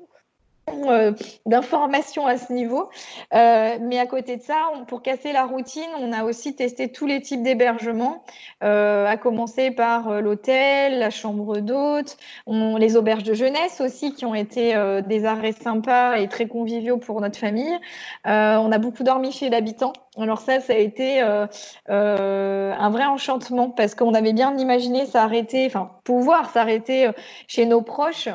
euh, 0.69 1.13
d'informations 1.45 2.27
à 2.27 2.37
ce 2.37 2.51
niveau. 2.51 2.89
Euh, 3.33 3.77
mais 3.81 3.99
à 3.99 4.05
côté 4.05 4.35
de 4.35 4.41
ça, 4.41 4.55
pour 4.87 5.01
casser 5.01 5.31
la 5.31 5.45
routine, 5.45 5.87
on 6.01 6.11
a 6.11 6.25
aussi 6.25 6.55
testé 6.55 6.91
tous 6.91 7.05
les 7.05 7.21
types 7.21 7.41
d'hébergements, 7.41 8.23
euh, 8.63 9.05
à 9.07 9.15
commencer 9.15 9.71
par 9.71 10.21
l'hôtel, 10.21 10.99
la 10.99 11.09
chambre 11.09 11.59
d'hôte, 11.59 12.17
les 12.47 12.97
auberges 12.97 13.23
de 13.23 13.33
jeunesse 13.33 13.79
aussi, 13.79 14.13
qui 14.13 14.25
ont 14.25 14.35
été 14.35 14.75
des 15.07 15.25
arrêts 15.25 15.53
sympas 15.53 16.17
et 16.17 16.27
très 16.27 16.47
conviviaux 16.47 16.97
pour 16.97 17.21
notre 17.21 17.39
famille. 17.39 17.77
on 18.25 18.71
a 18.71 18.77
beaucoup 18.77 19.03
dormi 19.03 19.31
chez 19.31 19.49
l'habitant. 19.49 19.93
Alors 20.17 20.39
ça, 20.39 20.59
ça 20.59 20.73
a 20.73 20.77
été 20.77 21.21
un 21.21 22.89
vrai 22.89 23.05
enchantement 23.05 23.69
parce 23.69 23.95
qu'on 23.95 24.13
avait 24.13 24.33
bien 24.33 24.57
imaginé 24.57 25.05
s'arrêter, 25.05 25.65
enfin 25.67 25.91
pouvoir 26.03 26.49
s'arrêter 26.49 27.09
chez 27.47 27.65
nos 27.65 27.81
proches 27.81 28.29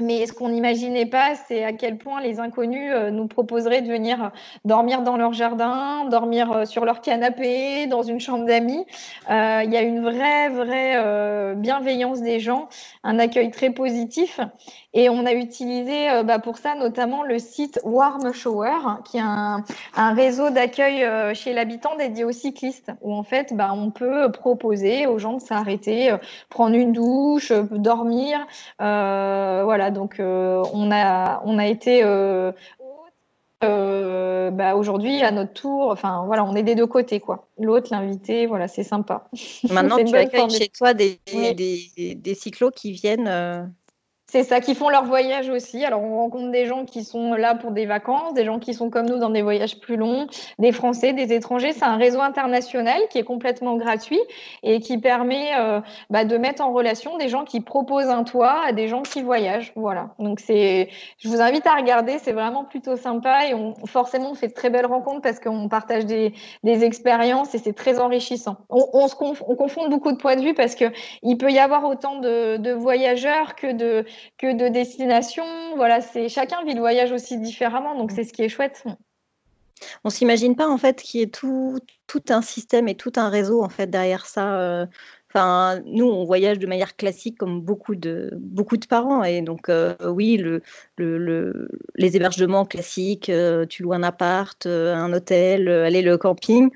mais 0.00 0.26
ce 0.26 0.32
qu'on 0.32 0.48
n'imaginait 0.48 1.06
pas, 1.06 1.34
c'est 1.34 1.64
à 1.64 1.72
quel 1.72 1.98
point 1.98 2.20
les 2.20 2.40
inconnus 2.40 2.90
euh, 2.92 3.10
nous 3.10 3.26
proposeraient 3.26 3.82
de 3.82 3.88
venir 3.88 4.24
euh, 4.24 4.28
dormir 4.64 5.02
dans 5.02 5.16
leur 5.16 5.32
jardin, 5.32 6.04
dormir 6.06 6.52
euh, 6.52 6.64
sur 6.64 6.84
leur 6.84 7.00
canapé, 7.00 7.86
dans 7.86 8.02
une 8.02 8.20
chambre 8.20 8.44
d'amis. 8.44 8.84
Il 9.28 9.70
y 9.70 9.76
a 9.76 9.82
une 9.82 10.02
vraie, 10.02 10.48
vraie 10.48 11.54
bienveillance 11.54 12.20
des 12.20 12.40
gens, 12.40 12.68
un 13.04 13.18
accueil 13.18 13.50
très 13.50 13.70
positif. 13.70 14.40
Et 14.92 15.08
on 15.08 15.24
a 15.24 15.32
utilisé 15.32 16.08
bah, 16.24 16.40
pour 16.40 16.58
ça 16.58 16.74
notamment 16.74 17.22
le 17.22 17.38
site 17.38 17.78
Warm 17.84 18.32
Shower, 18.32 19.00
qui 19.04 19.18
est 19.18 19.22
un, 19.22 19.62
réseau 20.14 20.50
d'accueil 20.50 21.06
chez 21.34 21.52
l'habitant 21.52 21.96
dédié 21.96 22.24
aux 22.24 22.32
cyclistes, 22.32 22.90
où 23.00 23.14
en 23.14 23.22
fait 23.22 23.54
bah, 23.54 23.70
on 23.72 23.90
peut 23.90 24.32
proposer 24.32 25.06
aux 25.06 25.18
gens 25.18 25.34
de 25.34 25.40
s'arrêter, 25.40 26.14
prendre 26.48 26.74
une 26.74 26.92
douche, 26.92 27.52
dormir. 27.52 28.46
voilà, 28.78 29.89
donc 29.90 30.20
euh, 30.20 30.62
on, 30.72 30.90
a, 30.90 31.42
on 31.44 31.58
a 31.58 31.66
été 31.66 32.02
euh, 32.04 32.52
euh, 33.62 34.50
bah, 34.50 34.76
aujourd'hui 34.76 35.22
à 35.22 35.30
notre 35.30 35.52
tour. 35.52 35.90
Enfin 35.90 36.24
voilà, 36.26 36.44
on 36.44 36.54
est 36.54 36.62
des 36.62 36.74
deux 36.74 36.86
côtés 36.86 37.20
quoi. 37.20 37.48
L'autre, 37.58 37.88
l'invité, 37.90 38.46
voilà, 38.46 38.68
c'est 38.68 38.84
sympa. 38.84 39.28
Maintenant, 39.70 39.96
tu 40.02 40.14
accueilles 40.16 40.50
chez 40.50 40.68
toi 40.68 40.94
des, 40.94 41.20
des, 41.26 42.14
des, 42.14 42.34
cyclos 42.34 42.70
qui 42.70 42.92
viennent 42.92 43.72
c'est 44.30 44.44
ça, 44.44 44.60
qui 44.60 44.76
font 44.76 44.90
leur 44.90 45.06
voyage 45.06 45.48
aussi. 45.48 45.84
Alors, 45.84 46.04
on 46.04 46.16
rencontre 46.18 46.52
des 46.52 46.64
gens 46.64 46.84
qui 46.84 47.02
sont 47.02 47.34
là 47.34 47.56
pour 47.56 47.72
des 47.72 47.84
vacances, 47.84 48.32
des 48.32 48.44
gens 48.44 48.60
qui 48.60 48.74
sont 48.74 48.88
comme 48.88 49.06
nous 49.06 49.18
dans 49.18 49.30
des 49.30 49.42
voyages 49.42 49.80
plus 49.80 49.96
longs, 49.96 50.28
des 50.60 50.70
Français, 50.70 51.12
des 51.12 51.32
étrangers. 51.32 51.72
C'est 51.72 51.84
un 51.84 51.96
réseau 51.96 52.20
international 52.20 53.00
qui 53.10 53.18
est 53.18 53.24
complètement 53.24 53.74
gratuit 53.74 54.20
et 54.62 54.78
qui 54.78 54.98
permet 54.98 55.48
euh, 55.58 55.80
bah, 56.10 56.24
de 56.24 56.36
mettre 56.36 56.62
en 56.62 56.72
relation 56.72 57.18
des 57.18 57.28
gens 57.28 57.44
qui 57.44 57.60
proposent 57.60 58.08
un 58.08 58.22
toit 58.22 58.60
à 58.64 58.72
des 58.72 58.86
gens 58.86 59.02
qui 59.02 59.20
voyagent. 59.20 59.72
Voilà. 59.74 60.10
Donc, 60.20 60.38
c'est, 60.38 60.90
je 61.18 61.28
vous 61.28 61.40
invite 61.40 61.66
à 61.66 61.74
regarder. 61.74 62.18
C'est 62.18 62.30
vraiment 62.32 62.62
plutôt 62.62 62.96
sympa 62.96 63.48
et 63.48 63.54
forcément, 63.86 64.30
on 64.30 64.34
fait 64.34 64.48
de 64.48 64.54
très 64.54 64.70
belles 64.70 64.86
rencontres 64.86 65.22
parce 65.22 65.40
qu'on 65.40 65.68
partage 65.68 66.06
des, 66.06 66.32
expériences 66.62 67.52
et 67.56 67.58
c'est 67.58 67.72
très 67.72 67.98
enrichissant. 67.98 68.58
On, 68.68 69.08
confond 69.08 69.88
beaucoup 69.88 70.12
de 70.12 70.18
points 70.18 70.36
de 70.36 70.42
vue 70.42 70.54
parce 70.54 70.76
que 70.76 70.84
il 71.24 71.36
peut 71.36 71.50
y 71.50 71.58
avoir 71.58 71.84
autant 71.84 72.20
de 72.20 72.72
voyageurs 72.72 73.56
que 73.56 73.72
de 73.72 74.04
que 74.38 74.56
de 74.56 74.68
destination. 74.68 75.44
Voilà, 75.76 76.00
c'est 76.00 76.28
chacun 76.28 76.64
vit 76.64 76.74
le 76.74 76.80
voyage 76.80 77.12
aussi 77.12 77.38
différemment, 77.38 77.96
donc 77.96 78.10
c'est 78.12 78.24
ce 78.24 78.32
qui 78.32 78.42
est 78.42 78.48
chouette. 78.48 78.84
On 80.04 80.10
s'imagine 80.10 80.56
pas 80.56 80.68
en 80.68 80.78
fait 80.78 81.02
qu'il 81.02 81.20
y 81.20 81.22
ait 81.22 81.28
tout, 81.28 81.78
tout 82.06 82.22
un 82.28 82.42
système 82.42 82.88
et 82.88 82.94
tout 82.94 83.12
un 83.16 83.28
réseau 83.28 83.62
en 83.62 83.68
fait 83.68 83.86
derrière 83.88 84.26
ça. 84.26 84.58
Euh. 84.60 84.86
Enfin, 85.32 85.80
nous, 85.86 86.06
on 86.06 86.24
voyage 86.24 86.58
de 86.58 86.66
manière 86.66 86.96
classique 86.96 87.38
comme 87.38 87.60
beaucoup 87.60 87.94
de, 87.94 88.30
beaucoup 88.36 88.76
de 88.76 88.86
parents. 88.86 89.22
Et 89.22 89.42
donc, 89.42 89.68
euh, 89.68 89.94
oui, 90.04 90.36
le, 90.36 90.60
le, 90.96 91.68
les 91.94 92.16
hébergements 92.16 92.64
classiques, 92.64 93.28
euh, 93.28 93.64
tu 93.64 93.84
loues 93.84 93.92
un 93.92 94.02
appart, 94.02 94.66
un 94.66 95.12
hôtel, 95.12 95.68
aller 95.68 96.02
le 96.02 96.18
camping. 96.18 96.70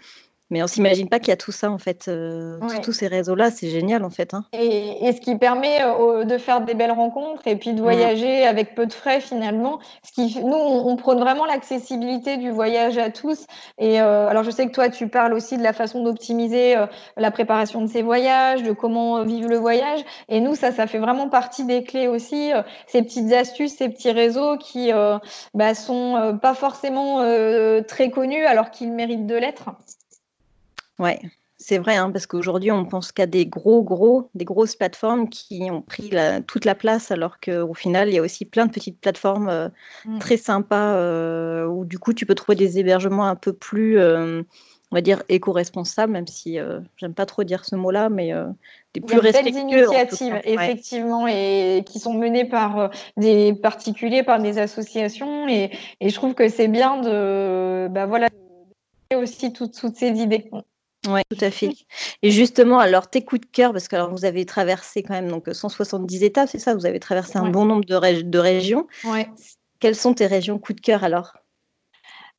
Mais 0.54 0.62
on 0.62 0.68
s'imagine 0.68 1.08
pas 1.08 1.18
qu'il 1.18 1.30
y 1.30 1.32
a 1.32 1.36
tout 1.36 1.50
ça 1.50 1.68
en 1.68 1.78
fait, 1.78 2.06
euh, 2.06 2.60
tous 2.84 2.92
ces 2.92 3.08
réseaux-là, 3.08 3.50
c'est 3.50 3.70
génial 3.70 4.04
en 4.04 4.10
fait. 4.10 4.34
Hein. 4.34 4.44
Et, 4.52 5.10
ce 5.12 5.20
qui 5.20 5.36
permet 5.36 5.82
euh, 5.82 6.22
de 6.22 6.38
faire 6.38 6.60
des 6.60 6.74
belles 6.74 6.92
rencontres 6.92 7.42
et 7.46 7.56
puis 7.56 7.72
de 7.72 7.80
mmh. 7.80 7.82
voyager 7.82 8.46
avec 8.46 8.76
peu 8.76 8.86
de 8.86 8.92
frais 8.92 9.20
finalement. 9.20 9.80
Ce 10.04 10.12
qui, 10.12 10.38
nous, 10.44 10.54
on, 10.54 10.94
prône 10.94 11.18
vraiment 11.18 11.44
l'accessibilité 11.44 12.36
du 12.36 12.52
voyage 12.52 12.98
à 12.98 13.10
tous. 13.10 13.48
Et 13.78 14.00
euh, 14.00 14.28
alors 14.28 14.44
je 14.44 14.52
sais 14.52 14.68
que 14.68 14.70
toi, 14.70 14.90
tu 14.90 15.08
parles 15.08 15.34
aussi 15.34 15.58
de 15.58 15.62
la 15.64 15.72
façon 15.72 16.04
d'optimiser 16.04 16.76
la 17.16 17.30
préparation 17.32 17.80
de 17.80 17.88
ces 17.88 18.02
voyages, 18.02 18.62
de 18.62 18.70
comment 18.70 19.24
vivre 19.24 19.48
le 19.48 19.56
voyage. 19.56 20.04
Et 20.28 20.38
nous, 20.38 20.54
ça, 20.54 20.70
ça 20.70 20.86
fait 20.86 21.00
vraiment 21.00 21.28
partie 21.28 21.64
des 21.64 21.82
clés 21.82 22.06
aussi, 22.06 22.52
ces 22.86 23.02
petites 23.02 23.32
astuces, 23.32 23.74
ces 23.76 23.88
petits 23.88 24.12
réseaux 24.12 24.56
qui 24.56 24.92
bah, 25.52 25.74
sont 25.74 26.38
pas 26.40 26.54
forcément 26.54 27.24
très 27.88 28.10
connus 28.10 28.44
alors 28.44 28.70
qu'ils 28.70 28.92
méritent 28.92 29.26
de 29.26 29.34
l'être. 29.34 29.70
Ouais, 30.98 31.20
c'est 31.56 31.78
vrai, 31.78 31.96
hein, 31.96 32.10
parce 32.10 32.26
qu'aujourd'hui, 32.26 32.72
on 32.72 32.84
pense 32.84 33.12
qu'à 33.12 33.26
des 33.26 33.46
gros, 33.46 33.82
gros, 33.82 34.28
des 34.34 34.44
grosses 34.44 34.74
plateformes 34.74 35.28
qui 35.28 35.68
ont 35.70 35.82
pris 35.82 36.10
toute 36.46 36.64
la 36.64 36.74
place, 36.74 37.10
alors 37.10 37.38
qu'au 37.40 37.74
final, 37.74 38.08
il 38.08 38.14
y 38.14 38.18
a 38.18 38.22
aussi 38.22 38.44
plein 38.44 38.66
de 38.66 38.72
petites 38.72 39.00
plateformes 39.00 39.48
euh, 39.48 39.68
mmh. 40.04 40.18
très 40.18 40.36
sympas 40.36 40.94
euh, 40.96 41.64
où 41.66 41.84
du 41.84 41.98
coup, 41.98 42.12
tu 42.12 42.26
peux 42.26 42.34
trouver 42.34 42.56
des 42.56 42.78
hébergements 42.78 43.26
un 43.26 43.36
peu 43.36 43.52
plus, 43.52 43.98
euh, 43.98 44.42
on 44.90 44.94
va 44.96 45.00
dire, 45.00 45.22
éco-responsables, 45.28 46.12
même 46.12 46.26
si 46.26 46.58
j'aime 46.96 47.14
pas 47.14 47.24
trop 47.24 47.44
dire 47.44 47.64
ce 47.64 47.76
mot-là, 47.76 48.08
mais 48.10 48.32
des 48.92 49.00
plus 49.00 49.18
respectueux. 49.18 49.60
initiatives, 49.60 50.40
effectivement, 50.44 51.26
et 51.26 51.82
qui 51.86 51.98
sont 51.98 52.14
menées 52.14 52.44
par 52.44 52.90
des 53.16 53.54
particuliers, 53.54 54.22
par 54.22 54.40
des 54.40 54.58
associations, 54.58 55.48
et, 55.48 55.70
je 56.00 56.14
trouve 56.14 56.34
que 56.34 56.48
c'est 56.48 56.68
bien 56.68 57.00
de, 57.00 57.88
bah 57.88 58.06
voilà, 58.06 58.28
aussi 59.16 59.52
toutes 59.52 59.74
ces 59.74 60.10
idées. 60.10 60.50
Oui, 61.06 61.20
tout 61.30 61.44
à 61.44 61.50
fait. 61.50 61.70
Et 62.22 62.30
justement, 62.30 62.78
alors 62.78 63.08
tes 63.08 63.24
coups 63.24 63.42
de 63.42 63.46
cœur, 63.46 63.72
parce 63.72 63.88
que 63.88 63.96
alors, 63.96 64.10
vous 64.10 64.24
avez 64.24 64.46
traversé 64.46 65.02
quand 65.02 65.14
même 65.14 65.28
donc 65.28 65.48
170 65.52 66.22
étapes, 66.22 66.48
c'est 66.50 66.58
ça? 66.58 66.74
Vous 66.74 66.86
avez 66.86 67.00
traversé 67.00 67.38
un 67.38 67.50
bon 67.50 67.64
nombre 67.64 67.84
de, 67.84 68.22
de 68.22 68.38
régions. 68.38 68.86
Ouais. 69.04 69.28
Quelles 69.80 69.96
sont 69.96 70.14
tes 70.14 70.26
régions 70.26 70.58
coup 70.58 70.72
de 70.72 70.80
cœur 70.80 71.04
alors? 71.04 71.34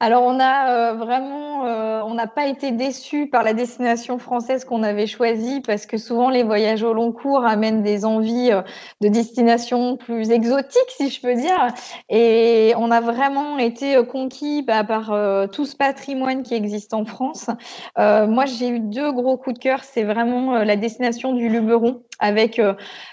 Alors 0.02 0.24
on 0.24 0.40
a, 0.42 0.94
vraiment, 0.94 1.62
on 2.06 2.14
n'a 2.14 2.28
pas 2.28 2.48
été 2.48 2.72
déçus 2.72 3.28
par 3.28 3.44
la 3.44 3.54
destination 3.54 4.20
française 4.20 4.66
qu'on 4.66 4.84
avait 4.84 5.08
choisie 5.08 5.62
parce 5.62 5.86
que 5.86 5.98
souvent 5.98 6.30
les 6.30 6.44
voyages 6.44 6.84
au 6.84 6.94
long 6.94 7.14
cours 7.14 7.46
amènent 7.46 7.82
des 7.82 8.04
envies, 8.04 8.52
de 9.00 9.08
destinations 9.08 9.96
plus 9.96 10.32
exotiques, 10.32 10.92
si 10.98 11.10
je 11.10 11.22
peux 11.22 11.34
dire. 11.36 11.68
Et 12.10 12.74
on 12.78 12.92
a 12.92 13.00
vraiment 13.00 13.58
été, 13.58 13.98
conquis, 14.06 14.64
bah, 14.64 14.84
par, 14.84 15.16
tout 15.52 15.66
ce 15.66 15.78
patrimoine 15.78 16.44
qui 16.44 16.56
existe 16.56 16.94
en 16.94 17.06
France. 17.06 17.50
moi, 17.98 18.46
j'ai 18.46 18.68
eu 18.68 18.80
deux 18.82 19.14
gros 19.14 19.38
coups 19.38 19.56
de 19.56 19.60
cœur, 19.60 19.84
c'est 19.84 20.04
vraiment, 20.04 20.58
la 20.58 20.76
destination 20.76 21.34
du 21.34 21.48
Luberon 21.48 22.04
avec, 22.19 22.62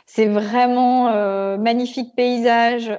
ces 0.06 0.26
vraiment, 0.26 1.56
magnifiques 1.58 2.14
paysages, 2.14 2.90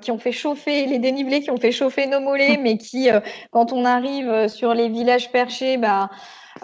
qui 0.00 0.10
ont 0.10 0.18
fait 0.18 0.32
chauffer 0.32 0.86
les 0.86 0.98
dénivelés 0.98 1.40
qui 1.40 1.50
ont 1.50 1.56
fait 1.56 1.72
chauffer 1.72 2.06
nos 2.06 2.20
mollets, 2.20 2.58
mais 2.58 2.78
qui, 2.78 3.08
quand 3.50 3.72
on 3.72 3.84
arrive 3.84 4.48
sur 4.48 4.74
les 4.74 4.88
villages 4.88 5.30
perchés, 5.32 5.76
bah, 5.76 6.10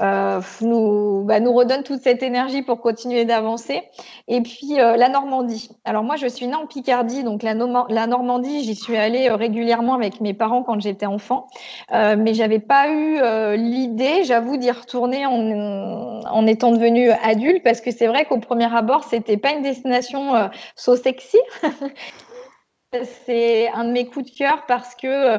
euh, 0.01 0.41
nous, 0.61 1.23
bah, 1.25 1.41
nous 1.41 1.53
redonne 1.53 1.83
toute 1.83 2.03
cette 2.03 2.23
énergie 2.23 2.63
pour 2.63 2.81
continuer 2.81 3.25
d'avancer. 3.25 3.83
Et 4.29 4.41
puis 4.41 4.81
euh, 4.81 4.97
la 4.97 5.09
Normandie. 5.09 5.71
Alors 5.85 6.03
moi, 6.03 6.17
je 6.17 6.27
suis 6.27 6.47
née 6.47 6.55
en 6.55 6.67
Picardie, 6.67 7.25
donc 7.25 7.43
la, 7.43 7.55
Normandie, 7.55 8.65
j'y 8.65 8.75
suis 8.75 8.97
allée 8.97 9.29
euh, 9.29 9.37
régulièrement 9.37 9.95
avec 9.95 10.21
mes 10.21 10.35
parents 10.35 10.63
quand 10.63 10.81
j'étais 10.81 11.07
enfant, 11.07 11.47
mais 11.93 12.35
j'avais 12.35 12.59
pas 12.59 12.91
eu 12.91 13.19
l'idée, 13.57 14.25
j'avoue, 14.25 14.57
d'y 14.57 14.71
retourner 14.71 15.27
en, 15.27 16.21
en, 16.21 16.47
étant 16.47 16.73
devenue 16.73 17.11
adulte, 17.11 17.63
parce 17.63 17.81
que 17.81 17.91
c'est 17.91 18.07
vrai 18.07 18.25
qu'au 18.25 18.39
premier 18.39 18.75
abord, 18.75 19.05
c'était 19.05 19.37
pas 19.37 19.53
une 19.53 19.63
destination 19.63 20.51
so 20.75 20.97
sexy. 20.97 21.39
c'est 23.05 23.69
un 23.69 23.85
de 23.85 23.91
mes 23.91 24.07
coups 24.07 24.31
de 24.31 24.37
cœur 24.37 24.65
parce 24.67 24.95
que 24.95 25.39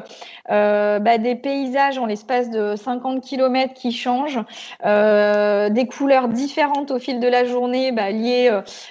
euh, 0.50 0.98
bah, 0.98 1.18
des 1.18 1.34
paysages 1.34 1.98
en 1.98 2.06
l'espace 2.06 2.50
de 2.50 2.76
50 2.76 3.22
km 3.22 3.74
qui 3.74 3.92
changent, 3.92 4.40
euh, 4.84 5.68
des 5.68 5.86
couleurs 5.86 6.28
différentes 6.28 6.90
au 6.90 6.98
fil 6.98 7.20
de 7.20 7.28
la 7.28 7.44
journée, 7.44 7.92
bah, 7.92 8.10
liées 8.10 8.50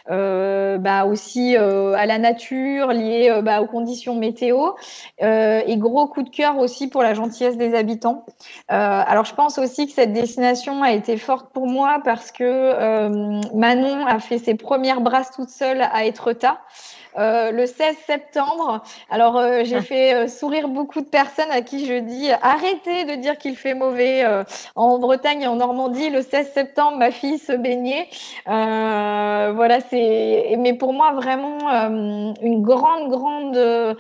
euh, 0.10 0.78
bah, 0.78 1.06
aussi 1.06 1.56
à 1.56 2.06
la 2.06 2.18
nature, 2.18 2.88
liées 2.90 3.42
aux 3.60 3.66
conditions 3.68 4.16
météo, 4.16 4.72
et 5.20 5.78
gros 5.78 6.08
coup 6.08 6.24
de 6.24 6.30
cœur 6.30 6.58
aussi 6.58 6.88
pour 6.88 7.04
la 7.04 7.14
gentillesse 7.14 7.58
des 7.58 7.76
habitants. 7.76 8.26
alors 8.68 9.26
je 9.26 9.34
pense 9.34 9.58
aussi 9.58 9.88
que 9.88 9.94
cette 9.94 10.14
destination 10.14 10.84
a 10.84 10.92
été 10.92 11.18
forte 11.18 11.52
pour 11.54 11.68
moi 11.68 12.00
parce 12.04 12.32
que 12.32 13.56
Manon 13.56 14.06
a 14.06 14.20
fait 14.20 14.38
ses 14.38 14.56
premières 14.56 15.02
brasses 15.02 15.32
toute 15.32 15.50
seule 15.50 15.82
à 15.82 16.06
Etretat. 16.06 16.60
Euh, 17.18 17.52
le 17.52 17.66
16 17.66 17.96
septembre. 18.06 18.84
Alors, 19.10 19.38
euh, 19.38 19.64
j'ai 19.64 19.78
ah. 19.78 19.82
fait 19.82 20.14
euh, 20.14 20.28
sourire 20.28 20.68
beaucoup 20.68 21.02
de 21.02 21.08
personnes 21.08 21.50
à 21.50 21.62
qui 21.62 21.88
je 21.88 21.96
dis 21.96 22.30
arrêtez 22.44 23.06
de 23.06 23.16
dire 23.16 23.38
qu'il 23.40 23.56
fait 23.56 23.74
mauvais 23.74 24.24
en 24.76 25.00
Bretagne 25.00 25.42
et 25.42 25.48
en 25.48 25.56
Normandie. 25.56 26.10
Le 26.10 26.22
16 26.22 26.52
septembre, 26.54 26.98
ma 26.98 27.12
fille 27.12 27.40
se 27.40 27.54
baignait. 27.54 28.08
voilà, 28.46 29.80
c'est. 29.90 30.56
Mais 30.60 30.74
pour 30.74 30.94
moi, 30.94 31.14
vraiment 31.14 31.58
une 32.42 32.62
grande, 32.62 33.10
grande 33.10 33.98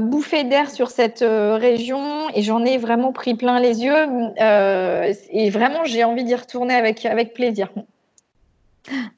bouffée 0.00 0.44
d'air 0.44 0.70
sur 0.70 0.90
cette 0.90 1.24
région 1.24 2.28
et 2.34 2.42
j'en 2.42 2.64
ai 2.64 2.78
vraiment 2.78 3.12
pris 3.12 3.34
plein 3.34 3.60
les 3.60 3.84
yeux. 3.84 4.06
et 4.38 5.50
vraiment, 5.50 5.84
j'ai 5.84 6.04
envie 6.04 6.24
d'y 6.24 6.34
retourner 6.34 6.74
avec, 6.74 7.06
avec 7.06 7.34
plaisir. 7.34 7.68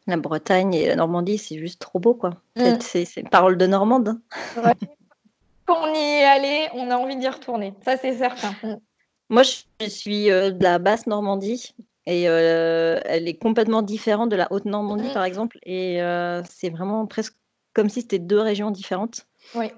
La 0.06 0.16
Bretagne 0.16 0.74
et 0.74 0.86
la 0.88 0.96
Normandie, 0.96 1.38
c'est 1.38 1.58
juste 1.58 1.80
trop 1.80 1.98
beau, 1.98 2.14
quoi. 2.14 2.30
Mm. 2.56 2.80
C'est 2.80 3.16
une 3.16 3.28
parole 3.28 3.56
de 3.56 3.66
Normande. 3.66 4.18
Hein. 4.56 4.72
Quand 5.66 5.88
on 5.88 5.94
y 5.94 5.98
est 5.98 6.24
allé, 6.24 6.68
on 6.74 6.90
a 6.90 6.96
envie 6.96 7.16
d'y 7.16 7.28
retourner. 7.28 7.74
Ça, 7.84 7.96
c'est 7.96 8.16
certain. 8.16 8.54
Mm. 8.62 8.76
Moi, 9.30 9.42
je 9.44 9.86
suis 9.86 10.30
euh, 10.30 10.50
de 10.50 10.62
la 10.62 10.78
basse 10.78 11.06
Normandie 11.06 11.74
et 12.04 12.28
euh, 12.28 13.00
elle 13.04 13.28
est 13.28 13.38
complètement 13.38 13.82
différente 13.82 14.28
de 14.28 14.36
la 14.36 14.48
haute 14.52 14.64
Normandie, 14.64 15.08
mm. 15.08 15.14
par 15.14 15.24
exemple. 15.24 15.58
Et 15.62 16.02
euh, 16.02 16.42
c'est 16.50 16.70
vraiment 16.70 17.06
presque 17.06 17.34
comme 17.74 17.88
si 17.88 18.02
c'était 18.02 18.18
deux 18.18 18.40
régions 18.40 18.70
différentes. 18.70 19.26
Oui. 19.54 19.70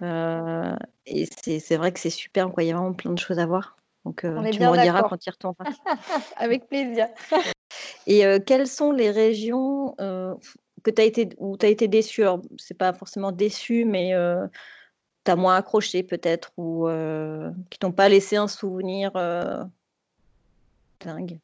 et 1.06 1.26
c'est 1.36 1.76
vrai 1.76 1.92
que 1.92 2.00
c'est 2.00 2.10
super, 2.10 2.50
quoi. 2.50 2.64
Il 2.64 2.66
y 2.66 2.72
a 2.72 2.76
vraiment 2.76 2.92
plein 2.92 3.12
de 3.12 3.18
choses 3.18 3.38
à 3.38 3.46
voir. 3.46 3.76
Donc, 4.04 4.20
tu 4.20 4.26
me 4.26 4.68
rediras 4.68 5.02
quand 5.04 5.16
tu 5.16 5.28
y 5.28 5.30
retournes. 5.30 5.54
Avec 6.36 6.68
plaisir. 6.68 7.08
Et 8.06 8.24
quelles 8.46 8.68
sont 8.68 8.92
les 8.92 9.10
régions 9.10 9.94
que 9.96 10.90
tu 10.90 11.00
as 11.00 11.04
été, 11.04 11.28
où 11.38 11.56
tu 11.56 11.66
as 11.66 11.68
été 11.68 11.88
déçu? 11.88 12.22
Alors, 12.22 12.40
c'est 12.58 12.76
pas 12.76 12.92
forcément 12.92 13.32
déçu, 13.32 13.84
mais 13.84 14.12
tu 15.24 15.30
as 15.30 15.36
moins 15.36 15.56
accroché 15.56 16.02
peut-être, 16.02 16.52
ou 16.56 16.88
qui 17.70 17.78
t'ont 17.78 17.92
pas 17.92 18.08
laissé 18.08 18.36
un 18.36 18.48
souvenir 18.48 19.12
dingue? 21.04 21.38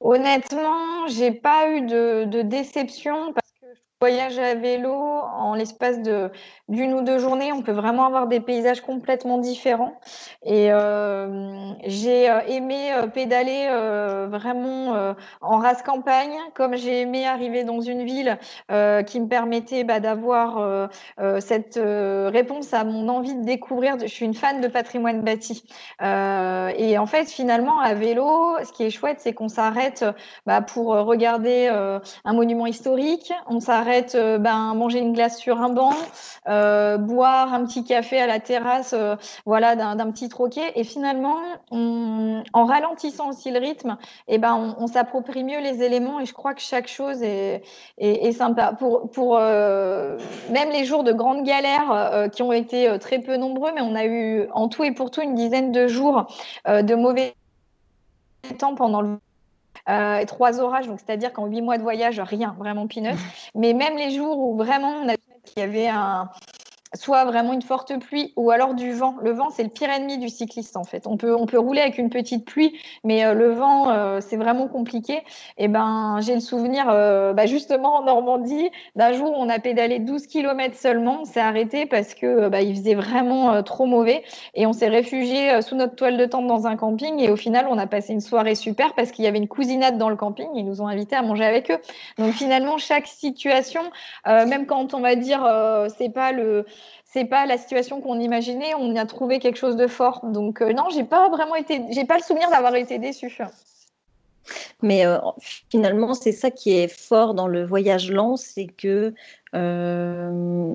Honnêtement, 0.00 1.06
j'ai 1.08 1.32
pas 1.32 1.70
eu 1.70 1.82
de, 1.82 2.42
déception 2.42 3.32
que 3.32 3.40
voyage 4.00 4.38
à 4.38 4.54
vélo 4.54 4.92
en 4.92 5.54
l'espace 5.54 5.98
d'une 6.68 6.94
ou 6.94 7.02
deux 7.02 7.18
journées, 7.18 7.52
on 7.52 7.62
peut 7.62 7.72
vraiment 7.72 8.06
avoir 8.06 8.26
des 8.26 8.40
paysages 8.40 8.80
complètement 8.80 9.38
différents. 9.38 9.98
Et 10.44 10.72
euh, 10.72 11.72
j'ai 11.84 12.30
euh, 12.30 12.40
aimé 12.46 12.92
euh, 12.92 13.06
pédaler 13.06 13.68
vraiment 14.28 15.14
en 15.40 15.58
race 15.58 15.82
campagne, 15.82 16.36
comme 16.54 16.76
j'ai 16.76 17.00
aimé 17.00 17.26
arriver 17.26 17.64
dans 17.64 17.80
une 17.80 18.04
ville 18.04 18.38
qui 18.68 19.20
me 19.20 19.26
permettait 19.26 19.84
bah, 19.84 20.00
d'avoir 20.00 20.88
cette 21.40 21.78
réponse 21.78 22.72
à 22.72 22.84
mon 22.84 23.08
envie 23.08 23.34
de 23.34 23.44
découvrir. 23.44 23.98
Je 23.98 24.06
suis 24.06 24.24
une 24.24 24.34
fan 24.34 24.60
de 24.60 24.68
patrimoine 24.68 25.22
bâti. 25.22 25.64
et 26.00 26.98
en 26.98 27.06
fait, 27.06 27.30
finalement, 27.30 27.80
à 27.80 27.94
vélo, 27.94 28.56
ce 28.64 28.72
qui 28.72 28.84
est 28.84 28.90
chouette, 28.90 29.18
c'est 29.20 29.32
qu'on 29.32 29.48
s'arrête 29.48 30.04
bah, 30.46 30.60
pour 30.62 30.86
regarder 30.88 31.68
un 32.24 32.32
monument 32.32 32.66
historique, 32.66 33.32
on 33.46 33.60
s'arrête 33.60 33.93
bah, 34.38 34.74
manger 34.74 35.00
une 35.00 35.12
glace 35.12 35.38
sur 35.38 35.60
un 35.60 35.70
banc. 35.70 35.92
Euh, 36.46 36.98
boire 36.98 37.54
un 37.54 37.64
petit 37.64 37.84
café 37.84 38.20
à 38.20 38.26
la 38.26 38.38
terrasse 38.38 38.92
euh, 38.92 39.16
voilà, 39.46 39.76
d'un 39.76 40.10
petit 40.10 40.28
troquet. 40.28 40.72
Et 40.74 40.84
finalement, 40.84 41.38
en 41.70 42.64
ralentissant 42.64 43.30
aussi 43.30 43.50
le 43.50 43.58
rythme, 43.58 43.96
et 44.28 44.34
eh 44.34 44.38
ben, 44.38 44.76
on, 44.78 44.86
s'approprie 44.86 45.42
mieux 45.42 45.60
les 45.60 45.82
éléments 45.82 46.20
et 46.20 46.26
je 46.26 46.34
crois 46.34 46.54
que 46.54 46.60
chaque 46.60 46.86
chose 46.86 47.22
est, 47.22 47.62
est, 47.98 48.32
sympa. 48.32 48.74
Pour, 48.78 49.10
pour 49.10 49.38
euh, 49.38 50.18
même 50.50 50.70
les 50.70 50.84
jours 50.84 51.02
de 51.02 51.12
grande 51.12 51.44
galère 51.44 52.28
qui 52.32 52.42
ont 52.42 52.52
été 52.52 52.98
très 52.98 53.20
peu 53.20 53.36
nombreux, 53.36 53.70
mais 53.74 53.80
on 53.80 53.94
a 53.94 54.04
eu 54.04 54.48
en 54.52 54.68
tout 54.68 54.84
et 54.84 54.92
pour 54.92 55.10
tout 55.10 55.22
une 55.22 55.34
dizaine 55.34 55.72
de 55.72 55.86
jours 55.86 56.26
de 56.66 56.94
mauvais 56.94 57.34
temps 58.58 58.74
pendant 58.74 59.00
le 59.00 59.18
et 59.88 60.26
trois 60.26 60.60
orages, 60.60 60.86
donc 60.86 61.00
c'est-à-dire 61.04 61.32
qu'en 61.32 61.46
huit 61.46 61.62
mois 61.62 61.78
de 61.78 61.82
voyage, 61.82 62.20
rien, 62.20 62.54
vraiment 62.58 62.86
peanut. 62.86 63.16
Mais 63.54 63.72
même 63.74 63.96
les 63.96 64.10
jours 64.10 64.38
où 64.38 64.56
vraiment 64.56 64.94
on 65.02 65.08
a 65.08 65.14
qu'il 65.44 65.58
y 65.58 65.62
avait 65.62 65.88
un, 65.88 66.30
soit 66.94 67.24
vraiment 67.24 67.52
une 67.52 67.62
forte 67.62 67.98
pluie 67.98 68.32
ou 68.36 68.50
alors 68.50 68.74
du 68.74 68.92
vent. 68.92 69.16
Le 69.22 69.32
vent, 69.32 69.50
c'est 69.50 69.62
le 69.62 69.68
pire 69.68 69.90
ennemi 69.90 70.18
du 70.18 70.28
cycliste 70.28 70.76
en 70.76 70.84
fait. 70.84 71.06
On 71.06 71.16
peut, 71.16 71.34
on 71.34 71.46
peut 71.46 71.58
rouler 71.58 71.80
avec 71.80 71.98
une 71.98 72.10
petite 72.10 72.44
pluie, 72.44 72.78
mais 73.02 73.24
euh, 73.24 73.34
le 73.34 73.50
vent, 73.52 73.90
euh, 73.90 74.20
c'est 74.20 74.36
vraiment 74.36 74.68
compliqué. 74.68 75.14
Et 75.58 75.64
eh 75.64 75.68
ben, 75.68 76.18
j'ai 76.20 76.34
le 76.34 76.40
souvenir, 76.40 76.86
euh, 76.88 77.32
bah, 77.32 77.46
justement 77.46 77.96
en 77.96 78.04
Normandie, 78.04 78.70
d'un 78.96 79.12
jour 79.12 79.30
où 79.30 79.34
on 79.36 79.48
a 79.48 79.58
pédalé 79.58 79.98
12 79.98 80.26
km 80.26 80.76
seulement, 80.76 81.20
on 81.22 81.24
s'est 81.24 81.40
arrêté 81.40 81.86
parce 81.86 82.14
que 82.14 82.48
bah, 82.48 82.62
il 82.62 82.76
faisait 82.76 82.94
vraiment 82.94 83.62
trop 83.62 83.86
mauvais 83.86 84.22
et 84.54 84.66
on 84.66 84.72
s'est 84.72 84.88
réfugié 84.88 85.60
sous 85.62 85.74
notre 85.74 85.96
toile 85.96 86.16
de 86.16 86.26
tente 86.26 86.46
dans 86.46 86.66
un 86.66 86.76
camping 86.76 87.18
et 87.20 87.30
au 87.30 87.36
final, 87.36 87.66
on 87.68 87.78
a 87.78 87.86
passé 87.86 88.12
une 88.12 88.20
soirée 88.20 88.54
super 88.54 88.94
parce 88.94 89.10
qu'il 89.10 89.24
y 89.24 89.28
avait 89.28 89.38
une 89.38 89.48
cousinade 89.48 89.98
dans 89.98 90.08
le 90.08 90.16
camping. 90.16 90.48
Ils 90.54 90.64
nous 90.64 90.80
ont 90.80 90.86
invités 90.86 91.16
à 91.16 91.22
manger 91.22 91.44
avec 91.44 91.70
eux. 91.70 91.78
Donc 92.18 92.32
finalement, 92.32 92.78
chaque 92.78 93.06
situation, 93.06 93.82
même 94.26 94.66
quand 94.66 94.94
on 94.94 95.00
va 95.00 95.16
dire 95.16 95.46
c'est 95.96 96.12
pas 96.12 96.32
le 96.32 96.64
c'est 97.14 97.24
pas 97.24 97.46
la 97.46 97.58
situation 97.58 98.00
qu'on 98.00 98.18
imaginait. 98.18 98.74
On 98.74 98.92
y 98.92 98.98
a 98.98 99.06
trouvé 99.06 99.38
quelque 99.38 99.56
chose 99.56 99.76
de 99.76 99.86
fort. 99.86 100.20
Donc 100.24 100.60
euh, 100.60 100.72
non, 100.72 100.88
j'ai 100.92 101.04
pas 101.04 101.28
vraiment 101.28 101.54
été, 101.54 101.80
j'ai 101.90 102.04
pas 102.04 102.16
le 102.16 102.24
souvenir 102.24 102.50
d'avoir 102.50 102.74
été 102.74 102.98
déçue. 102.98 103.38
Mais 104.82 105.06
euh, 105.06 105.18
finalement, 105.70 106.14
c'est 106.14 106.32
ça 106.32 106.50
qui 106.50 106.72
est 106.72 106.88
fort 106.88 107.34
dans 107.34 107.46
le 107.46 107.64
voyage 107.64 108.10
lent, 108.10 108.36
c'est 108.36 108.66
que 108.66 109.14
euh, 109.54 110.74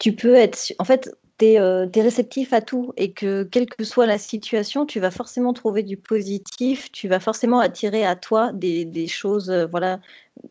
tu 0.00 0.12
peux 0.14 0.34
être. 0.34 0.72
En 0.80 0.84
fait, 0.84 1.16
tu 1.38 1.46
es, 1.46 1.60
réceptif 1.94 2.52
à 2.52 2.60
tout 2.60 2.92
et 2.96 3.12
que 3.12 3.44
quelle 3.44 3.66
que 3.66 3.84
soit 3.84 4.06
la 4.06 4.18
situation, 4.18 4.84
tu 4.84 4.98
vas 4.98 5.12
forcément 5.12 5.52
trouver 5.52 5.84
du 5.84 5.96
positif, 5.96 6.90
tu 6.90 7.06
vas 7.06 7.20
forcément 7.20 7.60
attirer 7.60 8.04
à 8.04 8.16
toi 8.16 8.50
des, 8.52 9.06
choses 9.06 9.48
voilà. 9.70 10.00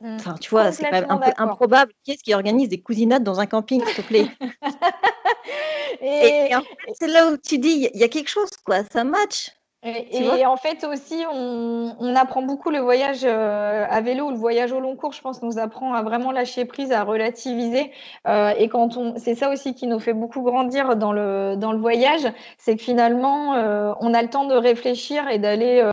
Enfin, 0.01 0.35
tu 0.35 0.49
vois, 0.49 0.71
c'est 0.71 0.83
quand 0.83 0.91
même 0.91 1.05
un 1.09 1.17
peu 1.17 1.31
improbable. 1.37 1.91
Qui 2.03 2.11
est-ce 2.11 2.23
qui 2.23 2.33
organise 2.33 2.69
des 2.69 2.81
cousinades 2.81 3.23
dans 3.23 3.39
un 3.39 3.45
camping, 3.45 3.83
s'il 3.85 3.95
te 3.95 4.01
plaît 4.01 4.27
Et, 6.01 6.51
c'est 6.99 7.07
là 7.07 7.31
où 7.31 7.37
tu 7.37 7.57
dis, 7.57 7.89
il 7.93 7.99
y 7.99 8.03
a 8.03 8.09
quelque 8.09 8.29
chose, 8.29 8.49
quoi, 8.65 8.83
ça 8.83 9.03
match. 9.03 9.51
Et, 9.85 10.45
en 10.45 10.55
fait 10.55 10.85
aussi, 10.85 11.25
on, 11.29 12.15
apprend 12.15 12.41
beaucoup 12.41 12.69
le 12.69 12.79
voyage 12.79 13.21
euh, 13.23 13.85
à 13.89 13.99
vélo 14.01 14.27
ou 14.27 14.31
le 14.31 14.37
voyage 14.37 14.71
au 14.71 14.79
long 14.79 14.95
cours. 14.95 15.11
Je 15.11 15.21
pense 15.21 15.41
nous 15.41 15.57
apprend 15.57 15.93
à 15.93 16.03
vraiment 16.03 16.31
lâcher 16.31 16.63
prise, 16.63 16.91
à 16.91 17.03
relativiser. 17.03 17.91
Euh, 18.27 18.53
et 18.57 18.69
quand 18.69 18.95
on, 18.95 19.15
c'est 19.17 19.35
ça 19.35 19.51
aussi 19.51 19.75
qui 19.75 19.87
nous 19.87 19.99
fait 19.99 20.13
beaucoup 20.13 20.41
grandir 20.41 20.95
dans 20.95 21.11
le 21.11 21.55
dans 21.57 21.73
le 21.73 21.79
voyage, 21.79 22.25
c'est 22.57 22.77
que 22.77 22.81
finalement, 22.81 23.55
euh, 23.55 23.93
on 23.99 24.13
a 24.13 24.21
le 24.21 24.29
temps 24.29 24.45
de 24.45 24.55
réfléchir 24.55 25.27
et 25.27 25.39
d'aller 25.39 25.83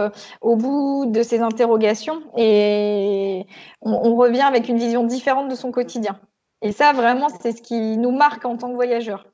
au 0.41 0.57
bout 0.57 1.07
de 1.07 1.23
ces 1.23 1.41
interrogations. 1.41 2.23
Et 2.37 3.47
on, 3.83 3.93
on 3.93 4.15
revient 4.17 4.43
avec 4.43 4.69
une 4.69 4.79
vision 4.79 5.05
différente 5.05 5.49
de 5.49 5.55
son 5.57 5.73
quotidien. 5.73 6.21
Et 6.63 6.73
ça, 6.73 6.93
vraiment, 6.93 7.29
c'est 7.41 7.53
ce 7.53 7.63
qui 7.63 7.97
nous 7.97 8.13
marque 8.13 8.45
en 8.45 8.57
tant 8.57 8.69
que 8.69 8.75
voyageurs. 8.75 9.30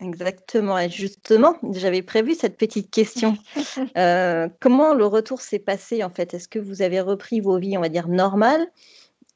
Exactement. 0.00 0.78
Et 0.78 0.90
justement, 0.90 1.54
j'avais 1.72 2.02
prévu 2.02 2.34
cette 2.34 2.56
petite 2.56 2.90
question. 2.90 3.36
Euh, 3.96 4.48
comment 4.60 4.94
le 4.94 5.06
retour 5.06 5.40
s'est 5.40 5.58
passé 5.58 6.02
en 6.04 6.10
fait? 6.10 6.34
Est-ce 6.34 6.48
que 6.48 6.58
vous 6.58 6.82
avez 6.82 7.00
repris 7.00 7.40
vos 7.40 7.58
vies, 7.58 7.76
on 7.76 7.80
va 7.80 7.88
dire, 7.88 8.08
normales? 8.08 8.66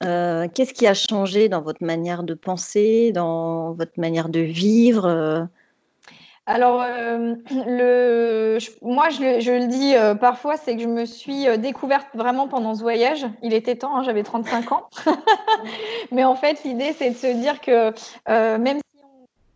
Euh, 0.04 0.48
Qu'est-ce 0.52 0.72
qui 0.72 0.86
a 0.86 0.94
changé 0.94 1.48
dans 1.48 1.60
votre 1.60 1.84
manière 1.84 2.22
de 2.22 2.34
penser, 2.34 3.12
dans 3.12 3.72
votre 3.72 3.98
manière 3.98 4.28
de 4.28 4.40
vivre 4.40 5.48
alors, 6.50 6.82
euh, 6.82 7.34
le, 7.50 8.58
moi, 8.80 9.10
je, 9.10 9.50
le 9.50 9.66
dis 9.66 9.94
parfois, 10.18 10.56
c'est 10.56 10.76
que 10.76 10.82
je 10.82 10.88
me 10.88 11.04
suis 11.04 11.46
découverte 11.58 12.06
vraiment 12.14 12.48
pendant 12.48 12.74
ce 12.74 12.80
voyage. 12.80 13.26
Il 13.42 13.52
était 13.52 13.76
temps, 13.76 13.98
hein, 13.98 14.02
j'avais 14.02 14.22
35 14.22 14.72
ans. 14.72 14.88
Mais 16.10 16.24
en 16.24 16.36
fait, 16.36 16.64
l'idée, 16.64 16.94
c'est 16.94 17.10
de 17.10 17.16
se 17.16 17.26
dire 17.26 17.60
que 17.60 17.92
même 18.56 18.80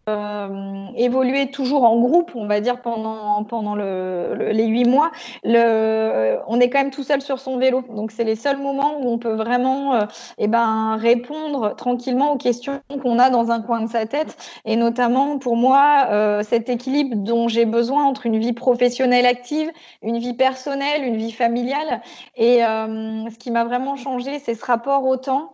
euh, 0.08 0.86
évoluer 0.96 1.50
toujours 1.50 1.84
en 1.84 2.00
groupe, 2.00 2.32
on 2.34 2.46
va 2.46 2.60
dire 2.60 2.80
pendant 2.80 3.44
pendant 3.44 3.74
le, 3.74 4.50
les 4.52 4.66
huit 4.66 4.84
mois, 4.84 5.10
on 5.44 6.60
est 6.60 6.70
quand 6.70 6.78
même 6.78 6.90
tout 6.90 7.02
seul 7.02 7.22
sur 7.22 7.38
son 7.38 7.58
vélo. 7.58 7.82
Donc 7.94 8.10
c'est 8.10 8.24
les 8.24 8.36
seuls 8.36 8.58
moments 8.58 8.98
où 9.00 9.08
on 9.08 9.18
peut 9.18 9.34
vraiment, 9.34 9.94
euh, 9.94 10.04
eh 10.38 10.48
ben 10.48 10.96
répondre 10.96 11.74
tranquillement 11.76 12.32
aux 12.32 12.36
questions 12.36 12.80
qu'on 13.02 13.18
a 13.18 13.30
dans 13.30 13.50
un 13.50 13.60
coin 13.60 13.82
de 13.82 13.88
sa 13.88 14.06
tête. 14.06 14.36
Et 14.64 14.76
notamment 14.76 15.38
pour 15.38 15.56
moi, 15.56 16.06
euh, 16.10 16.42
cet 16.42 16.68
équilibre 16.68 17.16
dont 17.16 17.48
j'ai 17.48 17.64
besoin 17.64 18.04
entre 18.04 18.26
une 18.26 18.38
vie 18.38 18.52
professionnelle 18.52 19.26
active, 19.26 19.70
une 20.02 20.18
vie 20.18 20.34
personnelle, 20.34 21.04
une 21.04 21.16
vie 21.16 21.32
familiale. 21.32 22.00
Et 22.36 22.64
euh, 22.64 23.28
ce 23.30 23.38
qui 23.38 23.50
m'a 23.50 23.64
vraiment 23.64 23.96
changé, 23.96 24.38
c'est 24.38 24.54
ce 24.54 24.64
rapport 24.64 25.06
au 25.06 25.16
temps, 25.16 25.52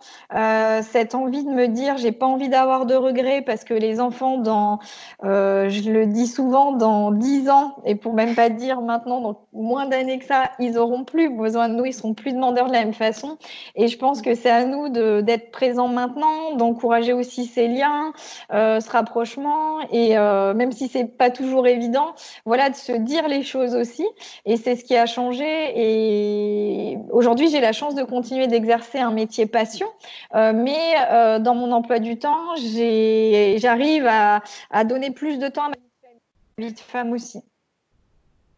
cette 0.82 1.14
envie 1.14 1.44
de 1.44 1.50
me 1.50 1.68
dire, 1.68 1.96
j'ai 1.98 2.12
pas 2.12 2.26
envie 2.26 2.48
d'avoir 2.48 2.86
de 2.86 2.94
regrets 2.94 3.42
parce 3.42 3.64
que 3.64 3.74
les 3.74 4.00
enfants 4.00 4.37
dans, 4.38 4.78
euh, 5.24 5.68
je 5.68 5.90
le 5.90 6.06
dis 6.06 6.26
souvent, 6.26 6.72
dans 6.72 7.10
dix 7.12 7.48
ans, 7.50 7.76
et 7.84 7.94
pour 7.94 8.14
même 8.14 8.34
pas 8.34 8.48
dire 8.48 8.80
maintenant, 8.80 9.20
dans 9.20 9.40
moins 9.52 9.86
d'années 9.86 10.18
que 10.18 10.24
ça, 10.24 10.50
ils 10.58 10.78
auront 10.78 11.04
plus 11.04 11.28
besoin 11.30 11.68
de 11.68 11.74
nous, 11.74 11.84
ils 11.84 11.92
seront 11.92 12.14
plus 12.14 12.32
demandeurs 12.32 12.68
de 12.68 12.72
la 12.72 12.80
même 12.80 12.94
façon. 12.94 13.38
Et 13.74 13.88
je 13.88 13.98
pense 13.98 14.22
que 14.22 14.34
c'est 14.34 14.50
à 14.50 14.64
nous 14.64 14.88
d'être 14.88 15.50
présents 15.50 15.88
maintenant, 15.88 16.54
d'encourager 16.56 17.12
aussi 17.12 17.46
ces 17.46 17.68
liens, 17.68 18.12
euh, 18.52 18.80
ce 18.80 18.90
rapprochement, 18.90 19.80
et 19.92 20.16
euh, 20.16 20.54
même 20.54 20.72
si 20.72 20.88
c'est 20.88 21.04
pas 21.04 21.30
toujours 21.30 21.66
évident, 21.66 22.14
voilà, 22.44 22.70
de 22.70 22.76
se 22.76 22.92
dire 22.92 23.28
les 23.28 23.42
choses 23.42 23.74
aussi. 23.74 24.06
Et 24.44 24.56
c'est 24.56 24.76
ce 24.76 24.84
qui 24.84 24.96
a 24.96 25.06
changé. 25.06 25.46
Et 25.74 26.98
aujourd'hui, 27.10 27.48
j'ai 27.50 27.60
la 27.60 27.72
chance 27.72 27.94
de 27.94 28.02
continuer 28.02 28.46
d'exercer 28.46 28.98
un 28.98 29.10
métier 29.10 29.46
passion, 29.46 29.86
mais 30.34 30.94
dans 31.40 31.54
mon 31.54 31.72
emploi 31.72 31.98
du 31.98 32.18
temps, 32.18 32.54
j'arrive 32.56 34.06
à 34.06 34.27
à, 34.70 34.84
donner 34.84 35.10
plus 35.10 35.38
de 35.38 35.48
temps 35.48 35.66
à 35.66 35.68
ma 35.70 36.66
vie 36.66 36.72
de 36.72 36.78
femme 36.78 37.12
aussi. 37.12 37.40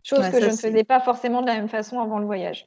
Chose 0.02 0.28
que 0.30 0.40
je 0.40 0.46
ne 0.46 0.56
faisais 0.56 0.84
pas 0.84 1.00
forcément 1.00 1.42
de 1.42 1.46
la 1.46 1.54
même 1.54 1.68
façon 1.68 2.00
avant 2.00 2.18
le 2.18 2.26
voyage. 2.26 2.66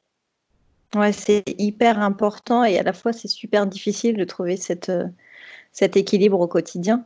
Ouais, 0.96 1.12
c'est 1.12 1.44
hyper 1.58 2.00
important 2.00 2.64
et 2.64 2.78
à 2.78 2.84
la 2.84 2.94
fois 2.94 3.14
c'est 3.14 3.28
super 3.28 3.66
difficile 3.66 4.16
de 4.16 4.24
trouver 4.26 4.58
cette, 4.58 4.90
euh, 4.90 5.08
cet 5.72 5.98
équilibre 5.98 6.40
au 6.40 6.48
quotidien. 6.48 7.06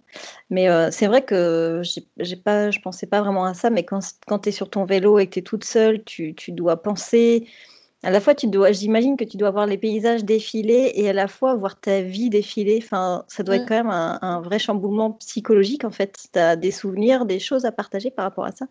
Mais 0.49 0.69
euh, 0.69 0.91
c'est 0.91 1.07
vrai 1.07 1.23
que 1.23 1.81
j'ai 2.17 2.35
pas, 2.35 2.69
je 2.69 2.79
pensais 2.79 3.07
pas 3.07 3.21
vraiment 3.21 3.45
à 3.45 3.53
ça, 3.53 3.69
mais 3.69 3.83
quand, 3.83 4.01
quand 4.27 4.39
tu 4.39 4.49
es 4.49 4.51
sur 4.51 4.69
ton 4.69 4.83
vélo 4.83 5.19
et 5.19 5.27
que 5.27 5.33
tu 5.33 5.39
es 5.39 5.41
toute 5.41 5.63
seule, 5.63 6.03
tu, 6.03 6.35
tu 6.35 6.51
dois 6.51 6.83
penser, 6.83 7.47
à 8.07 8.09
la 8.09 8.21
fois, 8.21 8.33
tu 8.33 8.47
dois, 8.47 8.71
j'imagine 8.71 9.17
que 9.17 9.25
tu 9.25 9.35
dois 9.35 9.51
voir 9.51 9.65
les 9.65 9.77
paysages 9.77 10.23
défiler 10.23 10.93
et 10.95 11.09
à 11.09 11.13
la 11.13 11.27
fois 11.27 11.55
voir 11.55 11.77
ta 11.77 12.01
vie 12.01 12.29
défiler. 12.29 12.79
Enfin, 12.81 13.25
ça 13.27 13.43
doit 13.43 13.57
être 13.57 13.65
mmh. 13.65 13.67
quand 13.67 13.83
même 13.83 13.89
un, 13.89 14.39
vrai 14.39 14.59
chamboulement 14.59 15.11
psychologique 15.11 15.83
en 15.83 15.91
fait. 15.91 16.17
Tu 16.31 16.39
as 16.39 16.55
des 16.55 16.71
souvenirs, 16.71 17.25
des 17.25 17.39
choses 17.39 17.65
à 17.65 17.73
partager 17.73 18.09
par 18.09 18.23
rapport 18.23 18.45
à 18.45 18.53
ça? 18.53 18.67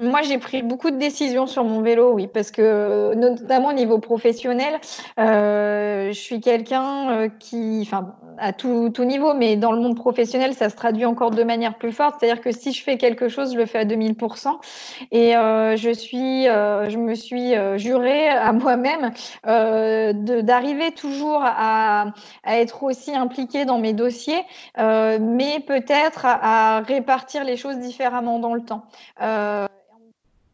Moi, 0.00 0.22
j'ai 0.22 0.38
pris 0.38 0.62
beaucoup 0.62 0.90
de 0.90 0.96
décisions 0.96 1.48
sur 1.48 1.64
mon 1.64 1.80
vélo, 1.80 2.12
oui, 2.12 2.28
parce 2.32 2.52
que 2.52 3.14
notamment 3.14 3.70
au 3.70 3.72
niveau 3.72 3.98
professionnel, 3.98 4.78
euh, 5.18 6.08
je 6.08 6.18
suis 6.18 6.40
quelqu'un 6.40 7.10
euh, 7.10 7.28
qui, 7.40 7.80
enfin, 7.82 8.14
à 8.38 8.52
tout, 8.52 8.90
tout, 8.90 9.04
niveau, 9.04 9.34
mais 9.34 9.56
dans 9.56 9.72
le 9.72 9.80
monde 9.80 9.96
professionnel, 9.96 10.54
ça 10.54 10.68
se 10.70 10.76
traduit 10.76 11.04
encore 11.04 11.32
de 11.32 11.42
manière 11.42 11.76
plus 11.78 11.90
forte. 11.90 12.16
C'est-à-dire 12.20 12.40
que 12.40 12.52
si 12.52 12.72
je 12.72 12.82
fais 12.82 12.96
quelque 12.96 13.28
chose, 13.28 13.52
je 13.54 13.58
le 13.58 13.66
fais 13.66 13.78
à 13.78 13.84
2000%. 13.84 14.60
Et 15.10 15.36
euh, 15.36 15.76
je 15.76 15.90
suis, 15.90 16.48
euh, 16.48 16.88
je 16.88 16.98
me 16.98 17.14
suis 17.14 17.56
euh, 17.56 17.76
juré 17.76 18.28
à 18.28 18.52
moi-même 18.52 19.10
euh, 19.46 20.12
d'arriver 20.12 20.92
toujours 20.92 21.42
à, 21.42 22.12
à, 22.44 22.58
être 22.58 22.82
aussi 22.84 23.14
impliquée 23.14 23.64
dans 23.64 23.78
mes 23.78 23.92
dossiers, 23.92 24.42
mais 24.76 25.60
peut-être 25.66 26.24
à, 26.24 26.80
répartir 26.80 27.44
les 27.44 27.56
choses 27.56 27.78
différemment 27.78 28.38
dans 28.38 28.54
le 28.54 28.62
temps. 28.62 28.84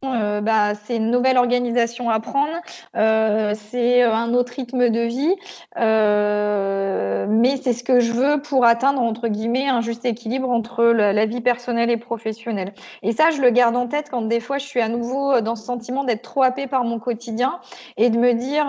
Euh, 0.04 0.40
bah, 0.40 0.74
c'est 0.74 0.96
une 0.96 1.10
nouvelle 1.10 1.38
organisation 1.38 2.10
à 2.10 2.20
prendre, 2.20 2.52
euh, 2.96 3.54
c'est 3.54 4.02
un 4.02 4.34
autre 4.34 4.52
rythme 4.54 4.90
de 4.90 5.00
vie, 5.00 5.34
euh, 5.78 7.26
mais 7.28 7.56
c'est 7.56 7.72
ce 7.72 7.84
que 7.84 8.00
je 8.00 8.12
veux 8.12 8.42
pour 8.42 8.64
atteindre 8.64 9.00
entre 9.00 9.28
guillemets 9.28 9.68
un 9.68 9.80
juste 9.80 10.04
équilibre 10.04 10.50
entre 10.50 10.84
la, 10.84 11.26
vie 11.26 11.40
personnelle 11.40 11.90
et 11.90 11.96
professionnelle. 11.96 12.74
Et 13.02 13.12
ça, 13.12 13.30
je 13.30 13.40
le 13.40 13.50
garde 13.50 13.76
en 13.76 13.86
tête 13.86 14.10
quand 14.10 14.22
des 14.22 14.40
fois 14.40 14.58
je 14.58 14.66
suis 14.66 14.80
à 14.80 14.88
nouveau 14.88 15.40
dans 15.40 15.56
ce 15.56 15.64
sentiment 15.64 16.04
d'être 16.04 16.22
trop 16.22 16.42
happée 16.42 16.66
par 16.66 16.84
mon 16.84 16.98
quotidien 16.98 17.60
et 17.96 18.10
de 18.10 18.18
me 18.18 18.34
dire 18.34 18.66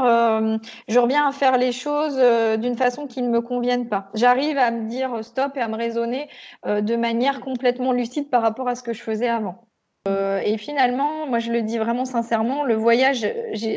je 0.87 0.99
reviens 0.99 1.27
à 1.27 1.31
faire 1.31 1.57
les 1.57 1.71
choses 1.71 2.17
d'une 2.59 2.77
façon 2.77 3.07
qui 3.07 3.21
ne 3.21 3.29
me 3.29 3.41
convienne 3.41 3.89
pas. 3.89 4.09
J'arrive 4.13 4.57
à 4.57 4.71
me 4.71 4.87
dire 4.87 5.23
stop 5.23 5.57
et 5.57 5.61
à 5.61 5.67
me 5.67 5.75
raisonner 5.75 6.29
de 6.65 6.95
manière 6.95 7.41
complètement 7.41 7.91
lucide 7.91 8.29
par 8.29 8.41
rapport 8.41 8.69
à 8.69 8.75
ce 8.75 8.83
que 8.83 8.93
je 8.93 9.01
faisais 9.01 9.27
avant. 9.27 9.65
Euh, 10.07 10.39
et 10.43 10.57
finalement, 10.57 11.27
moi 11.27 11.39
je 11.39 11.51
le 11.51 11.61
dis 11.61 11.77
vraiment 11.77 12.05
sincèrement, 12.05 12.63
le 12.63 12.75
voyage, 12.75 13.27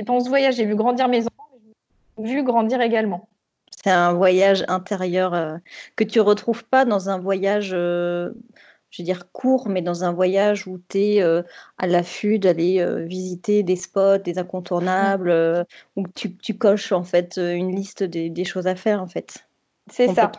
pendant 0.07 0.21
ce 0.21 0.29
voyage, 0.29 0.57
j'ai 0.57 0.67
vu 0.67 0.77
grandir 0.77 1.09
mes 1.09 1.23
enfants, 1.23 1.49
mais 2.19 2.31
vu 2.31 2.43
grandir 2.43 2.81
également. 2.81 3.29
C'est 3.83 3.91
un 3.91 4.13
voyage 4.13 4.65
intérieur 4.69 5.35
euh, 5.35 5.57
que 5.97 6.05
tu 6.05 6.21
retrouves 6.21 6.65
pas 6.65 6.85
dans 6.85 7.09
un 7.09 7.19
voyage, 7.19 7.71
euh, 7.73 8.31
je 8.91 9.03
veux 9.03 9.05
dire 9.05 9.31
court, 9.33 9.69
mais 9.69 9.81
dans 9.81 10.05
un 10.05 10.13
voyage 10.13 10.67
où 10.67 10.79
tu 10.89 10.99
es 10.99 11.23
à 11.23 11.87
l'affût 11.87 12.39
d'aller 12.39 12.85
visiter 13.05 13.63
des 13.63 13.77
spots, 13.77 14.19
des 14.19 14.39
incontournables, 14.39 15.67
où 15.97 16.05
tu, 16.15 16.35
tu, 16.37 16.57
coches 16.57 16.93
en 16.93 17.05
fait 17.05 17.37
une 17.37 17.75
liste 17.75 18.03
des, 18.03 18.31
des 18.31 18.45
choses 18.45 18.67
à 18.67 18.75
faire 18.75 19.03
en 19.03 19.07
fait. 19.07 19.48
C'est 19.91 20.09
ça. 20.09 20.31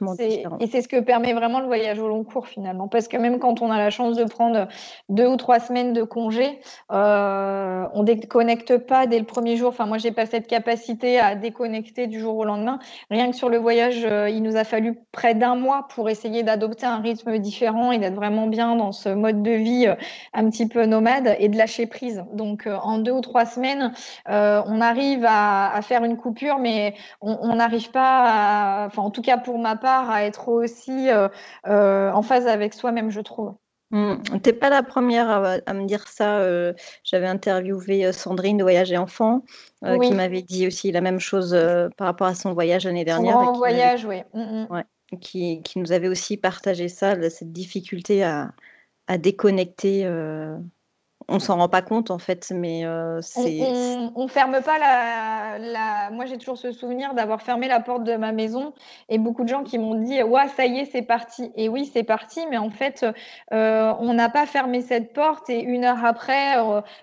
Et 0.59 0.67
c'est 0.67 0.81
ce 0.81 0.87
que 0.87 0.99
permet 0.99 1.33
vraiment 1.33 1.59
le 1.59 1.65
voyage 1.65 1.99
au 1.99 2.07
long 2.07 2.23
cours 2.23 2.47
finalement. 2.47 2.87
Parce 2.87 3.07
que 3.07 3.17
même 3.17 3.39
quand 3.39 3.61
on 3.61 3.71
a 3.71 3.77
la 3.77 3.89
chance 3.89 4.15
de 4.15 4.23
prendre 4.23 4.67
deux 5.09 5.27
ou 5.27 5.37
trois 5.37 5.59
semaines 5.59 5.93
de 5.93 6.03
congé, 6.03 6.59
euh, 6.91 7.85
on 7.93 8.03
déconnecte 8.03 8.77
pas 8.77 9.07
dès 9.07 9.19
le 9.19 9.25
premier 9.25 9.57
jour. 9.57 9.69
Enfin, 9.69 9.85
moi, 9.85 9.97
j'ai 9.97 10.11
pas 10.11 10.25
cette 10.25 10.47
capacité 10.47 11.19
à 11.19 11.35
déconnecter 11.35 12.07
du 12.07 12.19
jour 12.19 12.37
au 12.37 12.45
lendemain. 12.45 12.79
Rien 13.09 13.29
que 13.29 13.35
sur 13.35 13.49
le 13.49 13.57
voyage, 13.57 14.05
euh, 14.05 14.29
il 14.29 14.43
nous 14.43 14.55
a 14.55 14.63
fallu 14.63 14.99
près 15.11 15.35
d'un 15.35 15.55
mois 15.55 15.87
pour 15.89 16.09
essayer 16.09 16.43
d'adopter 16.43 16.85
un 16.85 16.99
rythme 16.99 17.37
différent 17.39 17.91
et 17.91 17.97
d'être 17.97 18.15
vraiment 18.15 18.47
bien 18.47 18.75
dans 18.75 18.91
ce 18.91 19.09
mode 19.09 19.43
de 19.43 19.51
vie 19.51 19.87
euh, 19.87 19.95
un 20.33 20.49
petit 20.49 20.67
peu 20.67 20.85
nomade 20.85 21.35
et 21.39 21.49
de 21.49 21.57
lâcher 21.57 21.85
prise. 21.87 22.23
Donc, 22.33 22.67
euh, 22.67 22.77
en 22.83 22.99
deux 22.99 23.11
ou 23.11 23.21
trois 23.21 23.45
semaines, 23.45 23.93
on 24.27 24.81
arrive 24.81 25.25
à, 25.25 25.73
à, 25.73 25.81
faire 25.81 26.03
une 26.03 26.17
coupure, 26.17 26.59
mais 26.59 26.93
on 27.21 27.55
n'arrive 27.55 27.91
pas 27.91 28.83
à, 28.83 28.85
enfin, 28.87 29.01
en 29.01 29.09
tout 29.09 29.21
cas, 29.21 29.37
pour 29.39 29.59
ma 29.59 29.75
part 29.75 30.09
à 30.09 30.23
être 30.23 30.49
aussi 30.49 31.09
euh, 31.09 31.27
euh, 31.67 32.11
en 32.11 32.21
phase 32.21 32.47
avec 32.47 32.73
soi-même, 32.73 33.09
je 33.09 33.21
trouve. 33.21 33.55
Mmh. 33.91 34.15
Tu 34.43 34.49
n'es 34.49 34.53
pas 34.53 34.69
la 34.69 34.83
première 34.83 35.29
à, 35.29 35.73
me 35.73 35.85
dire 35.85 36.07
ça. 36.07 36.37
Euh, 36.39 36.73
j'avais 37.03 37.25
interviewé 37.25 38.11
Sandrine 38.11 38.57
de 38.57 38.63
Voyage 38.63 38.91
et 38.91 38.97
Enfants 38.97 39.43
qui 39.81 40.13
m'avait 40.13 40.43
dit 40.43 40.67
aussi 40.67 40.91
la 40.91 41.01
même 41.01 41.19
chose 41.19 41.57
par 41.97 42.05
rapport 42.05 42.27
à 42.27 42.35
son 42.35 42.53
voyage 42.53 42.85
l'année 42.85 43.05
dernière. 43.05 43.43
Son 43.43 43.53
voyage, 43.53 44.05
oui. 44.05 44.21
Mmh, 44.33 44.67
mmh. 44.69 44.83
qui, 45.21 45.63
qui, 45.63 45.79
nous 45.79 45.91
avait 45.91 46.07
aussi 46.07 46.37
partagé 46.37 46.87
ça, 46.87 47.15
cette 47.31 47.51
difficulté 47.51 48.23
à, 48.23 48.51
à 49.07 49.17
déconnecter 49.17 50.05
on 51.29 51.39
s'en 51.39 51.57
rend 51.57 51.69
pas 51.69 51.81
compte 51.81 52.11
en 52.11 52.17
fait, 52.17 52.51
mais 52.53 52.83
c'est. 53.21 53.61
On, 54.15 54.23
ne 54.23 54.27
ferme 54.27 54.61
pas 54.61 54.77
la. 54.77 55.59
la... 55.59 56.09
Moi, 56.11 56.25
j'ai 56.25 56.37
toujours 56.37 56.57
ce 56.57 56.71
souvenir 56.71 57.13
d'avoir 57.13 57.41
fermé 57.41 57.67
la 57.67 57.79
porte 57.79 58.03
de 58.03 58.15
ma 58.15 58.31
maison 58.31 58.73
et 59.09 59.17
beaucoup 59.17 59.43
de 59.43 59.49
gens 59.49 59.63
qui 59.63 59.77
m'ont 59.77 59.95
dit 59.95 60.21
Ouais, 60.23 60.47
ça 60.55 60.65
y 60.65 60.79
est, 60.79 60.85
c'est 60.85 61.01
parti. 61.01 61.51
Et 61.55 61.69
oui, 61.69 61.89
c'est 61.91 62.03
parti, 62.03 62.41
mais 62.49 62.57
en 62.57 62.69
fait, 62.69 63.05
on 63.51 64.13
n'a 64.13 64.29
pas 64.29 64.45
fermé 64.45 64.81
cette 64.81 65.13
porte 65.13 65.49
et 65.49 65.61
une 65.61 65.85
heure 65.85 66.03
après, 66.03 66.55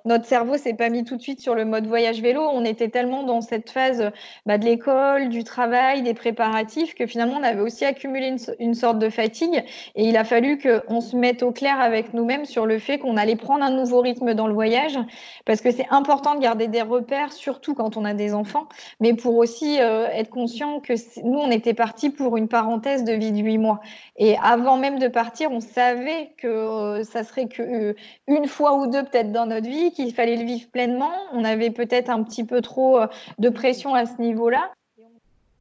notre 0.04 0.24
cerveau 0.24 0.56
s'est 0.56 0.74
pas 0.74 0.88
mis 0.88 1.04
tout 1.04 1.16
de 1.16 1.22
suite 1.22 1.40
sur 1.40 1.54
le 1.54 1.64
mode 1.64 1.86
voyage 1.86 2.20
vélo. 2.20 2.42
On 2.42 2.64
était 2.64 2.88
tellement 2.88 3.22
dans 3.22 3.40
cette 3.40 3.70
phase 3.70 4.10
bah, 4.44 4.58
de 4.58 4.64
l'école, 4.64 5.28
du 5.28 5.44
travail, 5.44 6.02
des 6.02 6.14
préparatifs 6.14 6.94
que 6.94 7.06
finalement, 7.06 7.36
on 7.40 7.42
avait 7.42 7.60
aussi 7.60 7.84
accumulé 7.84 8.28
une, 8.28 8.38
une 8.58 8.74
sorte 8.74 8.98
de 8.98 9.08
fatigue 9.08 9.64
et 9.94 10.04
il 10.04 10.16
a 10.16 10.24
fallu 10.24 10.58
qu'on 10.58 11.00
se 11.00 11.16
mette 11.16 11.42
au 11.42 11.52
clair 11.52 11.80
avec 11.80 12.14
nous-mêmes 12.14 12.44
sur 12.44 12.66
le 12.66 12.78
fait 12.78 12.98
qu'on 12.98 13.16
allait 13.16 13.36
prendre 13.36 13.64
un 13.64 13.70
nouveau 13.70 14.00
rythme 14.00 14.15
dans 14.24 14.46
le 14.46 14.54
voyage, 14.54 14.98
parce 15.44 15.60
que 15.60 15.70
c'est 15.70 15.86
important 15.90 16.34
de 16.34 16.40
garder 16.40 16.68
des 16.68 16.82
repères, 16.82 17.32
surtout 17.32 17.74
quand 17.74 17.96
on 17.96 18.04
a 18.04 18.14
des 18.14 18.34
enfants, 18.34 18.68
mais 19.00 19.14
pour 19.14 19.36
aussi 19.36 19.80
euh, 19.80 20.06
être 20.08 20.30
conscient 20.30 20.80
que 20.80 20.94
nous, 21.22 21.38
on 21.38 21.50
était 21.50 21.74
parti 21.74 22.10
pour 22.10 22.36
une 22.36 22.48
parenthèse 22.48 23.04
de 23.04 23.12
vie 23.12 23.32
de 23.32 23.38
huit 23.38 23.58
mois. 23.58 23.80
Et 24.16 24.36
avant 24.42 24.76
même 24.76 24.98
de 24.98 25.08
partir, 25.08 25.50
on 25.50 25.60
savait 25.60 26.32
que 26.38 26.46
euh, 26.46 27.04
ça 27.04 27.24
serait 27.24 27.48
que 27.48 27.62
euh, 27.62 27.94
une 28.26 28.46
fois 28.46 28.76
ou 28.76 28.86
deux 28.86 29.04
peut-être 29.04 29.32
dans 29.32 29.46
notre 29.46 29.68
vie, 29.68 29.92
qu'il 29.92 30.12
fallait 30.14 30.36
le 30.36 30.44
vivre 30.44 30.68
pleinement. 30.70 31.12
On 31.32 31.44
avait 31.44 31.70
peut-être 31.70 32.10
un 32.10 32.22
petit 32.22 32.44
peu 32.44 32.60
trop 32.60 33.00
de 33.38 33.48
pression 33.48 33.94
à 33.94 34.06
ce 34.06 34.20
niveau-là 34.20 34.70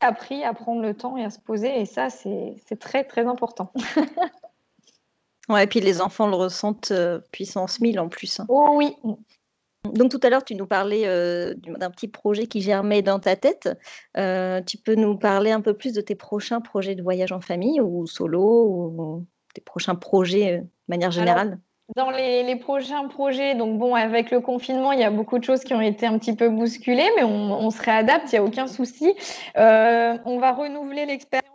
appris 0.02 0.44
à 0.44 0.54
prendre 0.54 0.82
le 0.82 0.94
temps 0.94 1.18
et 1.18 1.24
à 1.24 1.30
se 1.30 1.40
poser. 1.40 1.82
Et 1.82 1.86
ça, 1.86 2.10
c'est 2.10 2.80
très, 2.80 3.04
très 3.04 3.26
important. 3.26 3.72
Ouais, 5.50 5.64
et 5.64 5.68
puis 5.68 5.80
les 5.80 6.02
enfants 6.02 6.28
le 6.28 6.36
ressentent 6.36 6.92
euh, 6.92 7.20
puissance 7.32 7.80
1000 7.80 8.00
en 8.00 8.10
plus. 8.10 8.40
Hein. 8.40 8.46
Oh 8.50 8.72
oui. 8.74 8.96
Donc 9.94 10.10
tout 10.10 10.20
à 10.24 10.30
l'heure, 10.30 10.44
tu 10.44 10.56
nous 10.56 10.66
parlais 10.66 11.04
euh, 11.06 11.54
d'un 11.56 11.92
petit 11.92 12.08
projet 12.08 12.48
qui 12.48 12.62
germait 12.62 13.04
dans 13.04 13.20
ta 13.20 13.36
tête. 13.36 13.70
Euh, 14.18 14.62
tu 14.62 14.78
peux 14.78 14.96
nous 14.96 15.16
parler 15.16 15.52
un 15.52 15.62
peu 15.62 15.76
plus 15.76 15.94
de 15.94 16.02
tes 16.02 16.16
prochains 16.16 16.60
projets 16.60 16.96
de 16.96 17.04
voyage 17.04 17.32
en 17.32 17.42
famille 17.42 17.80
ou 17.82 18.08
solo 18.08 18.42
ou 18.42 19.26
tes 19.54 19.62
prochains 19.62 19.96
projets 19.96 20.60
de 20.60 20.68
manière 20.88 21.12
générale? 21.12 21.60
dans 21.96 22.10
les, 22.10 22.56
prochains 22.56 23.08
projets, 23.08 23.54
donc 23.54 23.78
bon, 23.78 23.94
avec 23.94 24.32
le 24.32 24.40
confinement, 24.40 24.92
il 24.92 25.00
y 25.00 25.04
a 25.04 25.12
beaucoup 25.12 25.38
de 25.38 25.44
choses 25.44 25.64
qui 25.64 25.72
ont 25.76 25.82
été 25.82 26.08
un 26.08 26.18
petit 26.18 26.36
peu 26.36 26.50
bousculées, 26.50 27.08
mais 27.16 27.24
on, 27.24 27.70
se 27.70 27.80
réadapte, 27.80 28.34
il 28.34 28.36
n'y 28.36 28.40
a 28.40 28.44
aucun 28.44 28.66
souci. 28.66 29.14
on 29.56 30.40
va 30.40 30.52
renouveler 30.54 31.06
l'expérience 31.06 31.55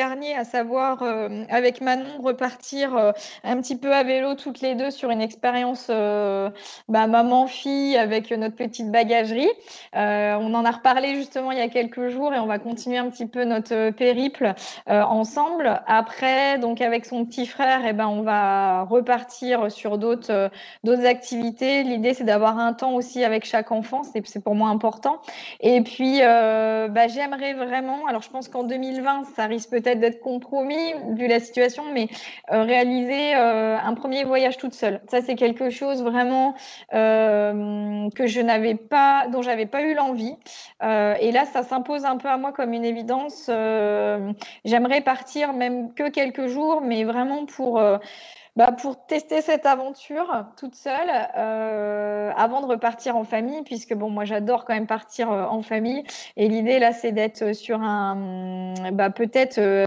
à 0.00 0.44
savoir 0.44 1.02
euh, 1.02 1.44
avec 1.48 1.80
Manon 1.80 2.22
repartir 2.22 2.96
euh, 2.96 3.10
un 3.42 3.56
petit 3.60 3.76
peu 3.76 3.92
à 3.92 4.04
vélo 4.04 4.34
toutes 4.34 4.60
les 4.60 4.76
deux 4.76 4.92
sur 4.92 5.10
une 5.10 5.20
expérience 5.20 5.88
euh, 5.90 6.50
bah, 6.88 7.08
maman-fille 7.08 7.96
avec 7.96 8.30
notre 8.30 8.54
petite 8.54 8.92
bagagerie. 8.92 9.48
on 9.94 10.54
en 10.54 10.64
a 10.64 10.70
reparlé 10.70 11.16
justement 11.16 11.50
il 11.50 11.58
y 11.58 11.62
a 11.62 11.68
quelques 11.68 12.08
jours 12.08 12.32
et 12.32 12.38
on 12.38 12.46
va 12.46 12.58
continuer 12.58 12.98
un 12.98 13.10
petit 13.10 13.26
peu 13.26 13.44
notre 13.44 13.90
périple 13.90 14.54
ensemble. 14.86 15.80
Après, 15.86 16.58
donc 16.58 16.80
avec 16.80 17.04
son 17.04 17.24
petit 17.24 17.46
frère, 17.46 17.80
eh 17.86 17.92
ben, 17.92 18.06
on 18.06 18.22
va 18.22 18.82
repartir 18.82 19.70
sur 19.70 19.98
d'autres 19.98 20.50
d'autres 20.84 21.06
activités. 21.06 21.82
L'idée, 21.82 22.14
c'est 22.14 22.24
d'avoir 22.24 22.58
un 22.58 22.72
temps 22.72 22.94
aussi 22.94 23.24
avec 23.24 23.44
chaque 23.44 23.72
enfant, 23.72 24.02
c'est 24.04 24.42
pour 24.42 24.54
moi 24.54 24.68
important. 24.68 25.20
Et 25.60 25.80
puis, 25.82 26.20
bah, 26.20 27.08
j'aimerais 27.08 27.54
vraiment, 27.54 28.06
alors 28.06 28.22
je 28.22 28.30
pense 28.30 28.48
qu'en 28.48 28.64
2020, 28.64 29.24
ça 29.36 29.46
risque 29.46 29.70
peut-être 29.70 29.87
d'être 29.94 30.20
compromis 30.20 30.94
vu 31.10 31.26
la 31.26 31.40
situation, 31.40 31.84
mais 31.92 32.08
euh, 32.52 32.62
réaliser 32.62 33.34
euh, 33.34 33.76
un 33.78 33.94
premier 33.94 34.24
voyage 34.24 34.56
toute 34.56 34.74
seule. 34.74 35.00
Ça, 35.10 35.20
c'est 35.20 35.34
quelque 35.34 35.70
chose 35.70 36.02
vraiment 36.02 36.54
euh, 36.94 38.08
que 38.10 38.26
je 38.26 38.40
n'avais 38.40 38.74
pas, 38.74 39.26
dont 39.28 39.42
j'avais 39.42 39.66
pas 39.66 39.82
eu 39.82 39.94
l'envie. 39.94 40.36
et 40.82 41.32
là, 41.32 41.44
ça 41.44 41.62
s'impose 41.62 42.04
un 42.04 42.16
peu 42.16 42.28
à 42.28 42.36
moi 42.36 42.52
comme 42.52 42.72
une 42.72 42.84
évidence. 42.84 43.50
J'aimerais 44.64 45.00
partir 45.00 45.52
même 45.52 45.94
que 45.94 46.08
quelques 46.08 46.46
jours, 46.46 46.80
mais 46.80 47.04
vraiment 47.04 47.46
pour 47.46 47.80
bah, 48.58 48.72
pour 48.72 49.06
tester 49.06 49.40
cette 49.40 49.66
aventure 49.66 50.46
toute 50.56 50.74
seule 50.74 51.08
avant 51.08 52.60
de 52.60 52.66
repartir 52.66 53.16
en 53.16 53.24
famille, 53.24 53.62
puisque 53.62 53.94
bon, 53.94 54.10
moi 54.10 54.24
j'adore 54.24 54.64
quand 54.64 54.74
même 54.74 54.88
partir 54.88 55.30
en 55.30 55.62
famille. 55.62 56.02
Et 56.36 56.48
l'idée 56.48 56.80
là, 56.80 56.92
c'est 56.92 57.12
d'être 57.12 57.54
sur 57.54 57.80
un, 57.80 58.74
bah, 58.92 59.10
peut-être 59.10 59.86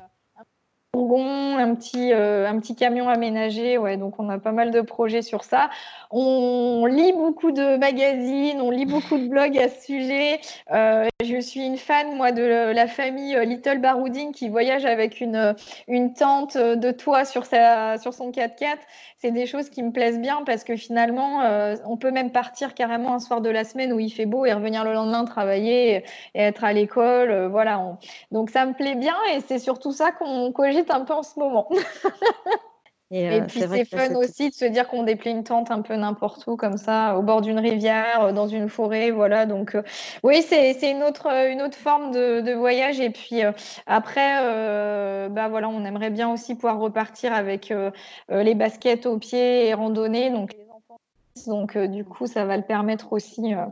un 0.93 1.75
petit, 1.75 2.11
euh, 2.11 2.47
un 2.47 2.59
petit 2.59 2.75
camion 2.75 3.07
aménagé. 3.07 3.77
Ouais, 3.77 3.97
donc 3.97 4.19
on 4.19 4.29
a 4.29 4.39
pas 4.39 4.51
mal 4.51 4.71
de 4.71 4.81
projets 4.81 5.21
sur 5.21 5.43
ça. 5.43 5.69
On 6.09 6.85
lit 6.85 7.13
beaucoup 7.13 7.51
de 7.51 7.77
magazines, 7.77 8.59
on 8.59 8.71
lit 8.71 8.85
beaucoup 8.85 9.17
de 9.17 9.27
blogs 9.27 9.57
à 9.57 9.69
ce 9.69 9.85
sujet. 9.85 10.41
Euh, 10.71 11.07
je 11.23 11.39
suis 11.39 11.65
une 11.65 11.77
fan, 11.77 12.15
moi, 12.15 12.31
de 12.31 12.73
la 12.73 12.87
famille 12.87 13.35
euh, 13.35 13.45
Little 13.45 13.79
Barouding 13.79 14.33
qui 14.33 14.49
voyage 14.49 14.85
avec 14.85 15.21
une, 15.21 15.55
une 15.87 16.13
tente 16.13 16.57
de 16.57 16.91
toit 16.91 17.23
sur, 17.23 17.45
sa, 17.45 17.97
sur 17.97 18.13
son 18.13 18.31
4x4. 18.31 18.77
C'est 19.17 19.31
des 19.31 19.45
choses 19.45 19.69
qui 19.69 19.83
me 19.83 19.91
plaisent 19.91 20.19
bien 20.19 20.41
parce 20.45 20.63
que 20.63 20.75
finalement, 20.75 21.41
on 21.85 21.95
peut 21.95 22.09
même 22.09 22.31
partir 22.31 22.73
carrément 22.73 23.13
un 23.13 23.19
soir 23.19 23.39
de 23.39 23.51
la 23.51 23.63
semaine 23.63 23.93
où 23.93 23.99
il 23.99 24.09
fait 24.09 24.25
beau 24.25 24.47
et 24.47 24.53
revenir 24.53 24.83
le 24.83 24.93
lendemain 24.93 25.25
travailler 25.25 25.97
et, 25.97 26.03
être 26.33 26.63
à 26.63 26.73
l'école. 26.73 27.45
voilà. 27.51 27.97
Donc 28.31 28.49
ça 28.49 28.65
me 28.65 28.73
plaît 28.73 28.95
bien 28.95 29.13
et 29.31 29.41
c'est 29.41 29.59
surtout 29.59 29.91
ça 29.91 30.11
qu'on 30.11 30.51
cogite 30.51 30.80
un 30.89 31.01
peu 31.01 31.13
en 31.13 31.23
ce 31.23 31.38
moment. 31.39 31.69
Et, 33.11 33.29
euh, 33.29 33.41
puis 33.45 33.59
c'est 33.59 33.86
fun 33.86 34.15
aussi 34.15 34.49
de 34.49 34.55
se 34.55 34.63
dire 34.63 34.88
qu'on 34.88 35.03
déplie 35.03 35.32
une 35.32 35.43
tente 35.43 35.69
un 35.69 35.82
peu 35.82 35.95
n'importe 35.95 36.47
où, 36.47 36.55
comme 36.55 36.77
ça, 36.77 37.17
au 37.17 37.21
bord 37.21 37.41
d'une 37.41 37.59
rivière, 37.59 38.23
euh, 38.23 38.32
dans 38.32 38.47
une 38.47 38.69
forêt, 38.69 39.11
voilà. 39.11 39.45
Donc 39.45 39.75
euh, 39.75 39.84
oui, 40.23 40.41
c'est 40.41 40.89
une 40.89 41.03
autre, 41.03 41.27
une 41.27 41.61
autre 41.61 41.77
forme 41.77 42.11
de, 42.11 42.53
voyage. 42.53 43.01
Et 43.01 43.09
puis 43.09 43.41
après, 43.86 45.29
bah 45.29 45.47
voilà, 45.49 45.67
on 45.67 45.84
aimerait 45.84 46.09
bien 46.09 46.32
aussi 46.32 46.55
pouvoir 46.55 46.79
repartir 46.79 47.34
avec 47.34 47.73
les 48.29 48.55
baskets 48.55 49.05
aux 49.05 49.17
pieds 49.17 49.67
et 49.67 49.73
randonner. 49.73 50.29
Donc 50.29 50.51
donc, 51.47 51.75
euh, 51.75 51.88
du 51.88 52.03
coup, 52.05 52.27
ça 52.27 52.45
va 52.45 52.57
le 52.57 52.63
permettre 52.63 53.13
aussi. 53.13 53.53
Euh, 53.53 53.65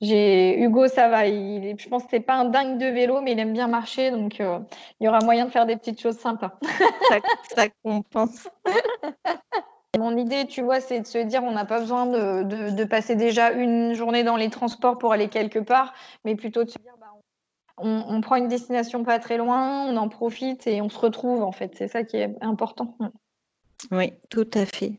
j'ai 0.00 0.58
Hugo, 0.60 0.88
ça 0.88 1.08
va. 1.08 1.26
Il, 1.26 1.76
je 1.78 1.88
pense 1.88 2.04
que 2.04 2.10
c'est 2.10 2.20
pas 2.20 2.34
un 2.34 2.44
dingue 2.46 2.78
de 2.78 2.86
vélo, 2.86 3.20
mais 3.20 3.32
il 3.32 3.38
aime 3.38 3.52
bien 3.52 3.68
marcher, 3.68 4.10
donc 4.10 4.40
euh, 4.40 4.58
il 5.00 5.04
y 5.04 5.08
aura 5.08 5.20
moyen 5.20 5.46
de 5.46 5.50
faire 5.50 5.66
des 5.66 5.76
petites 5.76 6.00
choses 6.00 6.18
sympas. 6.18 6.58
ça, 7.54 7.68
compense. 7.84 8.48
Mon 9.98 10.16
idée, 10.16 10.46
tu 10.46 10.62
vois, 10.62 10.80
c'est 10.80 11.00
de 11.00 11.06
se 11.06 11.18
dire 11.18 11.44
on 11.44 11.52
n'a 11.52 11.66
pas 11.66 11.80
besoin 11.80 12.06
de, 12.06 12.84
passer 12.84 13.14
déjà 13.14 13.52
une 13.52 13.92
journée 13.92 14.24
dans 14.24 14.36
les 14.36 14.48
transports 14.48 14.96
pour 14.96 15.12
aller 15.12 15.28
quelque 15.28 15.58
part, 15.58 15.92
mais 16.24 16.34
plutôt 16.34 16.64
de 16.64 16.70
se 16.70 16.78
dire 16.78 16.94
bah, 16.98 17.12
on, 17.76 18.02
on, 18.08 18.20
prend 18.22 18.36
une 18.36 18.48
destination 18.48 19.04
pas 19.04 19.18
très 19.18 19.36
loin, 19.36 19.86
on 19.86 19.96
en 19.98 20.08
profite 20.08 20.66
et 20.66 20.80
on 20.80 20.88
se 20.88 20.98
retrouve 20.98 21.42
en 21.42 21.52
fait. 21.52 21.74
C'est 21.76 21.88
ça 21.88 22.04
qui 22.04 22.16
est 22.16 22.34
important. 22.40 22.96
Oui, 23.90 24.14
tout 24.30 24.48
à 24.54 24.64
fait. 24.64 24.98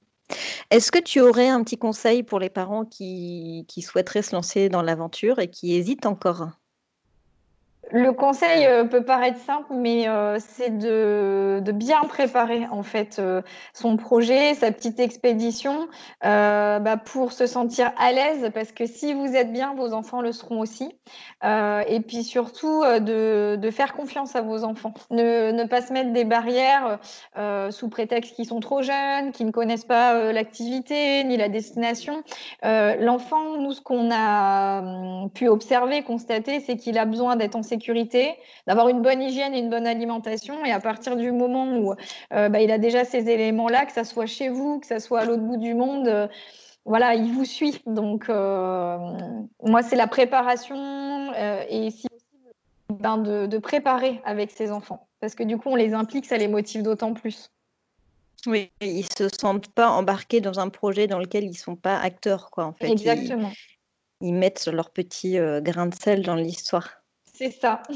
Est-ce 0.71 0.91
que 0.91 0.99
tu 0.99 1.21
aurais 1.21 1.47
un 1.49 1.63
petit 1.63 1.77
conseil 1.77 2.23
pour 2.23 2.39
les 2.39 2.49
parents 2.49 2.85
qui, 2.85 3.65
souhaiteraient 3.81 4.21
se 4.21 4.35
lancer 4.35 4.69
dans 4.69 4.81
l'aventure 4.81 5.39
et 5.39 5.49
qui 5.49 5.73
hésitent 5.75 6.05
encore? 6.05 6.49
Le 7.93 8.11
conseil 8.11 8.65
euh, 8.65 8.85
peut 8.85 9.03
paraître 9.03 9.37
simple, 9.37 9.71
mais 9.75 10.07
euh, 10.07 10.39
c'est 10.39 10.75
de, 10.79 11.61
bien 11.73 12.01
préparer 12.01 12.65
en 12.71 12.81
fait 12.81 13.17
euh, 13.19 13.43
son 13.73 13.97
projet, 13.97 14.55
sa 14.55 14.71
petite 14.71 14.99
expédition, 14.99 15.87
bah, 16.23 16.97
pour 17.05 17.33
se 17.33 17.45
sentir 17.45 17.91
à 17.97 18.11
l'aise, 18.11 18.49
parce 18.53 18.71
que 18.71 18.87
si 18.87 19.13
vous 19.13 19.35
êtes 19.35 19.53
bien, 19.53 19.75
vos 19.75 19.93
enfants 19.93 20.21
le 20.21 20.31
seront 20.31 20.59
aussi. 20.59 20.95
et 21.43 21.99
puis 21.99 22.23
surtout 22.23 22.83
de, 22.83 23.69
faire 23.71 23.93
confiance 23.93 24.35
à 24.35 24.41
vos 24.41 24.63
enfants, 24.63 24.93
ne, 25.11 25.65
pas 25.67 25.81
se 25.81 25.93
mettre 25.93 26.13
des 26.13 26.23
barrières 26.23 26.99
sous 27.69 27.89
prétexte 27.89 28.35
qu'ils 28.35 28.47
sont 28.47 28.59
trop 28.59 28.81
jeunes, 28.81 29.31
qu'ils 29.33 29.47
ne 29.47 29.51
connaissent 29.51 29.85
pas 29.85 30.31
l'activité 30.31 31.23
ni 31.25 31.37
la 31.37 31.49
destination. 31.49 32.23
L'enfant, 32.63 33.57
nous, 33.59 33.73
ce 33.73 33.81
qu'on 33.81 34.09
a 34.11 34.79
hum, 34.79 35.29
pu 35.29 35.47
observer, 35.47 36.01
constater, 36.03 36.59
c'est 36.59 36.77
qu'il 36.77 36.97
a 36.97 37.05
besoin 37.05 37.35
d'être 37.35 37.55
en 37.55 37.63
sécurité 37.63 37.82
d'avoir 38.67 38.89
une 38.89 39.01
bonne 39.01 39.21
hygiène 39.21 39.53
et 39.53 39.59
une 39.59 39.69
bonne 39.69 39.87
alimentation. 39.87 40.65
Et 40.65 40.71
à 40.71 40.79
partir 40.79 41.15
du 41.15 41.31
moment 41.31 41.77
où 41.77 41.93
euh, 42.33 42.49
bah, 42.49 42.61
il 42.61 42.71
a 42.71 42.77
déjà 42.77 43.05
ces 43.05 43.29
éléments-là, 43.29 43.85
que 43.85 43.91
ça 43.91 44.03
soit 44.03 44.25
chez 44.25 44.49
vous, 44.49 44.79
que 44.79 44.87
ça 44.87 44.99
soit 44.99 45.21
à 45.21 45.25
l'autre 45.25 45.43
bout 45.43 45.57
du 45.57 45.73
monde, 45.73 46.07
euh, 46.07 46.27
voilà, 46.85 47.15
il 47.15 47.31
vous 47.33 47.45
suit. 47.45 47.81
Donc, 47.85 48.29
euh, 48.29 48.97
moi, 49.63 49.83
c'est 49.83 49.95
la 49.95 50.07
préparation 50.07 51.33
et 51.69 51.89
si 51.89 52.07
possible, 52.07 52.53
ben, 52.89 53.17
de, 53.17 53.47
de, 53.47 53.57
préparer 53.57 54.21
avec 54.25 54.51
ses 54.51 54.71
enfants. 54.71 55.07
Parce 55.19 55.35
que 55.35 55.43
du 55.43 55.57
coup, 55.57 55.69
on 55.69 55.75
les 55.75 55.93
implique, 55.93 56.25
ça 56.25 56.37
les 56.37 56.47
motive 56.47 56.83
d'autant 56.83 57.13
plus. 57.13 57.49
Oui, 58.45 58.71
ils 58.81 59.05
se 59.05 59.29
sentent 59.29 59.69
pas 59.69 59.89
embarqués 59.89 60.41
dans 60.41 60.59
un 60.59 60.67
projet 60.67 61.07
dans 61.07 61.19
lequel 61.19 61.45
ils 61.45 61.57
sont 61.57 61.77
pas 61.77 61.97
acteurs, 61.97 62.51
quoi, 62.51 62.65
en 62.65 62.73
fait. 62.73 62.89
Exactement. 62.89 63.51
Ils, 64.19 64.27
ils 64.27 64.33
mettent 64.33 64.67
leur 64.67 64.89
petit 64.89 65.37
grain 65.61 65.85
de 65.85 65.95
sel 65.95 66.23
dans 66.23 66.35
l'histoire. 66.35 67.02
C'est 67.33 67.51
ça. 67.51 67.83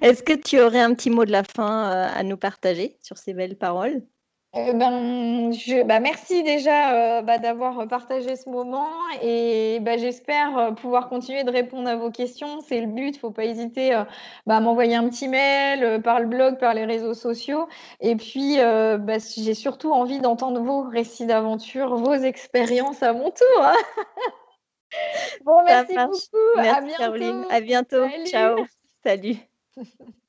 Est-ce 0.00 0.22
que 0.22 0.34
tu 0.34 0.60
aurais 0.60 0.80
un 0.80 0.94
petit 0.94 1.10
mot 1.10 1.24
de 1.24 1.32
la 1.32 1.44
fin 1.44 1.90
euh, 1.90 2.08
à 2.14 2.22
nous 2.22 2.36
partager 2.36 2.96
sur 3.00 3.18
ces 3.18 3.34
belles 3.34 3.56
paroles? 3.56 4.02
Eh 4.54 4.74
ben, 4.74 5.50
je, 5.50 5.82
bah, 5.82 5.98
merci 5.98 6.42
déjà 6.42 7.18
euh, 7.18 7.22
bah, 7.22 7.38
d'avoir 7.38 7.88
partagé 7.88 8.36
ce 8.36 8.50
moment 8.50 8.90
et 9.22 9.78
bah, 9.80 9.96
j'espère 9.96 10.58
euh, 10.58 10.72
pouvoir 10.72 11.08
continuer 11.08 11.42
de 11.42 11.50
répondre 11.50 11.88
à 11.88 11.96
vos 11.96 12.10
questions. 12.10 12.60
C'est 12.60 12.82
le 12.82 12.86
but, 12.86 13.16
faut 13.16 13.30
pas 13.30 13.46
hésiter 13.46 13.94
euh, 13.94 14.04
bah, 14.46 14.58
à 14.58 14.60
m'envoyer 14.60 14.94
un 14.94 15.08
petit 15.08 15.26
mail 15.26 16.02
par 16.02 16.20
le 16.20 16.26
blog, 16.26 16.58
par 16.58 16.74
les 16.74 16.84
réseaux 16.84 17.14
sociaux. 17.14 17.66
Et 18.00 18.14
puis, 18.14 18.58
j'ai 19.38 19.54
surtout 19.54 19.90
envie 19.90 20.20
d'entendre 20.20 20.60
vos 20.60 20.82
récits 20.82 21.24
d'aventure, 21.24 21.96
vos 21.96 22.12
expériences 22.12 23.02
à 23.02 23.14
mon 23.14 23.30
tour. 23.30 23.62
Bon, 25.44 25.62
merci 25.64 25.94
beaucoup. 25.94 26.16
Merci, 26.56 26.70
à 26.70 26.80
bientôt. 26.80 26.98
Caroline. 26.98 27.44
À 27.50 27.60
bientôt. 27.60 28.08
Ciao. 28.26 28.66
Salut. 29.04 29.36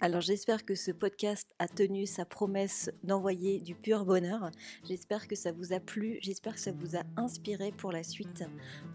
Alors 0.00 0.20
j'espère 0.20 0.64
que 0.64 0.74
ce 0.74 0.90
podcast 0.90 1.54
a 1.58 1.68
tenu 1.68 2.04
sa 2.04 2.24
promesse 2.24 2.90
d'envoyer 3.04 3.60
du 3.60 3.74
pur 3.74 4.04
bonheur. 4.04 4.50
J'espère 4.86 5.28
que 5.28 5.36
ça 5.36 5.52
vous 5.52 5.72
a 5.72 5.80
plu, 5.80 6.18
j'espère 6.20 6.54
que 6.54 6.60
ça 6.60 6.72
vous 6.72 6.96
a 6.96 7.04
inspiré 7.16 7.72
pour 7.72 7.92
la 7.92 8.02
suite. 8.02 8.44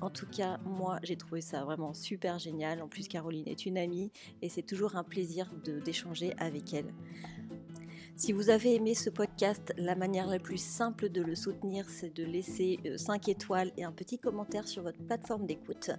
En 0.01 0.09
tout 0.09 0.27
cas, 0.27 0.59
moi 0.65 0.99
j'ai 1.01 1.15
trouvé 1.15 1.41
ça 1.41 1.63
vraiment 1.63 1.93
super 1.93 2.37
génial. 2.37 2.81
En 2.81 2.87
plus, 2.87 3.07
Caroline 3.07 3.47
est 3.47 3.65
une 3.65 3.77
amie 3.77 4.11
et 4.41 4.49
c'est 4.49 4.61
toujours 4.61 4.97
un 4.97 5.03
plaisir 5.03 5.49
d'échanger 5.83 6.33
avec 6.37 6.73
elle. 6.73 6.93
Si 8.19 8.33
vous 8.33 8.49
avez 8.49 8.75
aimé 8.75 8.95
ce 8.95 9.09
podcast, 9.09 9.73
la 9.77 9.95
manière 9.95 10.27
la 10.27 10.39
plus 10.39 10.61
simple 10.61 11.07
de 11.07 11.21
le 11.21 11.35
soutenir, 11.35 11.85
c'est 11.87 12.13
de 12.13 12.25
laisser 12.25 12.77
5 12.97 13.29
euh, 13.29 13.31
étoiles 13.31 13.71
et 13.77 13.85
un 13.85 13.93
petit 13.93 14.19
commentaire 14.19 14.67
sur 14.67 14.83
votre 14.83 14.99
plateforme 14.99 15.45
d'écoute. 15.45 15.91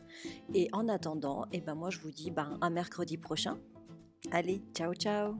Et 0.52 0.68
en 0.74 0.86
attendant, 0.88 1.46
eh 1.50 1.62
ben 1.62 1.74
moi 1.74 1.88
je 1.88 1.98
vous 2.00 2.10
dis 2.10 2.30
ben, 2.30 2.58
mercredi 2.70 3.16
prochain 3.16 3.58
Allez, 4.32 4.60
ciao 4.74 4.92
ciao 4.92 5.34